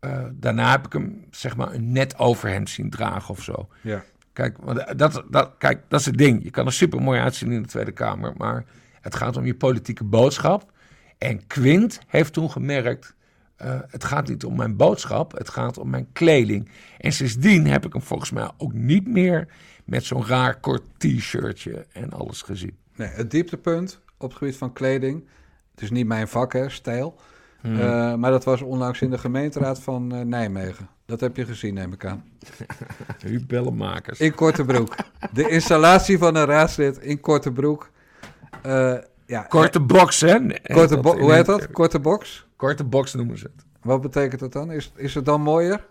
uh, 0.00 0.24
daarna 0.32 0.70
heb 0.70 0.86
ik 0.86 0.92
hem 0.92 1.26
zeg 1.30 1.56
maar 1.56 1.72
een 1.74 1.92
net 1.92 2.18
overhemd 2.18 2.70
zien 2.70 2.90
dragen 2.90 3.30
of 3.30 3.42
zo. 3.42 3.68
Ja. 3.80 4.04
Kijk, 4.32 4.56
dat, 4.96 5.24
dat, 5.30 5.54
kijk, 5.58 5.82
dat 5.88 6.00
is 6.00 6.06
het 6.06 6.18
ding. 6.18 6.42
Je 6.42 6.50
kan 6.50 6.66
er 6.66 6.72
super 6.72 7.02
mooi 7.02 7.20
uitzien 7.20 7.52
in 7.52 7.62
de 7.62 7.68
Tweede 7.68 7.92
Kamer, 7.92 8.32
maar 8.36 8.64
het 9.00 9.14
gaat 9.14 9.36
om 9.36 9.44
je 9.44 9.54
politieke 9.54 10.04
boodschap. 10.04 10.72
En 11.18 11.46
Quint 11.46 12.00
heeft 12.06 12.32
toen 12.32 12.50
gemerkt, 12.50 13.14
uh, 13.62 13.80
het 13.88 14.04
gaat 14.04 14.28
niet 14.28 14.44
om 14.44 14.56
mijn 14.56 14.76
boodschap, 14.76 15.32
het 15.32 15.48
gaat 15.48 15.78
om 15.78 15.90
mijn 15.90 16.08
kleding. 16.12 16.68
En 16.98 17.12
sindsdien 17.12 17.66
heb 17.66 17.86
ik 17.86 17.92
hem 17.92 18.02
volgens 18.02 18.30
mij 18.30 18.50
ook 18.56 18.72
niet 18.72 19.06
meer 19.06 19.48
met 19.84 20.04
zo'n 20.04 20.26
raar 20.26 20.60
kort 20.60 20.82
t-shirtje 20.96 21.86
en 21.92 22.10
alles 22.10 22.42
gezien. 22.42 22.76
Nee, 22.96 23.08
het 23.08 23.30
dieptepunt 23.30 24.00
op 24.18 24.28
het 24.28 24.38
gebied 24.38 24.56
van 24.56 24.72
kleding, 24.72 25.24
het 25.70 25.82
is 25.82 25.90
niet 25.90 26.06
mijn 26.06 26.28
vak 26.28 26.52
hè, 26.52 26.68
stijl... 26.68 27.18
Hmm. 27.60 27.80
Eh, 27.80 28.14
maar 28.14 28.30
dat 28.30 28.44
was 28.44 28.62
onlangs 28.62 29.00
in 29.00 29.10
de 29.10 29.18
gemeenteraad 29.18 29.80
van 29.80 30.14
uh, 30.14 30.20
Nijmegen. 30.20 30.88
Dat 31.06 31.20
heb 31.20 31.36
je 31.36 31.44
gezien, 31.44 31.74
neem 31.74 31.92
ik 31.92 32.04
aan. 32.04 32.24
Bellenmakers. 33.46 34.20
In 34.20 34.34
korte 34.34 34.64
broek. 34.64 34.96
De 35.32 35.48
installatie 35.48 36.18
van 36.18 36.34
een 36.34 36.44
raadslid 36.44 36.98
in 36.98 37.20
korte 37.20 37.52
broek. 37.52 37.90
Ja, 39.26 39.42
korte 39.48 39.80
box, 39.80 40.20
hè? 40.20 40.38
Korte 40.62 40.96
hoe 40.96 41.32
heet 41.32 41.46
dat? 41.46 41.70
Korte 41.70 41.98
box? 41.98 42.47
Korte 42.58 42.84
box 42.84 43.14
noemen 43.14 43.38
ze 43.38 43.44
het. 43.44 43.64
Wat 43.82 44.00
betekent 44.00 44.40
dat 44.40 44.52
dan? 44.52 44.72
Is, 44.72 44.92
is 44.96 45.14
het 45.14 45.24
dan 45.24 45.40
mooier? 45.40 45.86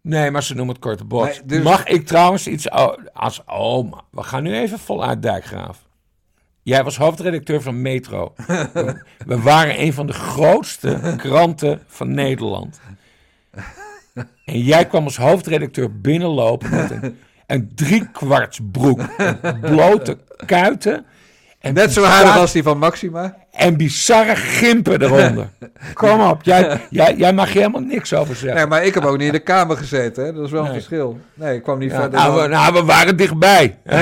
Nee, 0.00 0.30
maar 0.30 0.42
ze 0.42 0.54
noemen 0.54 0.74
het 0.74 0.84
korte 0.84 1.04
box. 1.04 1.40
dus... 1.44 1.62
Mag 1.62 1.86
ik 1.86 2.06
trouwens 2.06 2.46
iets... 2.46 2.70
Als, 3.12 3.42
oh, 3.46 3.92
we 4.10 4.22
gaan 4.22 4.42
nu 4.42 4.54
even 4.54 4.78
voluit 4.78 5.22
dijkgraaf. 5.22 5.86
Jij 6.62 6.84
was 6.84 6.96
hoofdredacteur 6.96 7.62
van 7.62 7.82
Metro. 7.82 8.34
We 9.26 9.40
waren 9.42 9.80
een 9.80 9.92
van 9.92 10.06
de 10.06 10.12
grootste 10.12 11.14
kranten 11.16 11.82
van 11.86 12.14
Nederland. 12.14 12.80
En 14.44 14.60
jij 14.60 14.86
kwam 14.86 15.04
als 15.04 15.16
hoofdredacteur 15.16 16.00
binnenlopen 16.00 16.70
met 16.70 16.90
een, 16.90 17.18
een 17.46 17.74
driekwartsbroek, 17.74 19.00
blote 19.60 20.18
kuiten 20.46 21.06
en 21.66 21.74
Net 21.74 21.92
zo 21.92 22.04
aardig 22.04 22.36
als 22.36 22.52
die 22.52 22.62
van 22.62 22.78
Maxima. 22.78 23.36
En 23.56 23.76
bizarre 23.76 24.36
gimpen 24.36 25.02
eronder. 25.02 25.48
Kom 25.94 26.20
op, 26.20 26.42
jij, 26.42 26.80
jij, 26.90 27.14
jij 27.16 27.32
mag 27.32 27.52
je 27.52 27.58
helemaal 27.58 27.80
niks 27.80 28.14
over 28.14 28.36
zeggen. 28.36 28.54
Nee, 28.54 28.66
maar 28.66 28.84
ik 28.84 28.94
heb 28.94 29.04
ook 29.04 29.16
niet 29.16 29.26
in 29.26 29.32
de 29.32 29.38
Kamer 29.38 29.76
gezeten. 29.76 30.24
Hè? 30.24 30.32
Dat 30.32 30.44
is 30.44 30.50
wel 30.50 30.66
een 30.66 30.72
verschil. 30.72 31.20
Nee, 31.34 31.56
ik 31.56 31.62
kwam 31.62 31.78
niet 31.78 31.92
verder. 31.92 32.10
Nou 32.10 32.42
we, 32.42 32.48
nou, 32.48 32.72
we 32.72 32.84
waren 32.84 33.16
dichtbij. 33.16 33.78
60.000 33.88 33.98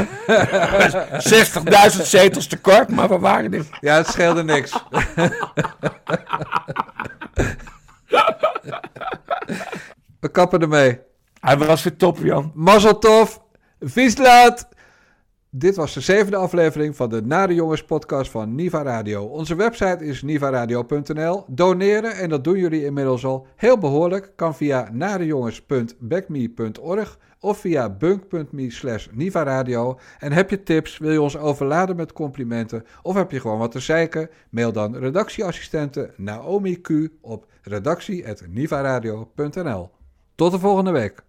zetels 2.03 2.47
tekort, 2.47 2.89
maar 2.89 3.09
we 3.09 3.19
waren 3.19 3.51
dichtbij. 3.51 3.79
Ja, 3.81 3.97
het 3.97 4.07
scheelde 4.07 4.45
niks. 4.45 4.73
we 10.21 10.29
kappen 10.33 10.61
ermee. 10.61 11.01
Hij 11.41 11.59
was 11.59 11.83
weer 11.83 11.97
top, 11.97 12.19
Jan. 12.19 12.53
Mazzel 12.55 12.99
tof. 12.99 13.41
Vislaat. 13.81 14.69
Dit 15.57 15.77
was 15.77 15.95
de 15.95 16.01
zevende 16.01 16.37
aflevering 16.37 16.97
van 16.97 17.09
de 17.09 17.23
Nare 17.23 17.55
Jongens 17.55 17.85
podcast 17.85 18.31
van 18.31 18.55
Niva 18.55 18.83
Radio. 18.83 19.25
Onze 19.25 19.55
website 19.55 20.05
is 20.05 20.23
nivaradio.nl. 20.23 21.45
Doneren, 21.49 22.17
en 22.17 22.29
dat 22.29 22.45
doen 22.45 22.59
jullie 22.59 22.85
inmiddels 22.85 23.25
al 23.25 23.47
heel 23.57 23.79
behoorlijk, 23.79 24.33
kan 24.37 24.55
via 24.55 24.89
narejongens.backme.org 24.93 27.19
of 27.41 27.59
via 27.59 27.91
bunk.me 27.91 28.71
slash 28.71 29.09
nivaradio. 29.13 29.99
En 30.19 30.33
heb 30.33 30.51
je 30.51 30.63
tips, 30.63 30.99
wil 30.99 31.13
je 31.13 31.23
ons 31.23 31.37
overladen 31.37 31.97
met 31.97 32.13
complimenten 32.13 32.85
of 33.03 33.15
heb 33.15 33.31
je 33.31 33.41
gewoon 33.41 33.59
wat 33.59 33.73
te 33.73 33.81
zeiken? 33.81 34.31
Mail 34.51 34.73
dan 34.73 34.97
redactieassistente 34.97 36.11
Naomi 36.17 36.81
Q 36.81 36.91
op 37.21 37.47
redactie.nivaradio.nl. 37.63 39.91
Tot 40.35 40.53
de 40.53 40.59
volgende 40.59 40.91
week. 40.91 41.23